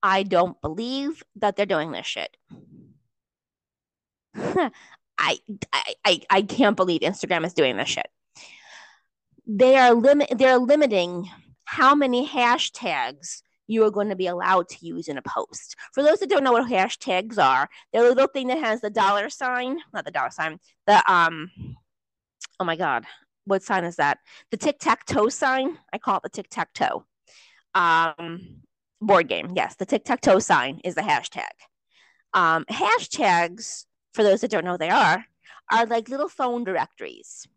I 0.03 0.23
don't 0.23 0.59
believe 0.61 1.23
that 1.37 1.55
they're 1.55 1.65
doing 1.65 1.91
this 1.91 2.05
shit. 2.05 2.35
I, 5.19 5.37
I 6.05 6.21
I 6.29 6.41
can't 6.41 6.77
believe 6.77 7.01
Instagram 7.01 7.45
is 7.45 7.53
doing 7.53 7.77
this 7.77 7.89
shit. 7.89 8.07
They 9.45 9.75
are 9.75 9.93
limit 9.93 10.29
they're 10.37 10.57
limiting 10.57 11.29
how 11.65 11.93
many 11.93 12.27
hashtags 12.27 13.41
you 13.67 13.83
are 13.83 13.91
going 13.91 14.09
to 14.09 14.15
be 14.15 14.25
allowed 14.25 14.67
to 14.67 14.85
use 14.85 15.07
in 15.07 15.17
a 15.17 15.21
post. 15.21 15.75
For 15.93 16.01
those 16.01 16.19
that 16.19 16.29
don't 16.29 16.43
know 16.43 16.53
what 16.53 16.69
hashtags 16.69 17.37
are, 17.37 17.69
they're 17.93 18.05
a 18.05 18.09
little 18.09 18.27
thing 18.27 18.47
that 18.47 18.57
has 18.57 18.81
the 18.81 18.89
dollar 18.89 19.29
sign, 19.29 19.77
not 19.93 20.05
the 20.05 20.11
dollar 20.11 20.31
sign, 20.31 20.59
the 20.87 21.03
um 21.11 21.51
oh 22.59 22.65
my 22.65 22.75
god, 22.75 23.05
what 23.45 23.61
sign 23.61 23.83
is 23.83 23.97
that? 23.97 24.19
The 24.51 24.57
tic-tac-toe 24.57 25.29
sign. 25.29 25.77
I 25.93 25.97
call 25.97 26.17
it 26.17 26.23
the 26.23 26.29
tic-tac-toe. 26.29 27.03
Um 27.75 28.61
board 29.01 29.27
game. 29.27 29.51
Yes, 29.55 29.75
the 29.75 29.85
tic-tac-toe 29.85 30.39
sign 30.39 30.79
is 30.83 30.95
the 30.95 31.01
hashtag. 31.01 31.51
Um 32.33 32.65
hashtags 32.65 33.85
for 34.19 34.23
those 34.23 34.41
that 34.41 34.51
don't 34.51 34.65
know 34.65 34.75
they 34.75 34.89
are, 34.89 35.23
are 35.71 35.85
like 35.85 36.09
little 36.09 36.27
phone 36.27 36.65
directories. 36.65 37.47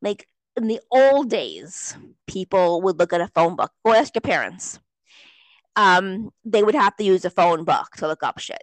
Like 0.00 0.28
in 0.56 0.68
the 0.68 0.78
old 0.88 1.28
days, 1.28 1.96
people 2.28 2.80
would 2.82 2.96
look 3.00 3.12
at 3.12 3.20
a 3.20 3.26
phone 3.26 3.56
book. 3.56 3.72
Go 3.84 3.92
ask 3.92 4.14
your 4.14 4.20
parents. 4.20 4.78
Um, 5.74 6.30
they 6.44 6.62
would 6.62 6.76
have 6.76 6.94
to 6.98 7.02
use 7.02 7.24
a 7.24 7.30
phone 7.30 7.64
book 7.64 7.88
to 7.96 8.06
look 8.06 8.22
up 8.22 8.38
shit. 8.38 8.62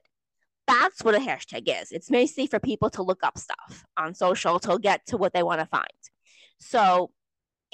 That's 0.68 1.04
what 1.04 1.14
a 1.14 1.18
hashtag 1.18 1.64
is. 1.68 1.92
It's 1.92 2.10
mostly 2.10 2.48
for 2.48 2.62
people 2.62 2.90
to 2.92 3.04
look 3.04 3.24
up 3.24 3.38
stuff 3.38 3.84
on 3.98 4.14
social 4.14 4.58
to 4.60 4.80
get 4.80 5.06
to 5.08 5.18
what 5.18 5.34
they 5.34 5.44
want 5.44 5.60
to 5.60 5.66
find. 5.66 5.88
So 6.60 7.12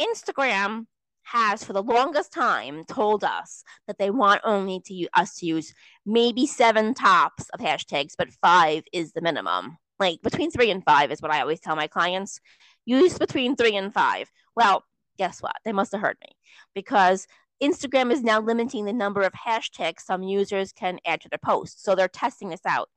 Instagram 0.02 0.88
has 1.32 1.64
for 1.64 1.74
the 1.74 1.84
longest 1.84 2.32
time 2.32 2.86
told 2.86 3.24
us 3.24 3.64
that 3.88 3.98
they 3.98 4.10
want 4.10 4.42
only 4.44 4.80
to 4.86 4.94
use, 4.94 5.10
us 5.14 5.36
to 5.36 5.46
use 5.46 5.74
maybe 6.06 6.46
seven 6.46 6.94
tops 6.94 7.50
of 7.50 7.60
hashtags, 7.60 8.14
but 8.18 8.32
five 8.42 8.84
is 8.94 9.12
the 9.12 9.22
minimum. 9.22 9.78
Like 10.00 10.22
between 10.22 10.52
three 10.52 10.72
and 10.72 10.84
five 10.84 11.12
is 11.12 11.22
what 11.22 11.32
I 11.32 11.42
always 11.42 11.60
tell 11.60 11.76
my 11.76 11.88
clients. 11.88 12.40
Use 12.86 13.18
between 13.18 13.56
three 13.56 13.76
and 13.76 13.94
five. 13.94 14.32
Well, 14.56 14.84
guess 15.18 15.42
what? 15.42 15.56
They 15.66 15.74
must 15.74 15.92
have 15.92 16.02
heard 16.02 16.18
me 16.22 16.30
because 16.74 17.28
Instagram 17.62 18.12
is 18.12 18.24
now 18.24 18.40
limiting 18.40 18.86
the 18.86 18.94
number 18.94 19.22
of 19.22 19.34
hashtags 19.34 20.02
some 20.02 20.24
users 20.24 20.72
can 20.72 21.00
add 21.06 21.22
to 21.22 21.30
their 21.30 21.40
posts. 21.44 21.84
So 21.84 21.96
they're 21.96 22.08
testing 22.08 22.50
this 22.50 22.66
out. 22.66 22.90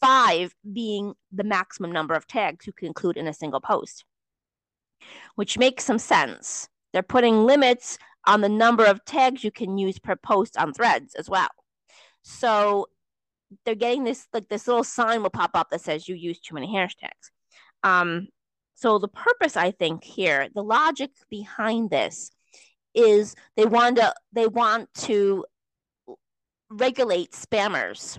Five 0.00 0.54
being 0.72 1.14
the 1.32 1.44
maximum 1.44 1.92
number 1.92 2.14
of 2.14 2.26
tags 2.26 2.66
you 2.66 2.72
can 2.72 2.88
include 2.88 3.16
in 3.16 3.28
a 3.28 3.32
single 3.32 3.60
post, 3.60 4.04
which 5.36 5.58
makes 5.58 5.84
some 5.84 5.98
sense 5.98 6.68
they're 6.96 7.02
putting 7.02 7.44
limits 7.44 7.98
on 8.26 8.40
the 8.40 8.48
number 8.48 8.86
of 8.86 9.04
tags 9.04 9.44
you 9.44 9.50
can 9.50 9.76
use 9.76 9.98
per 9.98 10.16
post 10.16 10.56
on 10.56 10.72
threads 10.72 11.14
as 11.14 11.28
well. 11.28 11.50
So 12.22 12.86
they're 13.66 13.74
getting 13.74 14.02
this 14.02 14.26
like 14.32 14.48
this 14.48 14.66
little 14.66 14.82
sign 14.82 15.22
will 15.22 15.28
pop 15.28 15.50
up 15.52 15.68
that 15.68 15.82
says 15.82 16.08
you 16.08 16.14
use 16.14 16.40
too 16.40 16.54
many 16.54 16.68
hashtags. 16.68 17.30
Um, 17.82 18.28
so 18.76 18.98
the 18.98 19.08
purpose, 19.08 19.58
I 19.58 19.72
think, 19.72 20.04
here, 20.04 20.48
the 20.54 20.62
logic 20.62 21.10
behind 21.28 21.90
this 21.90 22.30
is 22.94 23.34
they 23.58 23.66
want 23.66 23.96
to 23.96 24.14
they 24.32 24.46
want 24.46 24.88
to 24.94 25.44
regulate 26.70 27.32
spammers 27.32 28.18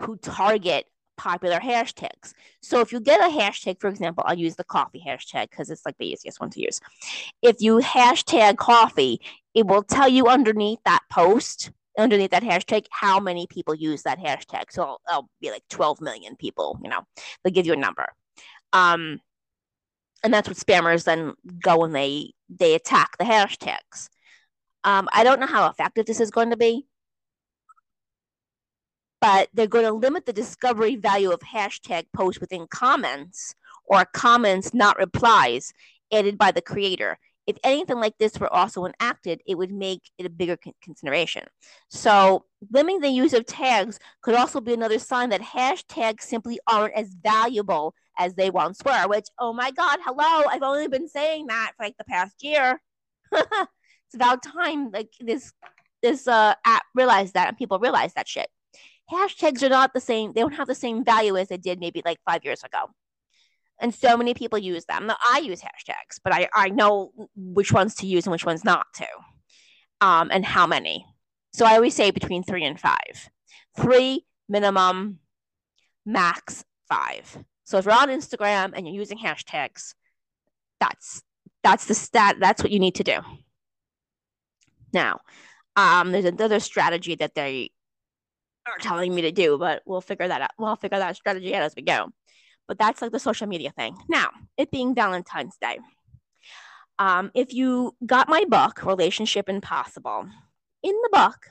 who 0.00 0.16
target 0.16 0.86
popular 1.22 1.60
hashtags. 1.60 2.32
So 2.62 2.80
if 2.80 2.90
you 2.90 2.98
get 2.98 3.20
a 3.20 3.32
hashtag, 3.32 3.80
for 3.80 3.86
example, 3.86 4.24
I'll 4.26 4.38
use 4.38 4.56
the 4.56 4.64
coffee 4.64 5.00
hashtag 5.06 5.50
because 5.50 5.70
it's 5.70 5.86
like 5.86 5.96
the 5.98 6.06
easiest 6.06 6.40
one 6.40 6.50
to 6.50 6.60
use. 6.60 6.80
If 7.42 7.56
you 7.60 7.78
hashtag 7.78 8.56
coffee, 8.56 9.20
it 9.54 9.64
will 9.64 9.84
tell 9.84 10.08
you 10.08 10.26
underneath 10.26 10.80
that 10.84 11.02
post, 11.12 11.70
underneath 11.96 12.32
that 12.32 12.42
hashtag, 12.42 12.86
how 12.90 13.20
many 13.20 13.46
people 13.46 13.72
use 13.72 14.02
that 14.02 14.18
hashtag. 14.18 14.64
So 14.70 14.82
I'll, 14.82 15.00
it'll 15.08 15.28
be 15.40 15.52
like 15.52 15.62
12 15.70 16.00
million 16.00 16.34
people, 16.34 16.80
you 16.82 16.90
know, 16.90 17.02
they'll 17.44 17.54
give 17.54 17.66
you 17.66 17.74
a 17.74 17.76
number. 17.76 18.06
Um, 18.72 19.20
and 20.24 20.34
that's 20.34 20.48
what 20.48 20.56
spammers 20.56 21.04
then 21.04 21.34
go 21.62 21.84
and 21.84 21.94
they 21.94 22.32
they 22.48 22.74
attack 22.74 23.16
the 23.18 23.24
hashtags. 23.24 24.08
Um, 24.82 25.08
I 25.12 25.22
don't 25.22 25.38
know 25.38 25.46
how 25.46 25.68
effective 25.68 26.06
this 26.06 26.20
is 26.20 26.32
going 26.32 26.50
to 26.50 26.56
be 26.56 26.86
but 29.22 29.48
they're 29.54 29.68
going 29.68 29.84
to 29.84 29.92
limit 29.92 30.26
the 30.26 30.32
discovery 30.32 30.96
value 30.96 31.30
of 31.30 31.38
hashtag 31.40 32.06
posts 32.12 32.40
within 32.40 32.66
comments 32.66 33.54
or 33.84 34.04
comments, 34.04 34.74
not 34.74 34.98
replies, 34.98 35.72
added 36.12 36.36
by 36.36 36.50
the 36.50 36.60
creator. 36.60 37.16
If 37.46 37.56
anything 37.62 37.98
like 37.98 38.18
this 38.18 38.38
were 38.40 38.52
also 38.52 38.84
enacted, 38.84 39.40
it 39.46 39.56
would 39.56 39.70
make 39.70 40.10
it 40.18 40.26
a 40.26 40.30
bigger 40.30 40.58
consideration. 40.82 41.44
So, 41.88 42.46
limiting 42.72 43.00
the 43.00 43.10
use 43.10 43.32
of 43.32 43.46
tags 43.46 44.00
could 44.22 44.34
also 44.34 44.60
be 44.60 44.74
another 44.74 44.98
sign 44.98 45.30
that 45.30 45.40
hashtags 45.40 46.22
simply 46.22 46.58
aren't 46.66 46.94
as 46.94 47.14
valuable 47.14 47.94
as 48.18 48.34
they 48.34 48.50
once 48.50 48.80
were. 48.84 49.06
Which, 49.06 49.26
oh 49.38 49.52
my 49.52 49.70
God, 49.70 50.00
hello! 50.04 50.48
I've 50.48 50.62
only 50.62 50.88
been 50.88 51.08
saying 51.08 51.46
that 51.46 51.72
for 51.76 51.84
like 51.84 51.96
the 51.96 52.04
past 52.04 52.42
year. 52.42 52.80
it's 53.32 54.14
about 54.14 54.42
time, 54.42 54.90
like 54.90 55.10
this, 55.20 55.52
this 56.02 56.26
uh, 56.26 56.54
app 56.64 56.82
realized 56.94 57.34
that, 57.34 57.48
and 57.48 57.56
people 57.56 57.78
realize 57.78 58.14
that 58.14 58.28
shit 58.28 58.48
hashtags 59.10 59.62
are 59.62 59.68
not 59.68 59.94
the 59.94 60.00
same. 60.00 60.32
They 60.32 60.40
don't 60.40 60.54
have 60.54 60.68
the 60.68 60.74
same 60.74 61.04
value 61.04 61.36
as 61.36 61.48
they 61.48 61.56
did 61.56 61.80
maybe 61.80 62.02
like 62.04 62.18
five 62.28 62.44
years 62.44 62.62
ago. 62.62 62.90
And 63.80 63.94
so 63.94 64.16
many 64.16 64.34
people 64.34 64.58
use 64.58 64.84
them. 64.84 65.06
Now, 65.06 65.16
I 65.24 65.38
use 65.38 65.60
hashtags, 65.60 66.20
but 66.22 66.32
I, 66.32 66.48
I 66.54 66.68
know 66.68 67.12
which 67.34 67.72
ones 67.72 67.96
to 67.96 68.06
use 68.06 68.26
and 68.26 68.32
which 68.32 68.46
ones 68.46 68.64
not 68.64 68.86
to, 68.94 69.06
um, 70.00 70.30
and 70.30 70.44
how 70.44 70.66
many. 70.66 71.04
So 71.52 71.66
I 71.66 71.74
always 71.74 71.94
say 71.94 72.10
between 72.10 72.44
three 72.44 72.64
and 72.64 72.78
five. 72.78 73.28
Three 73.76 74.24
minimum, 74.48 75.18
max 76.06 76.64
five. 76.88 77.38
So 77.64 77.78
if 77.78 77.86
you're 77.86 77.94
on 77.94 78.08
Instagram 78.08 78.72
and 78.74 78.86
you're 78.86 78.96
using 78.96 79.18
hashtags, 79.18 79.94
that's 80.78 81.22
that's 81.64 81.86
the 81.86 81.94
stat. 81.94 82.36
That's 82.38 82.62
what 82.62 82.72
you 82.72 82.78
need 82.78 82.96
to 82.96 83.04
do. 83.04 83.18
Now, 84.92 85.20
um, 85.76 86.12
there's 86.12 86.24
another 86.24 86.60
strategy 86.60 87.14
that 87.16 87.34
they 87.34 87.70
are 88.66 88.78
telling 88.78 89.14
me 89.14 89.22
to 89.22 89.32
do, 89.32 89.58
but 89.58 89.82
we'll 89.86 90.00
figure 90.00 90.28
that 90.28 90.42
out. 90.42 90.50
We'll 90.58 90.76
figure 90.76 90.98
that 90.98 91.16
strategy 91.16 91.54
out 91.54 91.62
as 91.62 91.74
we 91.76 91.82
go. 91.82 92.08
But 92.68 92.78
that's 92.78 93.02
like 93.02 93.12
the 93.12 93.18
social 93.18 93.46
media 93.46 93.70
thing. 93.70 93.96
Now, 94.08 94.30
it 94.56 94.70
being 94.70 94.94
Valentine's 94.94 95.56
Day. 95.60 95.78
Um, 96.98 97.30
if 97.34 97.52
you 97.52 97.96
got 98.04 98.28
my 98.28 98.44
book, 98.48 98.84
Relationship 98.84 99.48
Impossible, 99.48 100.26
in 100.82 100.92
the 101.02 101.08
book, 101.12 101.48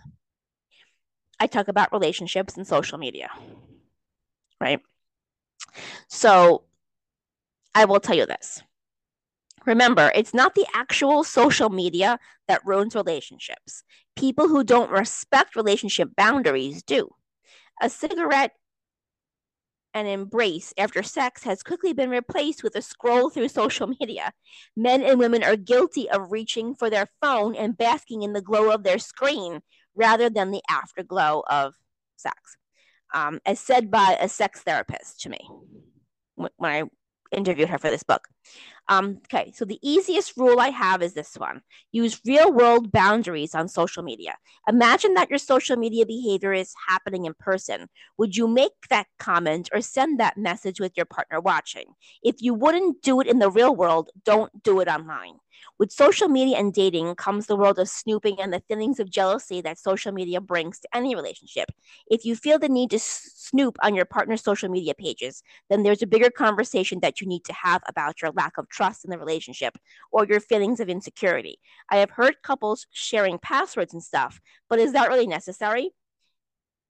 I 1.39 1.47
talk 1.47 1.67
about 1.67 1.91
relationships 1.91 2.55
and 2.55 2.65
social 2.65 2.97
media. 2.97 3.29
Right? 4.59 4.79
So 6.07 6.63
I 7.73 7.85
will 7.85 7.99
tell 7.99 8.15
you 8.15 8.25
this. 8.25 8.61
Remember, 9.65 10.11
it's 10.15 10.33
not 10.33 10.55
the 10.55 10.65
actual 10.73 11.23
social 11.23 11.69
media 11.69 12.19
that 12.47 12.65
ruins 12.65 12.95
relationships. 12.95 13.83
People 14.15 14.47
who 14.47 14.63
don't 14.63 14.91
respect 14.91 15.55
relationship 15.55 16.09
boundaries 16.15 16.83
do. 16.83 17.09
A 17.81 17.89
cigarette 17.89 18.53
and 19.93 20.07
embrace 20.07 20.73
after 20.77 21.03
sex 21.03 21.43
has 21.43 21.63
quickly 21.63 21.93
been 21.93 22.09
replaced 22.09 22.63
with 22.63 22.75
a 22.75 22.81
scroll 22.81 23.29
through 23.29 23.49
social 23.49 23.87
media. 23.99 24.31
Men 24.75 25.03
and 25.03 25.19
women 25.19 25.43
are 25.43 25.55
guilty 25.55 26.09
of 26.09 26.31
reaching 26.31 26.75
for 26.75 26.89
their 26.89 27.07
phone 27.21 27.55
and 27.55 27.77
basking 27.77 28.23
in 28.23 28.33
the 28.33 28.41
glow 28.41 28.71
of 28.71 28.83
their 28.83 28.99
screen 28.99 29.61
rather 29.95 30.29
than 30.29 30.51
the 30.51 30.61
afterglow 30.69 31.43
of 31.49 31.73
sex. 32.15 32.57
Um, 33.13 33.41
as 33.45 33.59
said 33.59 33.91
by 33.91 34.17
a 34.19 34.29
sex 34.29 34.61
therapist 34.61 35.21
to 35.21 35.29
me 35.29 35.39
when 36.35 36.51
I 36.61 36.83
interviewed 37.31 37.69
her 37.69 37.77
for 37.77 37.89
this 37.89 38.03
book. 38.03 38.27
Um, 38.91 39.21
okay, 39.23 39.53
so 39.55 39.63
the 39.63 39.79
easiest 39.81 40.35
rule 40.35 40.59
I 40.59 40.67
have 40.67 41.01
is 41.01 41.13
this 41.13 41.37
one 41.37 41.61
use 41.93 42.19
real 42.25 42.51
world 42.51 42.91
boundaries 42.91 43.55
on 43.55 43.69
social 43.69 44.03
media. 44.03 44.35
Imagine 44.67 45.13
that 45.13 45.29
your 45.29 45.39
social 45.39 45.77
media 45.77 46.05
behavior 46.05 46.51
is 46.51 46.73
happening 46.89 47.23
in 47.23 47.33
person. 47.33 47.87
Would 48.17 48.35
you 48.35 48.49
make 48.49 48.73
that 48.89 49.07
comment 49.17 49.69
or 49.73 49.79
send 49.79 50.19
that 50.19 50.37
message 50.37 50.81
with 50.81 50.91
your 50.97 51.05
partner 51.05 51.39
watching? 51.39 51.85
If 52.21 52.41
you 52.41 52.53
wouldn't 52.53 53.01
do 53.01 53.21
it 53.21 53.27
in 53.27 53.39
the 53.39 53.49
real 53.49 53.73
world, 53.73 54.09
don't 54.25 54.61
do 54.61 54.81
it 54.81 54.89
online. 54.89 55.35
With 55.79 55.91
social 55.91 56.27
media 56.27 56.57
and 56.57 56.73
dating 56.73 57.15
comes 57.15 57.47
the 57.47 57.55
world 57.55 57.79
of 57.79 57.89
snooping 57.89 58.39
and 58.39 58.53
the 58.53 58.63
feelings 58.67 58.99
of 58.99 59.09
jealousy 59.09 59.61
that 59.61 59.79
social 59.79 60.11
media 60.11 60.41
brings 60.41 60.79
to 60.79 60.87
any 60.93 61.15
relationship. 61.15 61.69
If 62.07 62.25
you 62.25 62.35
feel 62.35 62.59
the 62.59 62.69
need 62.69 62.91
to 62.91 62.99
snoop 62.99 63.77
on 63.81 63.95
your 63.95 64.05
partner's 64.05 64.43
social 64.43 64.69
media 64.69 64.93
pages, 64.93 65.43
then 65.69 65.83
there's 65.83 66.01
a 66.01 66.07
bigger 66.07 66.29
conversation 66.29 66.99
that 67.01 67.21
you 67.21 67.27
need 67.27 67.43
to 67.45 67.53
have 67.53 67.81
about 67.87 68.21
your 68.21 68.31
lack 68.31 68.57
of 68.57 68.69
trust 68.69 69.05
in 69.05 69.11
the 69.11 69.17
relationship 69.17 69.77
or 70.11 70.25
your 70.25 70.39
feelings 70.39 70.79
of 70.79 70.89
insecurity. 70.89 71.59
I 71.89 71.97
have 71.97 72.11
heard 72.11 72.41
couples 72.43 72.87
sharing 72.91 73.39
passwords 73.39 73.93
and 73.93 74.03
stuff, 74.03 74.39
but 74.69 74.79
is 74.79 74.93
that 74.93 75.09
really 75.09 75.27
necessary? 75.27 75.91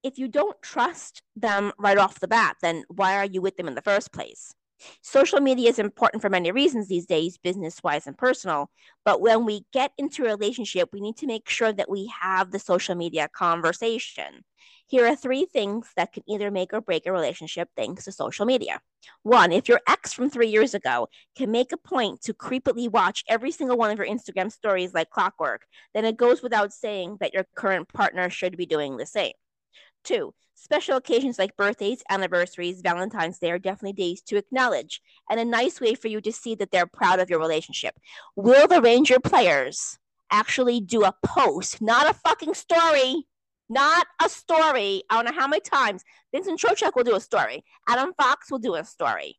If 0.03 0.17
you 0.17 0.27
don't 0.27 0.61
trust 0.61 1.21
them 1.35 1.71
right 1.77 1.97
off 1.97 2.19
the 2.19 2.27
bat, 2.27 2.57
then 2.61 2.83
why 2.87 3.17
are 3.17 3.25
you 3.25 3.41
with 3.41 3.57
them 3.57 3.67
in 3.67 3.75
the 3.75 3.81
first 3.81 4.11
place? 4.11 4.53
Social 5.01 5.39
media 5.39 5.69
is 5.69 5.79
important 5.79 6.21
for 6.21 6.29
many 6.29 6.51
reasons 6.51 6.87
these 6.87 7.05
days, 7.05 7.37
business 7.37 7.81
wise 7.83 8.07
and 8.07 8.17
personal. 8.17 8.69
But 9.05 9.21
when 9.21 9.45
we 9.45 9.65
get 9.73 9.91
into 9.97 10.23
a 10.23 10.29
relationship, 10.29 10.89
we 10.91 11.01
need 11.01 11.17
to 11.17 11.27
make 11.27 11.49
sure 11.49 11.73
that 11.73 11.89
we 11.89 12.11
have 12.19 12.51
the 12.51 12.59
social 12.59 12.95
media 12.95 13.29
conversation. 13.33 14.43
Here 14.87 15.07
are 15.07 15.15
three 15.15 15.45
things 15.45 15.89
that 15.95 16.11
can 16.11 16.23
either 16.27 16.51
make 16.51 16.73
or 16.73 16.81
break 16.81 17.05
a 17.05 17.11
relationship 17.11 17.69
thanks 17.77 18.05
to 18.05 18.11
social 18.11 18.45
media. 18.45 18.81
One, 19.23 19.51
if 19.51 19.69
your 19.69 19.79
ex 19.87 20.13
from 20.13 20.29
three 20.29 20.49
years 20.49 20.73
ago 20.73 21.07
can 21.35 21.49
make 21.49 21.71
a 21.71 21.77
point 21.77 22.21
to 22.23 22.33
creepily 22.33 22.89
watch 22.89 23.23
every 23.27 23.51
single 23.51 23.77
one 23.77 23.89
of 23.89 23.97
your 23.97 24.07
Instagram 24.07 24.51
stories 24.51 24.93
like 24.93 25.09
clockwork, 25.09 25.65
then 25.93 26.05
it 26.05 26.17
goes 26.17 26.43
without 26.43 26.73
saying 26.73 27.17
that 27.19 27.33
your 27.33 27.45
current 27.55 27.87
partner 27.93 28.29
should 28.29 28.57
be 28.57 28.65
doing 28.65 28.97
the 28.97 29.05
same. 29.05 29.33
Two, 30.03 30.33
special 30.55 30.97
occasions 30.97 31.37
like 31.37 31.55
birthdays, 31.57 32.03
anniversaries, 32.09 32.81
Valentine's 32.81 33.39
Day 33.39 33.51
are 33.51 33.59
definitely 33.59 33.93
days 33.93 34.21
to 34.23 34.37
acknowledge 34.37 35.01
and 35.29 35.39
a 35.39 35.45
nice 35.45 35.79
way 35.79 35.95
for 35.95 36.07
you 36.07 36.21
to 36.21 36.31
see 36.31 36.55
that 36.55 36.71
they're 36.71 36.87
proud 36.87 37.19
of 37.19 37.29
your 37.29 37.39
relationship. 37.39 37.95
Will 38.35 38.67
the 38.67 38.81
Ranger 38.81 39.19
players 39.19 39.97
actually 40.31 40.79
do 40.79 41.03
a 41.03 41.13
post, 41.25 41.81
not 41.81 42.09
a 42.09 42.13
fucking 42.13 42.53
story? 42.53 43.27
Not 43.69 44.05
a 44.21 44.27
story. 44.27 45.03
I 45.09 45.15
don't 45.15 45.25
know 45.33 45.39
how 45.39 45.47
many 45.47 45.61
times. 45.61 46.03
Vincent 46.33 46.59
Trocheck 46.59 46.95
will 46.95 47.05
do 47.05 47.15
a 47.15 47.21
story. 47.21 47.63
Adam 47.87 48.13
Fox 48.17 48.51
will 48.51 48.59
do 48.59 48.75
a 48.75 48.83
story. 48.83 49.37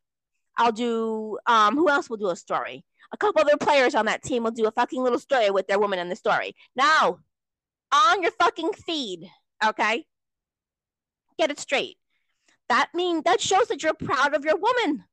I'll 0.57 0.71
do 0.71 1.37
um 1.45 1.75
who 1.75 1.89
else 1.89 2.09
will 2.09 2.17
do 2.17 2.29
a 2.29 2.35
story? 2.35 2.83
A 3.11 3.17
couple 3.17 3.41
other 3.41 3.57
players 3.57 3.93
on 3.93 4.05
that 4.07 4.23
team 4.23 4.43
will 4.43 4.51
do 4.51 4.65
a 4.65 4.71
fucking 4.71 5.03
little 5.03 5.19
story 5.19 5.51
with 5.51 5.67
their 5.67 5.79
woman 5.79 5.99
in 5.99 6.09
the 6.09 6.15
story. 6.15 6.55
Now, 6.75 7.19
on 7.93 8.23
your 8.23 8.31
fucking 8.31 8.73
feed, 8.73 9.29
okay? 9.63 10.05
Get 11.37 11.51
it 11.51 11.59
straight. 11.59 11.97
That 12.69 12.89
means 12.93 13.23
that 13.23 13.41
shows 13.41 13.67
that 13.67 13.83
you're 13.83 13.93
proud 13.93 14.33
of 14.35 14.45
your 14.45 14.57
woman. 14.57 15.03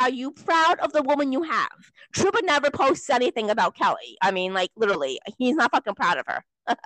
Are 0.00 0.10
you 0.10 0.32
proud 0.32 0.78
of 0.80 0.92
the 0.92 1.02
woman 1.02 1.32
you 1.32 1.42
have? 1.42 1.90
Trouba 2.14 2.42
never 2.42 2.70
posts 2.70 3.08
anything 3.08 3.48
about 3.48 3.76
Kelly. 3.76 4.18
I 4.22 4.30
mean, 4.30 4.52
like 4.52 4.70
literally, 4.76 5.18
he's 5.38 5.56
not 5.56 5.70
fucking 5.70 5.94
proud 5.94 6.18
of 6.18 6.26
her. 6.26 6.44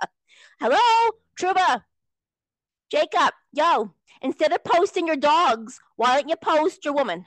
Hello, 0.59 1.11
Trouba. 1.39 1.83
Jacob, 2.89 3.33
yo, 3.53 3.93
instead 4.21 4.53
of 4.53 4.63
posting 4.63 5.07
your 5.07 5.15
dogs, 5.15 5.79
why 5.95 6.15
don't 6.15 6.29
you 6.29 6.35
post 6.35 6.85
your 6.85 6.93
woman? 6.93 7.25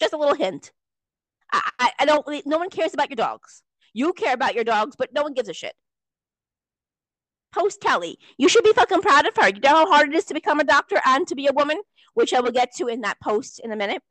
Just 0.00 0.12
a 0.12 0.16
little 0.16 0.34
hint. 0.34 0.72
I, 1.52 1.70
I, 1.78 1.90
I 2.00 2.04
don't. 2.04 2.26
No 2.46 2.58
one 2.58 2.70
cares 2.70 2.94
about 2.94 3.10
your 3.10 3.16
dogs. 3.16 3.62
You 3.92 4.12
care 4.12 4.34
about 4.34 4.54
your 4.54 4.64
dogs, 4.64 4.96
but 4.96 5.12
no 5.12 5.22
one 5.22 5.34
gives 5.34 5.48
a 5.48 5.54
shit 5.54 5.74
post 7.56 7.80
Kelly. 7.80 8.18
You 8.36 8.48
should 8.48 8.64
be 8.64 8.72
fucking 8.72 9.02
proud 9.02 9.26
of 9.26 9.36
her. 9.36 9.48
You 9.48 9.60
know 9.60 9.70
how 9.70 9.86
hard 9.86 10.08
it 10.10 10.14
is 10.14 10.24
to 10.26 10.34
become 10.34 10.60
a 10.60 10.64
doctor 10.64 11.00
and 11.04 11.26
to 11.28 11.34
be 11.34 11.46
a 11.46 11.52
woman, 11.52 11.78
which 12.14 12.34
I 12.34 12.40
will 12.40 12.52
get 12.52 12.74
to 12.76 12.86
in 12.88 13.00
that 13.02 13.20
post 13.20 13.60
in 13.64 13.72
a 13.72 13.76
minute. 13.76 14.02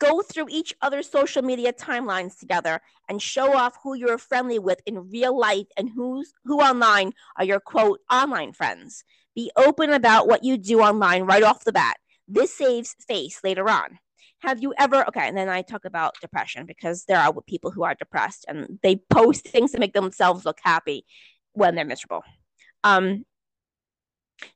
Go 0.00 0.22
through 0.22 0.48
each 0.50 0.74
other's 0.82 1.08
social 1.08 1.42
media 1.42 1.72
timelines 1.72 2.38
together 2.38 2.80
and 3.08 3.22
show 3.22 3.56
off 3.56 3.78
who 3.82 3.94
you're 3.94 4.18
friendly 4.18 4.58
with 4.58 4.80
in 4.86 5.08
real 5.10 5.38
life 5.38 5.68
and 5.76 5.88
who's 5.94 6.32
who 6.44 6.60
online 6.60 7.12
are 7.38 7.44
your 7.44 7.60
quote 7.60 8.00
online 8.10 8.52
friends. 8.52 9.04
Be 9.34 9.50
open 9.56 9.90
about 9.90 10.26
what 10.26 10.44
you 10.44 10.58
do 10.58 10.80
online 10.80 11.22
right 11.24 11.42
off 11.42 11.64
the 11.64 11.72
bat. 11.72 11.96
This 12.28 12.52
saves 12.52 12.94
face 13.06 13.40
later 13.44 13.68
on. 13.70 13.98
have 14.40 14.62
you 14.62 14.74
ever 14.78 15.06
okay 15.08 15.26
and 15.28 15.36
then 15.36 15.48
i 15.48 15.62
talk 15.62 15.84
about 15.84 16.14
depression 16.20 16.66
because 16.66 17.04
there 17.04 17.18
are 17.18 17.32
people 17.46 17.70
who 17.70 17.82
are 17.82 17.94
depressed 17.94 18.44
and 18.48 18.78
they 18.82 18.96
post 19.10 19.48
things 19.48 19.72
to 19.72 19.78
make 19.78 19.94
themselves 19.94 20.44
look 20.44 20.58
happy 20.62 21.04
when 21.54 21.74
they're 21.74 21.84
miserable 21.84 22.22
um 22.84 23.24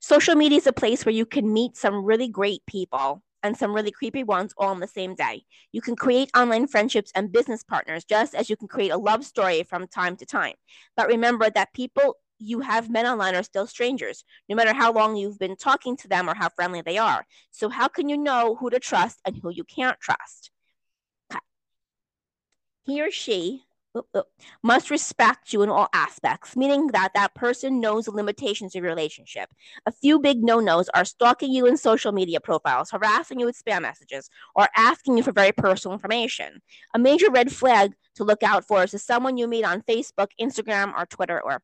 social 0.00 0.34
media 0.34 0.58
is 0.58 0.66
a 0.66 0.72
place 0.72 1.04
where 1.04 1.14
you 1.14 1.26
can 1.26 1.52
meet 1.52 1.76
some 1.76 2.04
really 2.04 2.28
great 2.28 2.62
people 2.66 3.22
and 3.42 3.56
some 3.56 3.74
really 3.74 3.90
creepy 3.90 4.24
ones 4.24 4.52
all 4.56 4.68
on 4.70 4.80
the 4.80 4.88
same 4.88 5.14
day. 5.14 5.42
You 5.72 5.80
can 5.80 5.96
create 5.96 6.30
online 6.36 6.66
friendships 6.66 7.12
and 7.14 7.32
business 7.32 7.62
partners 7.62 8.04
just 8.04 8.34
as 8.34 8.50
you 8.50 8.56
can 8.56 8.68
create 8.68 8.90
a 8.90 8.96
love 8.96 9.24
story 9.24 9.62
from 9.62 9.86
time 9.86 10.16
to 10.16 10.26
time. 10.26 10.54
But 10.96 11.08
remember 11.08 11.48
that 11.50 11.72
people 11.72 12.16
you 12.40 12.60
have 12.60 12.88
met 12.90 13.06
online 13.06 13.34
are 13.34 13.42
still 13.42 13.66
strangers, 13.66 14.24
no 14.48 14.54
matter 14.54 14.72
how 14.72 14.92
long 14.92 15.16
you've 15.16 15.38
been 15.38 15.56
talking 15.56 15.96
to 15.98 16.08
them 16.08 16.28
or 16.28 16.34
how 16.34 16.48
friendly 16.48 16.82
they 16.82 16.96
are. 16.96 17.26
So, 17.50 17.68
how 17.68 17.88
can 17.88 18.08
you 18.08 18.16
know 18.16 18.54
who 18.54 18.70
to 18.70 18.78
trust 18.78 19.20
and 19.24 19.36
who 19.42 19.50
you 19.50 19.64
can't 19.64 19.98
trust? 20.00 20.50
He 22.84 23.02
or 23.02 23.10
she 23.10 23.64
must 24.62 24.90
respect 24.90 25.52
you 25.52 25.62
in 25.62 25.68
all 25.68 25.88
aspects, 25.92 26.56
meaning 26.56 26.88
that 26.88 27.12
that 27.14 27.34
person 27.34 27.80
knows 27.80 28.04
the 28.04 28.10
limitations 28.10 28.74
of 28.74 28.82
your 28.82 28.90
relationship. 28.90 29.50
A 29.86 29.92
few 29.92 30.18
big 30.18 30.42
no 30.42 30.60
nos 30.60 30.88
are 30.90 31.04
stalking 31.04 31.52
you 31.52 31.66
in 31.66 31.76
social 31.76 32.12
media 32.12 32.40
profiles, 32.40 32.90
harassing 32.90 33.40
you 33.40 33.46
with 33.46 33.62
spam 33.62 33.82
messages, 33.82 34.28
or 34.54 34.68
asking 34.76 35.16
you 35.16 35.22
for 35.22 35.32
very 35.32 35.52
personal 35.52 35.94
information. 35.94 36.60
A 36.94 36.98
major 36.98 37.30
red 37.30 37.52
flag 37.52 37.94
to 38.16 38.24
look 38.24 38.42
out 38.42 38.66
for 38.66 38.84
is 38.84 39.02
someone 39.02 39.36
you 39.36 39.46
meet 39.46 39.64
on 39.64 39.82
Facebook, 39.82 40.28
Instagram, 40.40 40.92
or 40.96 41.06
Twitter, 41.06 41.40
or 41.42 41.62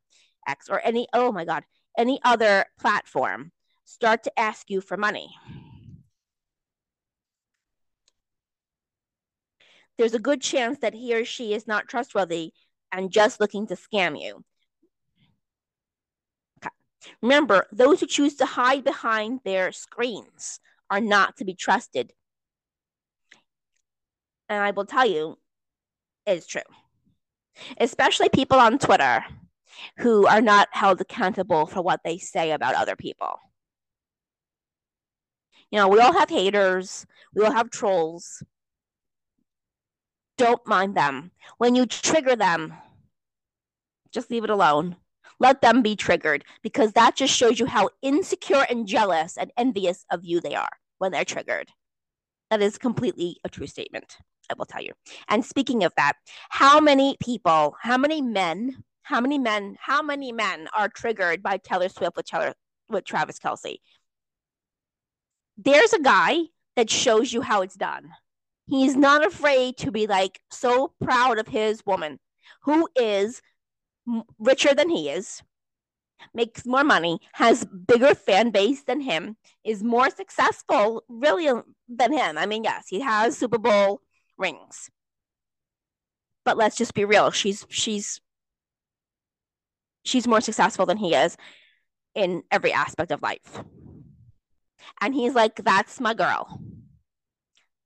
X, 0.48 0.68
or 0.68 0.80
any, 0.84 1.06
oh 1.12 1.32
my 1.32 1.44
God, 1.44 1.64
any 1.96 2.20
other 2.24 2.66
platform 2.78 3.52
start 3.84 4.22
to 4.24 4.38
ask 4.38 4.70
you 4.70 4.80
for 4.80 4.96
money. 4.96 5.30
There's 9.98 10.14
a 10.14 10.18
good 10.18 10.40
chance 10.40 10.78
that 10.80 10.94
he 10.94 11.14
or 11.14 11.24
she 11.24 11.54
is 11.54 11.66
not 11.66 11.88
trustworthy 11.88 12.52
and 12.90 13.10
just 13.10 13.40
looking 13.40 13.66
to 13.68 13.76
scam 13.76 14.20
you. 14.20 14.44
Okay. 16.58 16.74
Remember, 17.22 17.66
those 17.72 18.00
who 18.00 18.06
choose 18.06 18.36
to 18.36 18.46
hide 18.46 18.84
behind 18.84 19.40
their 19.44 19.72
screens 19.72 20.60
are 20.90 21.00
not 21.00 21.36
to 21.36 21.44
be 21.44 21.54
trusted. 21.54 22.12
And 24.48 24.62
I 24.62 24.72
will 24.72 24.84
tell 24.84 25.06
you, 25.06 25.38
it's 26.26 26.46
true. 26.46 26.62
Especially 27.78 28.28
people 28.28 28.58
on 28.58 28.78
Twitter 28.78 29.24
who 29.98 30.26
are 30.26 30.40
not 30.40 30.68
held 30.72 31.00
accountable 31.00 31.66
for 31.66 31.82
what 31.82 32.00
they 32.04 32.18
say 32.18 32.50
about 32.52 32.74
other 32.74 32.96
people. 32.96 33.38
You 35.70 35.78
know, 35.78 35.88
we 35.88 35.98
all 35.98 36.12
have 36.12 36.30
haters, 36.30 37.06
we 37.34 37.44
all 37.44 37.52
have 37.52 37.70
trolls. 37.70 38.42
Don't 40.36 40.66
mind 40.66 40.96
them. 40.96 41.30
When 41.58 41.74
you 41.74 41.86
trigger 41.86 42.36
them, 42.36 42.74
just 44.12 44.30
leave 44.30 44.44
it 44.44 44.50
alone. 44.50 44.96
Let 45.40 45.60
them 45.60 45.82
be 45.82 45.96
triggered 45.96 46.44
because 46.62 46.92
that 46.92 47.16
just 47.16 47.34
shows 47.34 47.58
you 47.58 47.66
how 47.66 47.90
insecure 48.02 48.64
and 48.68 48.86
jealous 48.86 49.36
and 49.36 49.52
envious 49.56 50.04
of 50.10 50.24
you 50.24 50.40
they 50.40 50.54
are 50.54 50.70
when 50.98 51.12
they're 51.12 51.24
triggered. 51.24 51.68
That 52.50 52.62
is 52.62 52.78
completely 52.78 53.38
a 53.44 53.48
true 53.48 53.66
statement, 53.66 54.16
I 54.50 54.54
will 54.56 54.64
tell 54.64 54.82
you. 54.82 54.92
And 55.28 55.44
speaking 55.44 55.82
of 55.82 55.92
that, 55.96 56.14
how 56.50 56.78
many 56.78 57.16
people, 57.20 57.76
how 57.80 57.98
many 57.98 58.22
men 58.22 58.84
how 59.04 59.20
many 59.20 59.38
men, 59.38 59.76
how 59.78 60.02
many 60.02 60.32
men 60.32 60.66
are 60.76 60.88
triggered 60.88 61.42
by 61.42 61.58
Taylor 61.58 61.90
Swift 61.90 62.16
with 62.16 62.24
Taylor 62.24 62.54
with 62.88 63.04
Travis 63.04 63.38
Kelce? 63.38 63.76
There's 65.58 65.92
a 65.92 66.00
guy 66.00 66.38
that 66.74 66.90
shows 66.90 67.32
you 67.32 67.42
how 67.42 67.60
it's 67.60 67.74
done. 67.74 68.10
He's 68.66 68.96
not 68.96 69.26
afraid 69.26 69.76
to 69.78 69.92
be 69.92 70.06
like 70.06 70.40
so 70.50 70.92
proud 71.02 71.38
of 71.38 71.48
his 71.48 71.84
woman 71.84 72.18
who 72.62 72.88
is 72.96 73.42
richer 74.38 74.74
than 74.74 74.88
he 74.88 75.10
is, 75.10 75.42
makes 76.32 76.64
more 76.64 76.84
money, 76.84 77.18
has 77.34 77.64
bigger 77.64 78.14
fan 78.14 78.50
base 78.50 78.82
than 78.84 79.00
him, 79.00 79.36
is 79.64 79.82
more 79.82 80.10
successful 80.10 81.04
really 81.08 81.48
um, 81.48 81.64
than 81.88 82.12
him. 82.12 82.38
I 82.38 82.46
mean, 82.46 82.64
yes, 82.64 82.86
he 82.88 83.00
has 83.00 83.36
Super 83.36 83.58
Bowl 83.58 84.00
rings. 84.38 84.90
But 86.44 86.56
let's 86.56 86.76
just 86.76 86.94
be 86.94 87.04
real. 87.04 87.30
She's 87.30 87.66
she's 87.68 88.20
she's 90.04 90.26
more 90.26 90.40
successful 90.40 90.86
than 90.86 90.98
he 90.98 91.14
is 91.14 91.36
in 92.14 92.42
every 92.50 92.72
aspect 92.72 93.10
of 93.10 93.22
life. 93.22 93.62
And 95.00 95.14
he's 95.14 95.34
like, 95.34 95.56
that's 95.56 96.00
my 96.00 96.14
girl. 96.14 96.60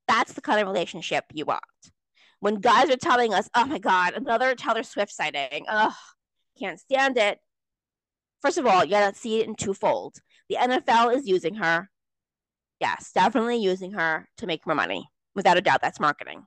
That's 0.08 0.32
the 0.32 0.40
kind 0.40 0.60
of 0.60 0.66
relationship 0.66 1.24
you 1.32 1.44
want. 1.44 1.62
When 2.40 2.56
guys 2.56 2.90
are 2.90 2.96
telling 2.96 3.34
us, 3.34 3.48
oh 3.54 3.66
my 3.66 3.78
God, 3.78 4.14
another 4.14 4.54
Taylor 4.54 4.82
Swift 4.82 5.12
sighting, 5.12 5.66
ugh, 5.68 5.92
can't 6.58 6.80
stand 6.80 7.18
it. 7.18 7.38
First 8.42 8.58
of 8.58 8.66
all, 8.66 8.84
you 8.84 8.90
gotta 8.90 9.14
see 9.16 9.40
it 9.40 9.46
in 9.46 9.54
twofold. 9.54 10.16
The 10.48 10.56
NFL 10.56 11.14
is 11.14 11.28
using 11.28 11.56
her. 11.56 11.90
Yes, 12.80 13.10
definitely 13.12 13.58
using 13.58 13.92
her 13.92 14.28
to 14.38 14.46
make 14.46 14.66
more 14.66 14.74
money. 14.74 15.08
Without 15.34 15.58
a 15.58 15.60
doubt, 15.60 15.82
that's 15.82 16.00
marketing. 16.00 16.46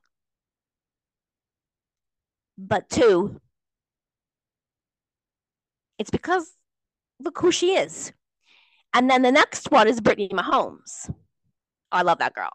But 2.58 2.90
two, 2.90 3.40
it's 6.00 6.10
because 6.10 6.52
look 7.24 7.38
who 7.40 7.52
she 7.52 7.74
is. 7.74 8.12
And 8.94 9.10
then 9.10 9.22
the 9.22 9.32
next 9.32 9.72
one 9.72 9.88
is 9.88 10.02
Brittany 10.02 10.30
Mahomes. 10.30 11.14
I 11.92 12.02
love 12.02 12.20
that 12.20 12.34
girl. 12.34 12.52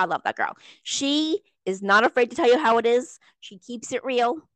I 0.00 0.06
love 0.06 0.22
that 0.24 0.36
girl. 0.36 0.56
She 0.82 1.40
is 1.66 1.82
not 1.82 2.04
afraid 2.04 2.30
to 2.30 2.36
tell 2.36 2.48
you 2.48 2.58
how 2.58 2.78
it 2.78 2.86
is. 2.86 3.18
She 3.40 3.58
keeps 3.58 3.92
it 3.92 4.04
real. 4.04 4.48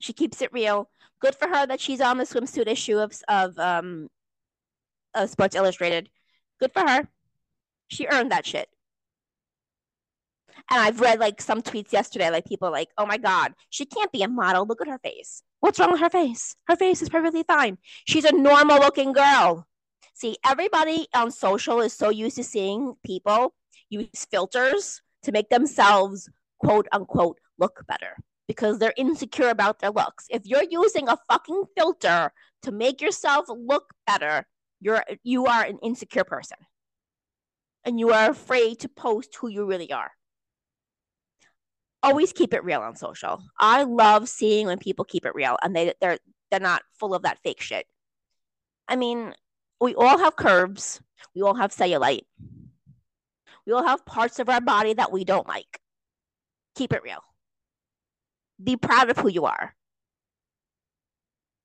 She 0.00 0.12
keeps 0.12 0.42
it 0.42 0.52
real. 0.52 0.90
Good 1.20 1.34
for 1.34 1.48
her 1.48 1.66
that 1.66 1.80
she's 1.80 2.00
on 2.00 2.18
the 2.18 2.24
swimsuit 2.24 2.66
issue 2.66 2.98
of 2.98 3.14
of 3.28 3.58
um 3.58 4.08
of 5.14 5.30
Sports 5.30 5.56
Illustrated. 5.56 6.10
Good 6.60 6.72
for 6.72 6.80
her. 6.80 7.08
She 7.88 8.06
earned 8.06 8.30
that 8.32 8.46
shit. 8.46 8.68
And 10.70 10.80
I've 10.80 11.00
read 11.00 11.20
like 11.20 11.40
some 11.40 11.62
tweets 11.62 11.92
yesterday, 11.92 12.30
like 12.30 12.46
people 12.46 12.70
like, 12.70 12.88
oh 12.98 13.06
my 13.06 13.18
God, 13.18 13.54
she 13.70 13.86
can't 13.86 14.12
be 14.12 14.22
a 14.22 14.28
model. 14.28 14.66
Look 14.66 14.80
at 14.80 14.88
her 14.88 14.98
face. 14.98 15.42
What's 15.60 15.78
wrong 15.78 15.92
with 15.92 16.00
her 16.00 16.10
face? 16.10 16.56
Her 16.68 16.76
face 16.76 17.00
is 17.02 17.08
perfectly 17.08 17.42
fine. 17.42 17.78
She's 18.04 18.24
a 18.24 18.32
normal 18.32 18.78
looking 18.78 19.12
girl. 19.12 19.66
See, 20.14 20.36
everybody 20.44 21.08
on 21.14 21.30
social 21.30 21.80
is 21.80 21.92
so 21.92 22.10
used 22.10 22.36
to 22.36 22.44
seeing 22.44 22.94
people 23.04 23.54
use 23.90 24.26
filters 24.30 25.02
to 25.22 25.32
make 25.32 25.48
themselves 25.48 26.28
quote 26.58 26.88
unquote 26.92 27.38
look 27.58 27.84
better 27.86 28.16
because 28.46 28.78
they're 28.78 28.94
insecure 28.96 29.48
about 29.48 29.78
their 29.78 29.90
looks. 29.90 30.26
If 30.30 30.42
you're 30.44 30.64
using 30.68 31.08
a 31.08 31.18
fucking 31.28 31.64
filter 31.76 32.32
to 32.62 32.72
make 32.72 33.00
yourself 33.00 33.46
look 33.48 33.94
better, 34.06 34.46
you're 34.80 35.04
you 35.22 35.46
are 35.46 35.64
an 35.64 35.78
insecure 35.82 36.24
person. 36.24 36.58
And 37.86 38.00
you 38.00 38.10
are 38.10 38.30
afraid 38.30 38.80
to 38.80 38.88
post 38.88 39.36
who 39.36 39.48
you 39.48 39.66
really 39.66 39.92
are 39.92 40.10
always 42.04 42.32
keep 42.32 42.52
it 42.52 42.62
real 42.62 42.82
on 42.82 42.94
social. 42.94 43.42
I 43.58 43.84
love 43.84 44.28
seeing 44.28 44.66
when 44.66 44.78
people 44.78 45.04
keep 45.04 45.24
it 45.24 45.34
real 45.34 45.56
and 45.62 45.74
they 45.74 45.94
they're 46.00 46.18
they're 46.50 46.60
not 46.60 46.82
full 47.00 47.14
of 47.14 47.22
that 47.22 47.38
fake 47.42 47.60
shit. 47.60 47.86
I 48.86 48.96
mean, 48.96 49.32
we 49.80 49.94
all 49.94 50.18
have 50.18 50.36
curves. 50.36 51.00
We 51.34 51.42
all 51.42 51.54
have 51.54 51.74
cellulite. 51.74 52.26
We 53.66 53.72
all 53.72 53.84
have 53.84 54.04
parts 54.04 54.38
of 54.38 54.48
our 54.48 54.60
body 54.60 54.94
that 54.94 55.12
we 55.12 55.24
don't 55.24 55.48
like. 55.48 55.80
Keep 56.74 56.92
it 56.92 57.02
real. 57.02 57.22
Be 58.62 58.76
proud 58.76 59.10
of 59.10 59.18
who 59.18 59.28
you 59.28 59.46
are. 59.46 59.74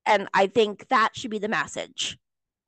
And 0.06 0.28
I 0.34 0.46
think 0.46 0.88
that 0.88 1.10
should 1.14 1.30
be 1.30 1.38
the 1.38 1.48
message 1.48 2.18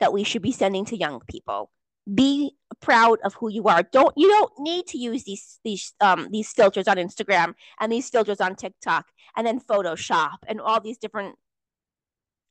that 0.01 0.13
we 0.13 0.25
should 0.25 0.43
be 0.43 0.53
sending 0.53 0.85
to 0.87 0.97
young 0.97 1.21
people 1.29 1.71
be 2.13 2.53
proud 2.81 3.19
of 3.25 3.35
who 3.35 3.49
you 3.49 3.65
are. 3.65 3.83
Don't 3.83 4.13
you 4.17 4.29
don't 4.29 4.53
need 4.59 4.87
to 4.89 4.99
use 4.99 5.25
these 5.25 5.61
these 5.65 5.93
um 6.01 6.29
these 6.31 6.51
filters 6.53 6.89
on 6.89 6.97
Instagram 6.97 7.55
and 7.81 7.93
these 7.93 8.09
filters 8.09 8.41
on 8.41 8.57
TikTok 8.57 9.07
and 9.37 9.47
then 9.47 9.61
Photoshop 9.61 10.39
and 10.47 10.61
all 10.61 10.81
these 10.81 10.99
different 10.99 11.37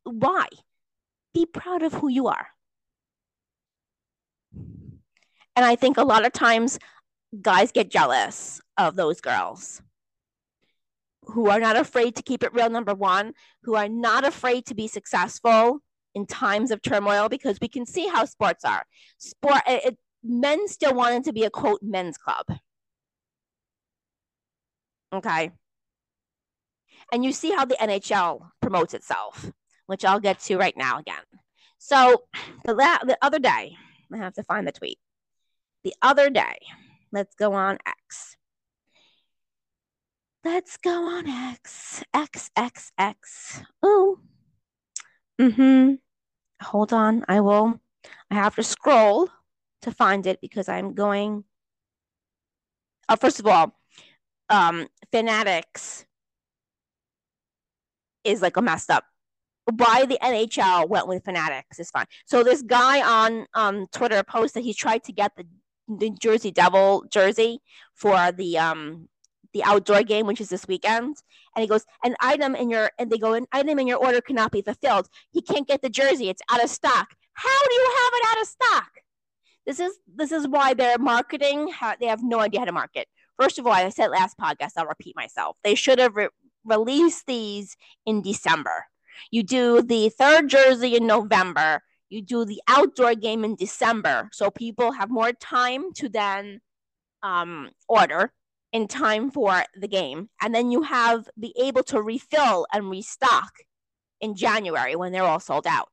why? 0.03 0.47
Be 1.33 1.45
proud 1.45 1.83
of 1.83 1.93
who 1.93 2.09
you 2.09 2.27
are. 2.27 2.47
And 5.55 5.65
I 5.65 5.75
think 5.75 5.97
a 5.97 6.03
lot 6.03 6.25
of 6.25 6.31
times 6.31 6.79
guys 7.41 7.71
get 7.71 7.89
jealous 7.89 8.61
of 8.77 8.95
those 8.95 9.21
girls 9.21 9.81
who 11.25 11.49
are 11.49 11.59
not 11.59 11.75
afraid 11.75 12.15
to 12.15 12.23
keep 12.23 12.43
it 12.43 12.53
real 12.53 12.69
number 12.69 12.93
1, 12.93 13.33
who 13.63 13.75
are 13.75 13.87
not 13.87 14.25
afraid 14.25 14.65
to 14.65 14.75
be 14.75 14.87
successful 14.87 15.79
in 16.15 16.25
times 16.25 16.71
of 16.71 16.81
turmoil 16.81 17.29
because 17.29 17.59
we 17.61 17.67
can 17.67 17.85
see 17.85 18.07
how 18.07 18.25
sports 18.25 18.65
are. 18.65 18.83
Sport, 19.17 19.61
it, 19.67 19.97
men 20.23 20.67
still 20.67 20.93
wanted 20.93 21.23
to 21.25 21.33
be 21.33 21.43
a 21.43 21.49
quote 21.49 21.81
men's 21.81 22.17
club. 22.17 22.45
Okay. 25.13 25.51
And 27.13 27.23
you 27.23 27.31
see 27.31 27.51
how 27.51 27.65
the 27.65 27.75
NHL 27.75 28.41
promotes 28.61 28.93
itself, 28.93 29.51
which 29.85 30.05
I'll 30.05 30.19
get 30.19 30.39
to 30.41 30.57
right 30.57 30.75
now 30.75 30.99
again. 30.99 31.23
So 31.77 32.23
the, 32.65 32.73
la- 32.73 33.03
the 33.03 33.17
other 33.21 33.39
day, 33.39 33.77
I 34.13 34.17
have 34.17 34.33
to 34.33 34.43
find 34.43 34.67
the 34.67 34.71
tweet. 34.71 34.97
The 35.83 35.93
other 36.01 36.29
day, 36.29 36.57
let's 37.11 37.35
go 37.35 37.53
on 37.53 37.77
X. 37.85 38.37
Let's 40.43 40.77
go 40.77 40.91
on 40.91 41.27
X. 41.27 42.03
X, 42.13 42.51
X, 42.55 42.91
X. 42.97 43.61
Oh. 43.81 44.19
Mm-hmm. 45.39 45.95
Hold 46.61 46.93
on. 46.93 47.25
I 47.27 47.41
will. 47.41 47.79
I 48.29 48.35
have 48.35 48.55
to 48.55 48.63
scroll 48.63 49.29
to 49.81 49.91
find 49.91 50.25
it 50.25 50.39
because 50.41 50.69
I'm 50.69 50.93
going. 50.93 51.43
Oh, 53.09 53.15
first 53.15 53.39
of 53.39 53.47
all, 53.47 53.73
um, 54.49 54.87
Fanatics 55.11 56.05
is 58.23 58.41
like 58.41 58.57
a 58.57 58.61
messed 58.61 58.89
up. 58.89 59.05
Why 59.65 60.05
the 60.05 60.17
NHL 60.21 60.89
went 60.89 61.07
with 61.07 61.23
Fanatics 61.23 61.79
is 61.79 61.89
fine. 61.91 62.05
So 62.25 62.43
this 62.43 62.61
guy 62.61 63.01
on 63.01 63.45
um 63.53 63.87
Twitter 63.91 64.23
posted 64.23 64.63
he 64.63 64.73
tried 64.73 65.03
to 65.03 65.11
get 65.11 65.31
the 65.35 65.45
the 65.99 66.11
Jersey 66.11 66.51
Devil 66.51 67.05
jersey 67.09 67.59
for 67.93 68.31
the 68.31 68.57
um 68.57 69.09
the 69.53 69.63
outdoor 69.63 70.03
game, 70.03 70.27
which 70.27 70.39
is 70.39 70.49
this 70.49 70.67
weekend. 70.67 71.17
And 71.55 71.61
he 71.61 71.67
goes, 71.67 71.85
an 72.03 72.15
item 72.21 72.55
in 72.55 72.69
your 72.69 72.91
and 72.97 73.09
they 73.09 73.17
go, 73.17 73.33
an 73.33 73.47
item 73.51 73.79
in 73.79 73.87
your 73.87 73.97
order 73.97 74.21
cannot 74.21 74.51
be 74.51 74.61
fulfilled. 74.61 75.07
He 75.31 75.41
can't 75.41 75.67
get 75.67 75.81
the 75.81 75.89
jersey; 75.89 76.29
it's 76.29 76.41
out 76.51 76.63
of 76.63 76.69
stock. 76.69 77.15
How 77.33 77.67
do 77.67 77.73
you 77.73 77.95
have 77.97 78.13
it 78.13 78.27
out 78.29 78.41
of 78.41 78.47
stock? 78.47 78.91
This 79.65 79.79
is 79.79 79.99
this 80.15 80.31
is 80.31 80.47
why 80.47 80.73
their 80.73 80.97
marketing 80.97 81.71
they 81.99 82.07
have 82.07 82.23
no 82.23 82.39
idea 82.39 82.61
how 82.61 82.65
to 82.65 82.71
market. 82.71 83.07
First 83.39 83.59
of 83.59 83.65
all, 83.65 83.73
I 83.73 83.89
said 83.89 84.07
last 84.07 84.37
podcast, 84.37 84.71
I'll 84.77 84.85
repeat 84.85 85.15
myself. 85.15 85.57
They 85.63 85.75
should 85.75 85.99
have 85.99 86.15
re- 86.15 86.29
released 86.63 87.25
these 87.25 87.75
in 88.05 88.21
December. 88.21 88.85
You 89.31 89.43
do 89.43 89.81
the 89.81 90.09
third 90.09 90.49
jersey 90.49 90.95
in 90.95 91.07
November. 91.07 91.81
You 92.11 92.21
do 92.21 92.43
the 92.43 92.61
outdoor 92.67 93.15
game 93.15 93.45
in 93.45 93.55
December, 93.55 94.27
so 94.33 94.51
people 94.51 94.91
have 94.91 95.09
more 95.09 95.31
time 95.31 95.93
to 95.93 96.09
then 96.09 96.59
um, 97.23 97.69
order 97.87 98.33
in 98.73 98.89
time 98.89 99.31
for 99.31 99.63
the 99.79 99.87
game, 99.87 100.27
and 100.41 100.53
then 100.53 100.71
you 100.71 100.81
have 100.81 101.29
be 101.39 101.55
able 101.57 101.83
to 101.83 102.01
refill 102.01 102.67
and 102.73 102.89
restock 102.89 103.53
in 104.19 104.35
January 104.35 104.97
when 104.97 105.13
they're 105.13 105.23
all 105.23 105.39
sold 105.39 105.65
out. 105.65 105.87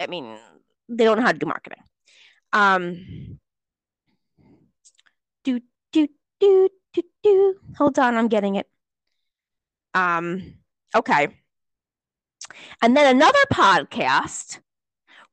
I 0.00 0.06
mean, 0.06 0.34
they 0.88 1.04
don't 1.04 1.18
know 1.18 1.26
how 1.26 1.32
to 1.32 1.38
do 1.38 1.44
marketing. 1.44 1.82
Um, 2.54 3.38
do 5.44 5.60
do 5.92 6.08
do 6.40 6.70
do 6.94 7.02
do. 7.22 7.54
Hold 7.76 7.98
on, 7.98 8.16
I'm 8.16 8.28
getting 8.28 8.54
it. 8.54 8.66
Um, 9.92 10.54
okay. 10.96 11.28
And 12.80 12.96
then 12.96 13.14
another 13.14 13.44
podcast 13.52 14.60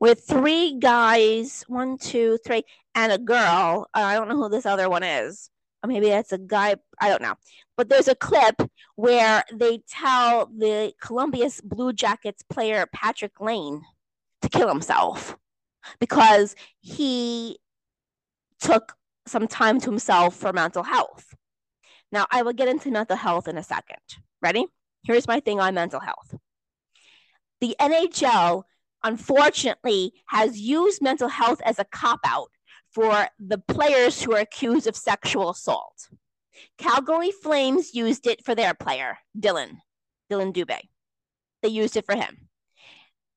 with 0.02 0.24
three 0.28 0.78
guys, 0.80 1.64
one, 1.68 1.95
two, 1.95 2.39
three, 2.43 2.64
and 2.95 3.12
a 3.12 3.20
girl. 3.20 3.88
Uh, 3.93 4.02
I 4.02 4.16
don't 4.16 4.28
know 4.28 4.36
who 4.36 4.49
this 4.49 4.66
other 4.66 4.89
one 4.89 5.04
is. 5.04 5.49
Or 5.84 5.88
maybe 5.88 6.10
that's 6.10 6.32
a 6.32 6.39
guy. 6.39 6.76
I 6.99 7.08
don't 7.08 7.22
know. 7.22 7.36
But 7.78 7.88
there's 7.88 8.08
a 8.08 8.16
clip 8.16 8.56
where 8.95 9.43
they 9.54 9.82
tell 9.88 10.47
the 10.47 10.91
Columbus 10.99 11.62
Blue 11.62 11.93
Jackets 11.93 12.43
player 12.49 12.88
Patrik 12.93 13.39
Laine 13.39 13.84
to 14.41 14.49
kill 14.49 14.68
himself 14.68 15.38
because 15.99 16.56
he 16.80 17.60
took 18.60 18.93
some 19.28 19.47
time 19.47 19.80
to 19.82 19.89
himself 19.89 20.36
for 20.36 20.52
mental 20.52 20.84
health. 20.84 21.36
Now, 22.12 22.26
I 22.32 22.41
will 22.41 22.54
get 22.54 22.68
into 22.68 22.91
mental 22.91 23.18
health 23.18 23.47
in 23.47 23.58
a 23.58 23.64
second. 23.64 24.02
Ready? 24.41 24.66
Here's 25.04 25.28
my 25.28 25.39
thing 25.39 25.60
on 25.60 25.76
mental 25.76 25.99
health. 25.99 26.36
The 27.60 27.76
NHL, 27.80 28.64
unfortunately, 29.04 30.14
has 30.28 30.60
used 30.60 31.02
mental 31.02 31.28
health 31.28 31.62
as 31.66 31.80
a 31.80 31.86
cop 31.86 32.20
out 32.26 32.49
for 32.91 33.28
the 33.39 33.58
players 33.58 34.22
who 34.22 34.34
are 34.34 34.41
accused 34.41 34.88
of 34.88 34.95
sexual 34.95 35.49
assault. 35.49 36.10
Calgary 36.78 37.32
Flames 37.32 37.93
used 37.93 38.28
it 38.28 38.43
for 38.43 38.54
their 38.56 38.74
player, 38.74 39.18
Dillon, 39.38 39.82
Dillon 40.30 40.54
Dubé. 40.54 40.80
They 41.62 41.70
used 41.70 41.95
it 41.95 42.06
for 42.06 42.16
him. 42.16 42.49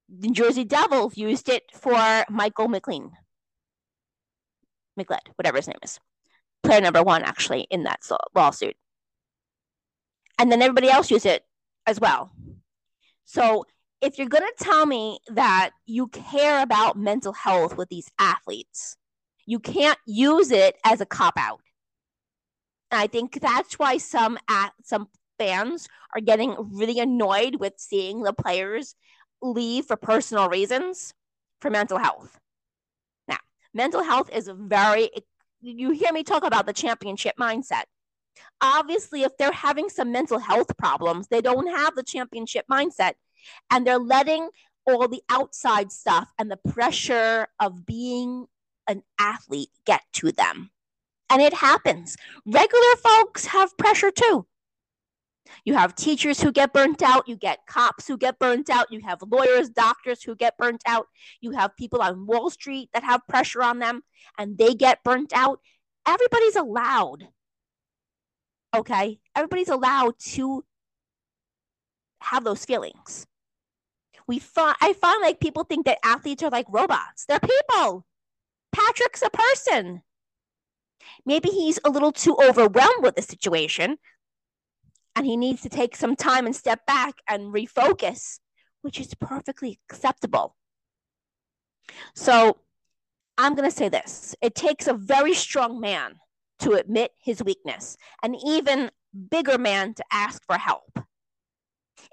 The 0.08 0.30
Jersey 0.30 0.64
Devils 0.64 1.16
used 1.16 1.48
it 1.48 1.64
for 1.72 2.24
Michael 2.28 2.68
McLean. 2.68 3.12
McLeod, 4.98 5.28
whatever 5.36 5.58
his 5.58 5.68
name 5.68 5.78
is. 5.82 5.98
Player 6.62 6.80
number 6.80 7.02
one, 7.02 7.22
actually, 7.22 7.66
in 7.70 7.84
that 7.84 8.00
lawsuit. 8.34 8.76
And 10.38 10.50
then 10.50 10.62
everybody 10.62 10.88
else 10.88 11.10
used 11.10 11.26
it 11.26 11.44
as 11.86 12.00
well. 12.00 12.32
So 13.24 13.66
if 14.04 14.18
you're 14.18 14.28
going 14.28 14.44
to 14.44 14.64
tell 14.64 14.84
me 14.84 15.18
that 15.28 15.70
you 15.86 16.08
care 16.08 16.62
about 16.62 16.98
mental 16.98 17.32
health 17.32 17.78
with 17.78 17.88
these 17.88 18.10
athletes, 18.18 18.96
you 19.46 19.58
can't 19.58 19.98
use 20.06 20.50
it 20.50 20.76
as 20.84 21.00
a 21.00 21.06
cop 21.06 21.34
out. 21.38 21.60
And 22.90 23.00
I 23.00 23.06
think 23.06 23.40
that's 23.40 23.78
why 23.78 23.96
some 23.96 24.38
at 24.48 24.72
some 24.82 25.08
fans 25.38 25.88
are 26.14 26.20
getting 26.20 26.54
really 26.58 27.00
annoyed 27.00 27.56
with 27.56 27.72
seeing 27.78 28.22
the 28.22 28.34
players 28.34 28.94
leave 29.40 29.86
for 29.86 29.96
personal 29.96 30.50
reasons 30.50 31.14
for 31.60 31.70
mental 31.70 31.98
health. 31.98 32.38
Now, 33.26 33.38
mental 33.72 34.02
health 34.02 34.30
is 34.30 34.50
very 34.54 35.10
you 35.62 35.92
hear 35.92 36.12
me 36.12 36.22
talk 36.22 36.44
about 36.44 36.66
the 36.66 36.74
championship 36.74 37.36
mindset. 37.40 37.84
Obviously, 38.60 39.22
if 39.22 39.34
they're 39.38 39.50
having 39.50 39.88
some 39.88 40.12
mental 40.12 40.38
health 40.38 40.76
problems, 40.76 41.28
they 41.28 41.40
don't 41.40 41.68
have 41.68 41.94
the 41.94 42.02
championship 42.02 42.66
mindset 42.70 43.14
and 43.70 43.86
they're 43.86 43.98
letting 43.98 44.48
all 44.86 45.08
the 45.08 45.22
outside 45.30 45.90
stuff 45.92 46.30
and 46.38 46.50
the 46.50 46.56
pressure 46.56 47.46
of 47.60 47.86
being 47.86 48.46
an 48.86 49.02
athlete 49.18 49.70
get 49.86 50.02
to 50.12 50.32
them. 50.32 50.70
And 51.30 51.40
it 51.40 51.54
happens. 51.54 52.16
Regular 52.46 52.96
folks 53.02 53.46
have 53.46 53.76
pressure 53.78 54.10
too. 54.10 54.46
You 55.64 55.74
have 55.74 55.94
teachers 55.94 56.40
who 56.40 56.52
get 56.52 56.72
burnt 56.72 57.02
out. 57.02 57.28
You 57.28 57.36
get 57.36 57.66
cops 57.66 58.06
who 58.06 58.16
get 58.16 58.38
burnt 58.38 58.70
out. 58.70 58.90
You 58.90 59.00
have 59.00 59.22
lawyers, 59.26 59.68
doctors 59.68 60.22
who 60.22 60.34
get 60.34 60.56
burnt 60.58 60.82
out. 60.86 61.06
You 61.40 61.52
have 61.52 61.76
people 61.76 62.00
on 62.00 62.26
Wall 62.26 62.50
Street 62.50 62.88
that 62.92 63.04
have 63.04 63.26
pressure 63.28 63.62
on 63.62 63.78
them 63.78 64.02
and 64.38 64.56
they 64.56 64.74
get 64.74 65.04
burnt 65.04 65.32
out. 65.34 65.60
Everybody's 66.06 66.56
allowed. 66.56 67.28
Okay? 68.74 69.18
Everybody's 69.34 69.68
allowed 69.68 70.18
to 70.18 70.64
have 72.20 72.44
those 72.44 72.64
feelings. 72.64 73.26
We 74.26 74.38
find 74.38 74.76
I 74.80 74.92
find 74.94 75.22
like 75.22 75.40
people 75.40 75.64
think 75.64 75.86
that 75.86 75.98
athletes 76.04 76.42
are 76.42 76.50
like 76.50 76.66
robots. 76.68 77.26
They're 77.26 77.40
people. 77.40 78.06
Patrick's 78.72 79.22
a 79.22 79.30
person. 79.30 80.02
Maybe 81.26 81.50
he's 81.50 81.78
a 81.84 81.90
little 81.90 82.12
too 82.12 82.36
overwhelmed 82.42 83.02
with 83.02 83.16
the 83.16 83.22
situation 83.22 83.98
and 85.16 85.26
he 85.26 85.36
needs 85.36 85.62
to 85.62 85.68
take 85.68 85.96
some 85.96 86.16
time 86.16 86.46
and 86.46 86.56
step 86.56 86.86
back 86.86 87.14
and 87.28 87.54
refocus, 87.54 88.40
which 88.82 89.00
is 89.00 89.14
perfectly 89.14 89.78
acceptable. 89.88 90.56
So 92.14 92.58
I'm 93.38 93.54
going 93.54 93.68
to 93.68 93.76
say 93.76 93.88
this 93.88 94.34
it 94.40 94.54
takes 94.54 94.86
a 94.86 94.94
very 94.94 95.34
strong 95.34 95.80
man 95.80 96.16
to 96.60 96.72
admit 96.72 97.12
his 97.22 97.42
weakness, 97.42 97.96
an 98.22 98.34
even 98.34 98.90
bigger 99.30 99.58
man 99.58 99.94
to 99.94 100.04
ask 100.10 100.42
for 100.46 100.56
help. 100.56 100.98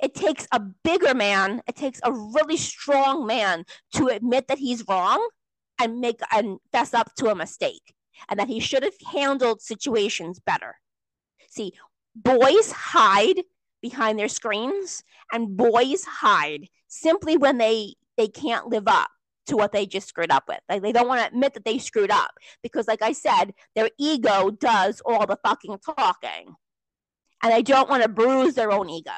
It 0.01 0.15
takes 0.15 0.47
a 0.51 0.59
bigger 0.59 1.13
man, 1.13 1.61
it 1.67 1.75
takes 1.75 1.99
a 2.03 2.11
really 2.11 2.57
strong 2.57 3.25
man 3.27 3.65
to 3.95 4.07
admit 4.07 4.47
that 4.47 4.57
he's 4.57 4.83
wrong 4.87 5.27
and 5.79 5.99
make 5.99 6.19
and 6.31 6.57
fess 6.71 6.93
up 6.93 7.13
to 7.15 7.29
a 7.29 7.35
mistake 7.35 7.93
and 8.29 8.39
that 8.39 8.47
he 8.47 8.59
should 8.59 8.83
have 8.83 8.93
handled 9.13 9.61
situations 9.61 10.39
better. 10.39 10.75
See, 11.49 11.73
boys 12.15 12.71
hide 12.71 13.41
behind 13.81 14.17
their 14.17 14.27
screens 14.27 15.03
and 15.31 15.57
boys 15.57 16.03
hide 16.03 16.67
simply 16.87 17.37
when 17.37 17.57
they 17.57 17.95
they 18.17 18.27
can't 18.27 18.67
live 18.67 18.87
up 18.87 19.09
to 19.47 19.57
what 19.57 19.71
they 19.71 19.85
just 19.85 20.07
screwed 20.07 20.31
up 20.31 20.43
with. 20.47 20.59
Like 20.69 20.81
they 20.81 20.91
don't 20.91 21.07
want 21.07 21.21
to 21.21 21.27
admit 21.27 21.53
that 21.55 21.65
they 21.65 21.77
screwed 21.77 22.11
up 22.11 22.31
because 22.61 22.87
like 22.87 23.01
I 23.01 23.11
said, 23.11 23.53
their 23.75 23.89
ego 23.99 24.51
does 24.51 25.01
all 25.05 25.25
the 25.25 25.37
fucking 25.43 25.79
talking. 25.97 26.55
And 27.43 27.51
they 27.51 27.63
don't 27.63 27.89
want 27.89 28.03
to 28.03 28.09
bruise 28.09 28.53
their 28.53 28.71
own 28.71 28.87
ego. 28.87 29.11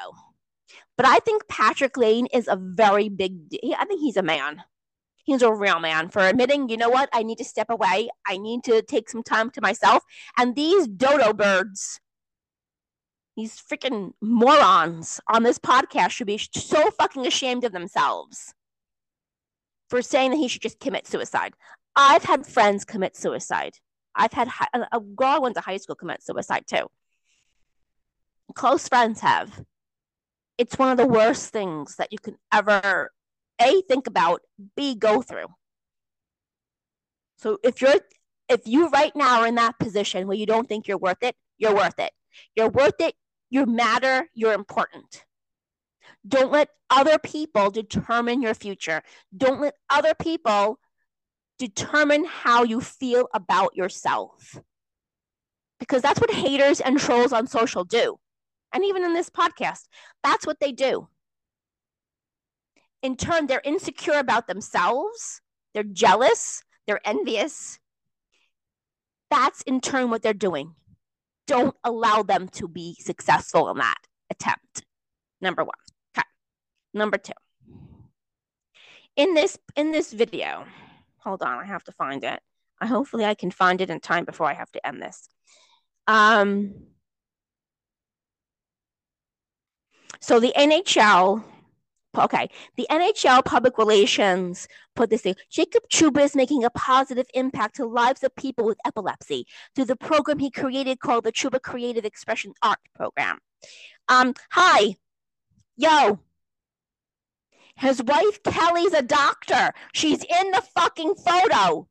But 0.96 1.06
I 1.06 1.18
think 1.18 1.46
Patrik 1.48 1.96
Laine 1.96 2.26
is 2.32 2.48
a 2.48 2.56
very 2.56 3.08
big 3.08 3.38
I 3.76 3.84
think 3.84 4.00
he's 4.00 4.16
a 4.16 4.22
man. 4.22 4.62
He's 5.24 5.42
a 5.42 5.52
real 5.52 5.80
man 5.80 6.10
for 6.10 6.20
admitting, 6.20 6.68
you 6.68 6.76
know 6.76 6.90
what? 6.90 7.08
I 7.12 7.22
need 7.22 7.38
to 7.38 7.44
step 7.44 7.70
away. 7.70 8.10
I 8.26 8.36
need 8.36 8.62
to 8.64 8.82
take 8.82 9.08
some 9.08 9.22
time 9.22 9.50
to 9.52 9.60
myself. 9.62 10.02
And 10.36 10.54
these 10.54 10.86
dodo 10.86 11.32
birds, 11.32 11.98
these 13.34 13.60
freaking 13.60 14.12
morons 14.20 15.20
on 15.26 15.42
this 15.42 15.58
podcast 15.58 16.10
should 16.10 16.26
be 16.26 16.38
so 16.38 16.90
fucking 16.90 17.26
ashamed 17.26 17.64
of 17.64 17.72
themselves 17.72 18.54
for 19.88 20.02
saying 20.02 20.30
that 20.30 20.36
he 20.36 20.46
should 20.46 20.62
just 20.62 20.78
commit 20.78 21.06
suicide. 21.06 21.54
I've 21.96 22.24
had 22.24 22.46
friends 22.46 22.84
commit 22.84 23.16
suicide. 23.16 23.72
I've 24.14 24.32
had 24.32 24.48
a 24.92 25.00
girl 25.00 25.28
I 25.28 25.38
went 25.38 25.54
to 25.56 25.60
high 25.60 25.78
school 25.78 25.96
commit 25.96 26.22
suicide 26.22 26.64
too. 26.66 26.86
Close 28.54 28.88
friends 28.88 29.20
have. 29.20 29.64
It's 30.56 30.78
one 30.78 30.90
of 30.90 30.96
the 30.96 31.06
worst 31.06 31.52
things 31.52 31.96
that 31.96 32.12
you 32.12 32.18
can 32.18 32.36
ever 32.52 33.10
a 33.60 33.82
think 33.82 34.06
about, 34.06 34.42
b 34.76 34.94
go 34.94 35.22
through. 35.22 35.46
So 37.38 37.58
if 37.62 37.80
you're 37.80 38.00
if 38.48 38.66
you 38.66 38.88
right 38.88 39.14
now 39.14 39.40
are 39.40 39.46
in 39.46 39.54
that 39.56 39.78
position 39.78 40.26
where 40.26 40.36
you 40.36 40.46
don't 40.46 40.68
think 40.68 40.86
you're 40.86 40.98
worth 40.98 41.22
it, 41.22 41.34
you're 41.58 41.74
worth 41.74 41.98
it. 41.98 42.12
You're 42.54 42.68
worth 42.68 43.00
it. 43.00 43.14
You 43.50 43.66
matter. 43.66 44.28
You're 44.34 44.52
important. 44.52 45.24
Don't 46.26 46.52
let 46.52 46.68
other 46.90 47.18
people 47.18 47.70
determine 47.70 48.42
your 48.42 48.54
future. 48.54 49.02
Don't 49.36 49.60
let 49.60 49.74
other 49.88 50.14
people 50.14 50.78
determine 51.58 52.24
how 52.24 52.64
you 52.64 52.80
feel 52.80 53.28
about 53.32 53.76
yourself. 53.76 54.58
Because 55.78 56.02
that's 56.02 56.20
what 56.20 56.30
haters 56.32 56.80
and 56.80 56.98
trolls 56.98 57.32
on 57.32 57.46
social 57.46 57.84
do. 57.84 58.18
And 58.74 58.84
even 58.84 59.04
in 59.04 59.14
this 59.14 59.30
podcast, 59.30 59.86
that's 60.22 60.46
what 60.46 60.58
they 60.60 60.72
do. 60.72 61.08
In 63.02 63.16
turn, 63.16 63.46
they're 63.46 63.62
insecure 63.64 64.18
about 64.18 64.48
themselves, 64.48 65.40
they're 65.72 65.84
jealous, 65.84 66.62
they're 66.86 67.06
envious. 67.06 67.78
That's 69.30 69.62
in 69.62 69.80
turn 69.80 70.10
what 70.10 70.22
they're 70.22 70.32
doing. 70.32 70.74
Don't 71.46 71.74
allow 71.84 72.22
them 72.22 72.48
to 72.48 72.68
be 72.68 72.96
successful 73.00 73.70
in 73.70 73.78
that 73.78 73.98
attempt. 74.30 74.84
Number 75.40 75.64
one. 75.64 75.74
Okay. 76.16 76.26
Number 76.92 77.18
two. 77.18 77.32
In 79.16 79.34
this 79.34 79.58
in 79.76 79.92
this 79.92 80.12
video, 80.12 80.64
hold 81.18 81.42
on, 81.42 81.58
I 81.58 81.64
have 81.64 81.84
to 81.84 81.92
find 81.92 82.24
it. 82.24 82.40
I 82.80 82.86
hopefully 82.86 83.24
I 83.24 83.34
can 83.34 83.50
find 83.50 83.80
it 83.80 83.90
in 83.90 84.00
time 84.00 84.24
before 84.24 84.46
I 84.46 84.54
have 84.54 84.72
to 84.72 84.86
end 84.86 85.00
this. 85.00 85.28
Um 86.06 86.74
so 90.24 90.40
the 90.40 90.52
NHL 90.56 91.44
okay, 92.18 92.48
the 92.76 92.86
NHL 92.90 93.44
public 93.44 93.76
relations 93.78 94.68
put 94.94 95.10
this 95.10 95.22
thing. 95.22 95.34
Jacob 95.50 95.82
Trouba 95.92 96.20
is 96.20 96.36
making 96.36 96.64
a 96.64 96.70
positive 96.70 97.26
impact 97.34 97.76
to 97.76 97.86
lives 97.86 98.22
of 98.22 98.34
people 98.36 98.64
with 98.64 98.78
epilepsy 98.86 99.46
through 99.74 99.86
the 99.86 99.96
program 99.96 100.38
he 100.38 100.50
created 100.50 101.00
called 101.00 101.24
the 101.24 101.32
Trouba 101.32 101.60
Creative 101.60 102.04
Expression 102.04 102.54
Art 102.62 102.78
Program. 102.94 103.38
Um, 104.08 104.34
hi, 104.50 104.96
yo. 105.76 106.20
His 107.76 108.02
wife 108.02 108.42
Kelly's 108.44 108.92
a 108.92 109.02
doctor. 109.02 109.72
She's 109.92 110.22
in 110.22 110.50
the 110.52 110.62
fucking 110.76 111.16
photo. 111.16 111.88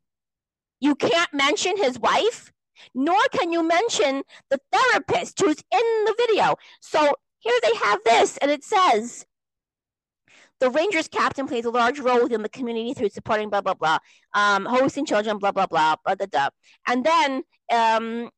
You 0.79 0.95
can't 0.95 1.33
mention 1.33 1.77
his 1.77 1.99
wife, 1.99 2.51
nor 2.95 3.19
can 3.31 3.51
you 3.51 3.67
mention 3.67 4.23
the 4.49 4.59
therapist 4.71 5.39
who's 5.39 5.57
in 5.71 6.05
the 6.05 6.15
video. 6.17 6.55
So 6.79 7.15
here 7.43 7.59
they 7.61 7.75
have 7.75 7.99
this, 8.05 8.37
and 8.37 8.49
it 8.49 8.63
says 8.63 9.25
the 10.59 10.69
Rangers 10.69 11.09
captain 11.09 11.45
plays 11.45 11.65
a 11.65 11.69
large 11.69 11.99
role 11.99 12.23
within 12.23 12.41
the 12.41 12.49
community 12.49 12.93
through 12.93 13.09
supporting 13.09 13.49
blah 13.49 13.61
blah 13.61 13.73
blah, 13.73 13.97
um, 14.33 14.65
hosting 14.65 15.05
children, 15.05 15.37
blah 15.37 15.51
blah 15.51 15.67
blah, 15.67 15.95
blah 16.05 16.15
blah 16.15 16.27
blah. 16.27 16.49
And 16.87 17.05
then 17.05 17.43
um, 17.71 18.29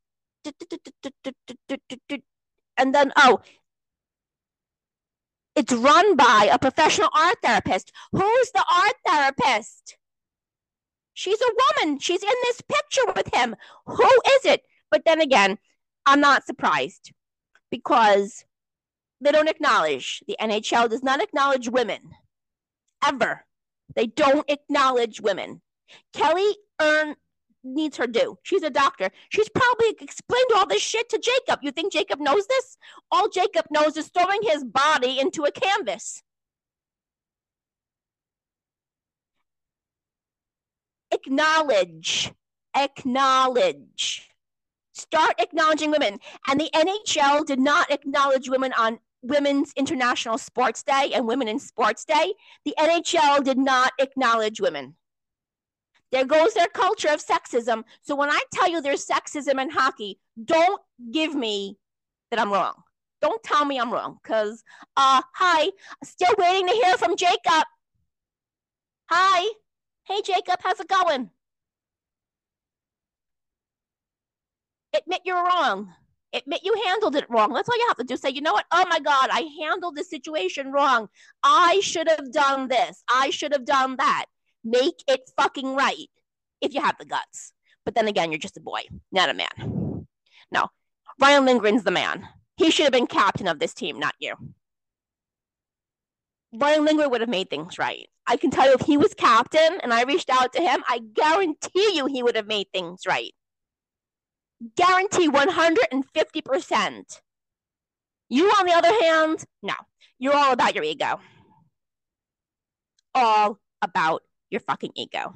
and 2.78 2.96
then 2.96 3.14
oh, 3.16 3.42
it's 5.56 5.72
run 5.72 6.16
by 6.16 6.50
a 6.52 6.58
professional 6.58 7.10
art 7.16 7.38
therapist. 7.44 7.92
Who's 8.12 8.52
the 8.54 8.66
art 8.74 8.96
therapist? 9.06 9.98
She's 11.14 11.40
a 11.40 11.56
woman. 11.80 12.00
She's 12.00 12.24
in 12.24 12.30
this 12.44 12.62
picture 12.62 13.14
with 13.16 13.34
him. 13.34 13.56
Who 13.86 14.04
is 14.04 14.46
it? 14.46 14.64
But 14.90 15.04
then 15.06 15.22
again, 15.22 15.58
I'm 16.08 16.20
not 16.20 16.46
surprised 16.46 17.14
because 17.70 18.44
they 19.22 19.32
don't 19.32 19.50
acknowledge. 19.50 20.24
The 20.28 20.38
NHL 20.40 20.90
does 20.90 21.04
not 21.04 21.22
acknowledge 21.22 21.70
women. 21.70 22.00
Ever. 23.04 23.46
They 23.96 24.08
don't 24.08 24.50
acknowledge 24.50 25.22
women. 25.22 25.62
Kelly 26.14 26.56
earn 26.82 27.16
needs 27.64 27.98
her 27.98 28.08
due. 28.08 28.38
She's 28.44 28.64
a 28.64 28.70
doctor. 28.70 29.10
She's 29.30 29.50
probably 29.50 29.96
explained 30.00 30.48
all 30.56 30.68
this 30.68 30.82
shit 30.82 31.10
to 31.10 31.18
Jacob. 31.20 31.60
You 31.64 31.72
think 31.72 31.92
Jacob 31.92 32.20
knows 32.20 32.46
this? 32.48 32.78
All 33.12 33.30
Jacob 33.30 33.66
knows 33.72 33.98
is 33.98 34.10
throwing 34.10 34.42
his 34.44 34.64
body 34.64 35.20
into 35.20 35.44
a 35.44 35.52
canvas. 35.52 36.22
Acknowledge. 41.12 42.32
Acknowledge. 42.76 44.30
Start 44.94 45.36
acknowledging 45.40 45.92
women. 45.92 46.20
And 46.48 46.60
the 46.60 46.70
NHL 46.74 47.46
did 47.46 47.60
not 47.60 47.92
acknowledge 47.92 48.50
women 48.50 48.74
on 48.78 49.00
Women's 49.26 49.74
International 49.76 50.38
Sports 50.38 50.84
Day 50.84 51.12
and 51.14 51.28
Women 51.28 51.48
in 51.48 51.60
Sports 51.60 52.06
Day, 52.06 52.34
the 52.64 52.76
NHL 52.78 53.44
did 53.44 53.58
not 53.58 53.92
acknowledge 54.00 54.62
women. 54.62 54.96
There 56.12 56.26
goes 56.26 56.54
their 56.54 56.68
culture 56.68 57.10
of 57.10 57.26
sexism. 57.26 57.84
So 58.02 58.16
when 58.16 58.30
I 58.30 58.40
tell 58.54 58.70
you 58.70 58.82
there's 58.82 59.06
sexism 59.06 59.60
in 59.62 59.70
hockey, 59.70 60.20
don't 60.44 60.80
give 61.12 61.34
me 61.34 61.78
that 62.30 62.40
I'm 62.40 62.52
wrong. 62.52 62.76
Don't 63.22 63.42
tell 63.44 63.66
me 63.66 63.80
I'm 63.80 63.92
wrong. 63.92 64.20
Because, 64.22 64.64
uh, 64.96 65.22
hi, 65.34 65.72
still 66.04 66.34
waiting 66.38 66.68
to 66.68 66.74
hear 66.74 66.98
from 66.98 67.16
Jacob. 67.18 67.66
Hi. 69.10 69.50
Hey, 70.04 70.22
Jacob, 70.24 70.60
how's 70.62 70.80
it 70.80 70.88
going? 70.88 71.32
Admit 74.96 75.22
you're 75.26 75.44
wrong 75.44 75.94
admit 76.36 76.62
you 76.64 76.74
handled 76.86 77.16
it 77.16 77.30
wrong. 77.30 77.54
That's 77.54 77.68
all 77.70 77.78
you 77.78 77.88
have 77.88 77.98
to 77.98 78.04
do. 78.04 78.18
Say, 78.18 78.30
you 78.30 78.42
know 78.42 78.54
what? 78.54 78.66
Oh 78.72 78.86
my 78.90 79.00
God, 79.00 79.30
I 79.32 79.48
handled 79.62 79.96
the 79.96 80.04
situation 80.04 80.72
wrong. 80.72 81.08
I 81.44 81.80
should 81.82 82.08
have 82.08 82.32
done 82.32 82.68
this. 82.68 83.04
I 83.10 83.30
should 83.30 83.52
have 83.54 83.66
done 83.66 83.96
that. 83.98 84.26
Make 84.64 85.04
it 85.08 85.30
fucking 85.38 85.76
right 85.76 86.10
if 86.62 86.74
you 86.74 86.82
have 86.82 86.98
the 86.98 87.06
guts. 87.06 87.54
But 87.86 87.96
then 87.96 88.08
again, 88.08 88.32
you're 88.32 88.40
just 88.40 88.58
a 88.58 88.62
boy, 88.62 88.82
not 89.12 89.30
a 89.30 89.34
man. 89.34 90.08
No, 90.52 90.70
Ryan 91.20 91.46
Lindgren's 91.46 91.84
the 91.84 91.92
man. 91.92 92.28
He 92.58 92.72
should 92.72 92.86
have 92.86 92.94
been 92.94 93.08
captain 93.08 93.48
of 93.48 93.60
this 93.60 93.74
team, 93.74 94.00
not 94.00 94.16
you. 94.20 94.34
Ryan 96.54 96.86
Lindgren 96.86 97.10
would 97.12 97.22
have 97.22 97.30
made 97.30 97.50
things 97.50 97.78
right. 97.78 98.08
I 98.28 98.38
can 98.38 98.50
tell 98.50 98.66
you 98.66 98.74
if 98.74 98.86
he 98.86 98.98
was 98.98 99.14
captain 99.14 99.80
and 99.84 99.94
I 99.94 100.04
reached 100.04 100.30
out 100.30 100.54
to 100.54 100.62
him, 100.62 100.84
I 100.88 101.00
guarantee 101.14 101.96
you 101.96 102.06
he 102.06 102.24
would 102.24 102.36
have 102.36 102.48
made 102.48 102.68
things 102.74 103.02
right. 103.08 103.34
Guarantee 104.76 105.30
150%. 105.30 107.22
You, 108.30 108.48
on 108.50 108.66
the 108.66 108.74
other 108.74 108.94
hand, 109.02 109.46
no. 109.62 109.74
You're 110.18 110.36
all 110.36 110.54
about 110.54 110.76
your 110.76 110.84
ego. 110.84 111.20
All 113.14 113.60
about 113.82 114.24
your 114.50 114.62
fucking 114.62 114.92
ego. 114.96 115.34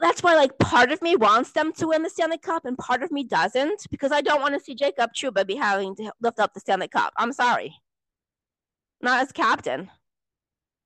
That's 0.00 0.22
why, 0.22 0.34
like, 0.34 0.58
part 0.58 0.92
of 0.92 1.00
me 1.00 1.16
wants 1.16 1.52
them 1.52 1.72
to 1.74 1.88
win 1.88 2.02
the 2.02 2.10
Stanley 2.10 2.38
Cup 2.38 2.66
and 2.66 2.76
part 2.76 3.02
of 3.02 3.10
me 3.10 3.24
doesn't 3.24 3.86
because 3.90 4.12
I 4.12 4.20
don't 4.20 4.42
want 4.42 4.54
to 4.54 4.60
see 4.60 4.74
Jacob 4.74 5.10
Trouba 5.14 5.46
be 5.46 5.54
having 5.54 5.96
to 5.96 6.12
lift 6.20 6.38
up 6.40 6.52
the 6.52 6.60
Stanley 6.60 6.88
Cup. 6.88 7.12
I'm 7.16 7.32
sorry. 7.32 7.76
Not 9.00 9.22
as 9.22 9.32
captain. 9.32 9.90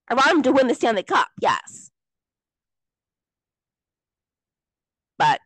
I 0.09 0.15
want 0.15 0.31
him 0.31 0.43
to 0.43 0.53
win 0.53 0.69
the 0.69 0.75
Stanley 0.75 1.03
Cup, 1.03 1.29
yes. 1.41 1.91
But 5.19 5.41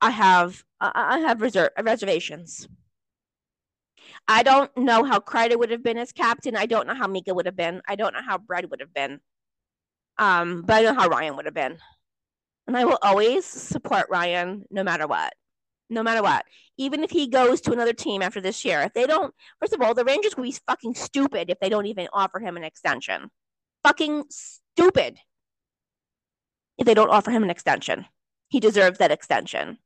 I 0.00 0.10
have 0.10 0.62
I 0.80 1.18
have 1.18 1.42
reserve 1.42 1.70
reservations. 1.82 2.68
I 4.26 4.42
don't 4.42 4.74
know 4.76 5.04
how 5.04 5.18
Kreider 5.18 5.58
would 5.58 5.70
have 5.70 5.82
been 5.82 5.98
as 5.98 6.12
captain. 6.12 6.56
I 6.56 6.66
don't 6.66 6.86
know 6.86 6.94
how 6.94 7.06
Mika 7.06 7.34
would 7.34 7.46
have 7.46 7.56
been. 7.56 7.82
I 7.88 7.96
don't 7.96 8.14
know 8.14 8.22
how 8.22 8.38
Brad 8.38 8.70
would 8.70 8.80
have 8.80 8.94
been. 8.94 9.20
Um, 10.18 10.62
but 10.62 10.76
I 10.76 10.82
know 10.82 10.94
how 10.94 11.08
Ryan 11.08 11.36
would 11.36 11.46
have 11.46 11.54
been. 11.54 11.78
And 12.66 12.76
I 12.76 12.84
will 12.84 12.98
always 13.02 13.44
support 13.44 14.06
Ryan 14.10 14.64
no 14.70 14.84
matter 14.84 15.06
what. 15.06 15.32
No 15.88 16.02
matter 16.02 16.22
what. 16.22 16.44
Even 16.78 17.02
if 17.02 17.10
he 17.10 17.26
goes 17.26 17.60
to 17.62 17.72
another 17.72 17.92
team 17.92 18.22
after 18.22 18.40
this 18.40 18.64
year. 18.64 18.80
If 18.82 18.94
they 18.94 19.06
don't 19.06 19.34
first 19.60 19.72
of 19.74 19.82
all, 19.82 19.94
the 19.94 20.04
Rangers 20.04 20.36
will 20.36 20.44
be 20.44 20.56
fucking 20.66 20.94
stupid 20.94 21.50
if 21.50 21.58
they 21.60 21.68
don't 21.68 21.86
even 21.86 22.08
offer 22.12 22.38
him 22.38 22.56
an 22.56 22.64
extension. 22.64 23.30
Fucking 23.84 24.24
stupid. 24.30 25.18
If 26.78 26.86
they 26.86 26.94
don't 26.94 27.10
offer 27.10 27.30
him 27.30 27.42
an 27.42 27.50
extension 27.50 28.06
he 28.50 28.60
deserves 28.60 28.98
that 28.98 29.12
extension. 29.12 29.78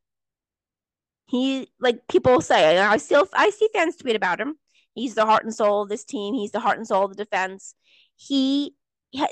He 1.26 1.68
like 1.78 2.08
people 2.08 2.40
say, 2.40 2.78
I 2.78 2.96
still 2.96 3.28
I 3.32 3.50
see 3.50 3.68
fans 3.72 3.96
tweet 3.96 4.16
about 4.16 4.40
him. 4.40 4.56
He's 4.94 5.14
the 5.14 5.26
heart 5.26 5.44
and 5.44 5.54
soul 5.54 5.82
of 5.82 5.88
this 5.88 6.04
team. 6.04 6.34
He's 6.34 6.50
the 6.50 6.60
heart 6.60 6.78
and 6.78 6.86
soul 6.86 7.04
of 7.04 7.14
the 7.14 7.24
defense. 7.24 7.74
He 8.16 8.74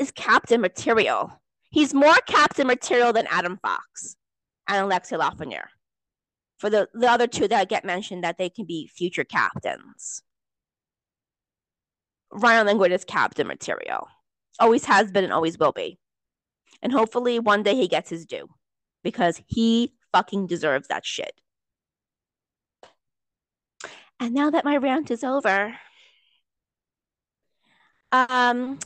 is 0.00 0.10
captain 0.10 0.60
material. 0.60 1.32
He's 1.70 1.94
more 1.94 2.16
captain 2.26 2.66
material 2.66 3.12
than 3.12 3.26
Adam 3.30 3.58
Fox 3.62 4.16
and 4.68 4.86
Alexi 4.86 5.18
Lafreniere. 5.18 5.68
For 6.58 6.68
the, 6.68 6.88
the 6.92 7.10
other 7.10 7.26
two 7.26 7.48
that 7.48 7.68
get 7.68 7.84
mentioned, 7.84 8.22
that 8.24 8.38
they 8.38 8.50
can 8.50 8.66
be 8.66 8.90
future 8.94 9.24
captains. 9.24 10.22
Ryan 12.30 12.66
Lindgren 12.66 12.92
is 12.92 13.04
captain 13.04 13.46
material. 13.46 14.08
Always 14.60 14.84
has 14.84 15.10
been 15.10 15.24
and 15.24 15.32
always 15.32 15.58
will 15.58 15.72
be. 15.72 15.98
And 16.82 16.92
hopefully 16.92 17.38
one 17.38 17.62
day 17.62 17.74
he 17.74 17.88
gets 17.88 18.10
his 18.10 18.26
due 18.26 18.48
because 19.02 19.40
he 19.46 19.92
fucking 20.12 20.46
deserves 20.46 20.88
that 20.88 21.04
shit. 21.04 21.40
And 24.20 24.34
now 24.34 24.50
that 24.50 24.64
my 24.64 24.76
rant 24.76 25.10
is 25.10 25.24
over, 25.24 25.74
um, 28.12 28.78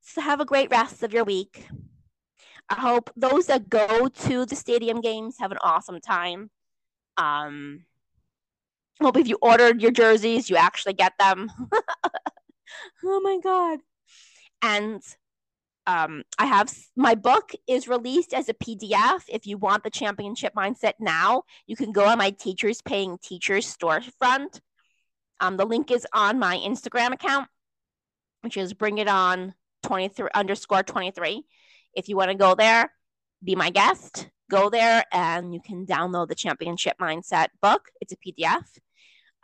so 0.00 0.20
have 0.20 0.40
a 0.40 0.44
great 0.44 0.70
rest 0.70 1.02
of 1.02 1.12
your 1.12 1.24
week. 1.24 1.68
I 2.68 2.74
hope 2.76 3.10
those 3.16 3.46
that 3.46 3.68
go 3.68 4.08
to 4.08 4.46
the 4.46 4.56
stadium 4.56 5.00
games 5.00 5.36
have 5.38 5.52
an 5.52 5.58
awesome 5.60 6.00
time. 6.00 6.50
Um, 7.16 7.84
hope 9.00 9.16
if 9.16 9.28
you 9.28 9.38
ordered 9.42 9.82
your 9.82 9.90
jerseys, 9.90 10.48
you 10.48 10.56
actually 10.56 10.94
get 10.94 11.12
them. 11.18 11.50
oh 13.04 13.20
my 13.20 13.38
god! 13.42 13.80
And 14.62 15.02
um, 15.86 16.22
I 16.38 16.46
have 16.46 16.72
my 16.96 17.14
book 17.14 17.52
is 17.66 17.88
released 17.88 18.32
as 18.32 18.48
a 18.48 18.54
PDF. 18.54 19.22
If 19.28 19.46
you 19.46 19.58
want 19.58 19.82
the 19.82 19.90
championship 19.90 20.54
mindset 20.54 20.94
now, 21.00 21.42
you 21.66 21.76
can 21.76 21.92
go 21.92 22.06
on 22.06 22.18
my 22.18 22.30
Teachers 22.30 22.80
Paying 22.82 23.18
Teachers 23.22 23.66
storefront. 23.66 24.60
Um, 25.40 25.56
the 25.56 25.64
link 25.64 25.90
is 25.90 26.06
on 26.12 26.38
my 26.38 26.56
Instagram 26.56 27.12
account, 27.12 27.48
which 28.42 28.56
is 28.56 28.74
bring 28.74 28.98
it 28.98 29.08
on 29.08 29.54
23 29.82 30.28
underscore 30.34 30.84
23. 30.84 31.44
If 31.94 32.08
you 32.08 32.16
want 32.16 32.30
to 32.30 32.36
go 32.36 32.54
there, 32.54 32.92
be 33.42 33.56
my 33.56 33.70
guest, 33.70 34.28
go 34.50 34.70
there 34.70 35.04
and 35.12 35.52
you 35.52 35.60
can 35.60 35.84
download 35.84 36.28
the 36.28 36.34
championship 36.36 36.96
mindset 37.00 37.48
book. 37.60 37.88
It's 38.00 38.12
a 38.12 38.16
PDF. 38.16 38.64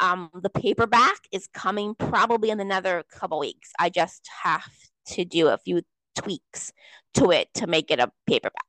Um, 0.01 0.31
the 0.41 0.51
paperback 0.51 1.19
is 1.33 1.49
coming 1.53 1.97
probably 1.97 2.51
in 2.51 2.61
another 2.61 3.03
couple 3.13 3.41
weeks. 3.41 3.73
I 3.79 3.91
just 3.91 4.29
have 4.45 4.71
to 5.09 5.25
do 5.25 5.49
a 5.49 5.59
few 5.59 5.83
tweaks 6.19 6.73
to 7.15 7.31
it 7.31 7.49
to 7.55 7.67
make 7.67 7.91
it 7.91 8.01
a 8.01 8.11
paperback. 8.27 8.65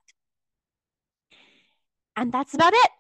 And 2.15 2.31
that's 2.31 2.53
about 2.53 2.73
it. 2.73 2.91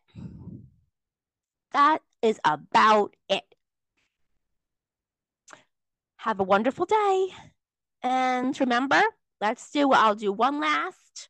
That 1.71 1.99
is 2.21 2.39
about 2.43 3.15
it. 3.29 3.43
Have 6.17 6.39
a 6.39 6.43
wonderful 6.43 6.85
day. 6.85 7.27
And 8.01 8.59
remember, 8.59 9.01
let's 9.41 9.69
do, 9.71 9.91
I'll 9.91 10.15
do 10.15 10.31
one 10.31 10.59
last 10.59 11.29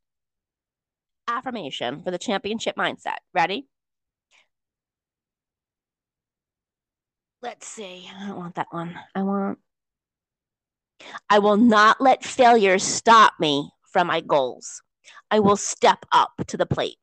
affirmation 1.27 2.01
for 2.01 2.11
the 2.11 2.17
championship 2.17 2.75
mindset. 2.75 3.17
Ready? 3.33 3.67
Let's 7.41 7.67
see. 7.67 8.09
I 8.15 8.27
don't 8.27 8.37
want 8.37 8.55
that 8.55 8.67
one. 8.71 8.99
I 9.15 9.23
want 9.23 9.59
I 11.29 11.39
will 11.39 11.57
not 11.57 12.01
let 12.01 12.23
failure 12.23 12.79
stop 12.79 13.33
me 13.39 13.71
from 13.91 14.07
my 14.07 14.21
goals. 14.21 14.81
I 15.31 15.39
will 15.39 15.57
step 15.57 16.05
up 16.11 16.31
to 16.47 16.57
the 16.57 16.65
plate. 16.65 16.97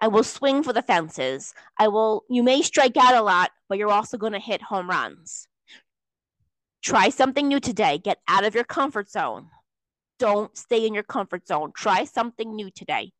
I 0.00 0.08
will 0.08 0.24
swing 0.24 0.62
for 0.62 0.72
the 0.72 0.82
fences. 0.82 1.52
I 1.78 1.88
will, 1.88 2.24
you 2.30 2.42
may 2.42 2.62
strike 2.62 2.96
out 2.96 3.14
a 3.14 3.22
lot, 3.22 3.50
but 3.68 3.78
you're 3.78 3.90
also 3.90 4.16
going 4.16 4.32
to 4.32 4.38
hit 4.38 4.62
home 4.62 4.88
runs. 4.88 5.46
Try 6.82 7.10
something 7.10 7.46
new 7.46 7.60
today. 7.60 7.98
Get 7.98 8.18
out 8.26 8.44
of 8.44 8.54
your 8.54 8.64
comfort 8.64 9.10
zone. 9.10 9.48
Don't 10.18 10.56
stay 10.56 10.86
in 10.86 10.94
your 10.94 11.02
comfort 11.02 11.46
zone. 11.46 11.72
Try 11.76 12.04
something 12.04 12.54
new 12.54 12.70
today. 12.70 13.12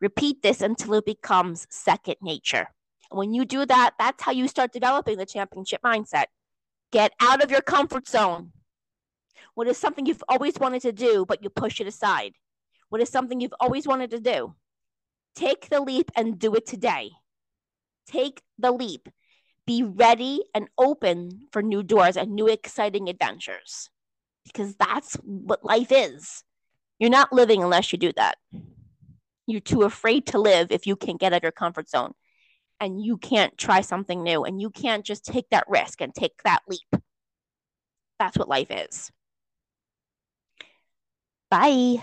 Repeat 0.00 0.42
this 0.42 0.60
until 0.60 0.94
it 0.94 1.06
becomes 1.06 1.66
second 1.70 2.16
nature. 2.20 2.68
When 3.10 3.32
you 3.32 3.44
do 3.44 3.64
that, 3.64 3.94
that's 3.98 4.22
how 4.22 4.32
you 4.32 4.48
start 4.48 4.72
developing 4.72 5.18
the 5.18 5.26
championship 5.26 5.82
mindset. 5.82 6.26
Get 6.92 7.12
out 7.20 7.42
of 7.42 7.50
your 7.50 7.60
comfort 7.60 8.08
zone. 8.08 8.52
What 9.58 9.66
is 9.66 9.76
something 9.76 10.06
you've 10.06 10.22
always 10.28 10.56
wanted 10.60 10.82
to 10.82 10.92
do, 10.92 11.26
but 11.26 11.42
you 11.42 11.50
push 11.50 11.80
it 11.80 11.88
aside? 11.88 12.34
What 12.90 13.00
is 13.00 13.08
something 13.08 13.40
you've 13.40 13.58
always 13.58 13.88
wanted 13.88 14.12
to 14.12 14.20
do? 14.20 14.54
Take 15.34 15.68
the 15.68 15.80
leap 15.80 16.12
and 16.14 16.38
do 16.38 16.54
it 16.54 16.64
today. 16.64 17.10
Take 18.06 18.40
the 18.56 18.70
leap. 18.70 19.08
Be 19.66 19.82
ready 19.82 20.44
and 20.54 20.68
open 20.78 21.48
for 21.50 21.60
new 21.60 21.82
doors 21.82 22.16
and 22.16 22.36
new 22.36 22.46
exciting 22.46 23.08
adventures 23.08 23.90
because 24.44 24.76
that's 24.76 25.14
what 25.24 25.64
life 25.64 25.90
is. 25.90 26.44
You're 27.00 27.10
not 27.10 27.32
living 27.32 27.60
unless 27.60 27.92
you 27.92 27.98
do 27.98 28.12
that. 28.12 28.38
You're 29.48 29.60
too 29.60 29.82
afraid 29.82 30.24
to 30.28 30.38
live 30.38 30.70
if 30.70 30.86
you 30.86 30.94
can't 30.94 31.18
get 31.18 31.32
out 31.32 31.38
of 31.38 31.42
your 31.42 31.50
comfort 31.50 31.88
zone 31.88 32.12
and 32.78 33.04
you 33.04 33.16
can't 33.16 33.58
try 33.58 33.80
something 33.80 34.22
new 34.22 34.44
and 34.44 34.60
you 34.60 34.70
can't 34.70 35.04
just 35.04 35.24
take 35.24 35.50
that 35.50 35.66
risk 35.68 36.00
and 36.00 36.14
take 36.14 36.44
that 36.44 36.62
leap. 36.68 37.02
That's 38.20 38.38
what 38.38 38.48
life 38.48 38.70
is. 38.70 39.10
Bye. 41.50 42.02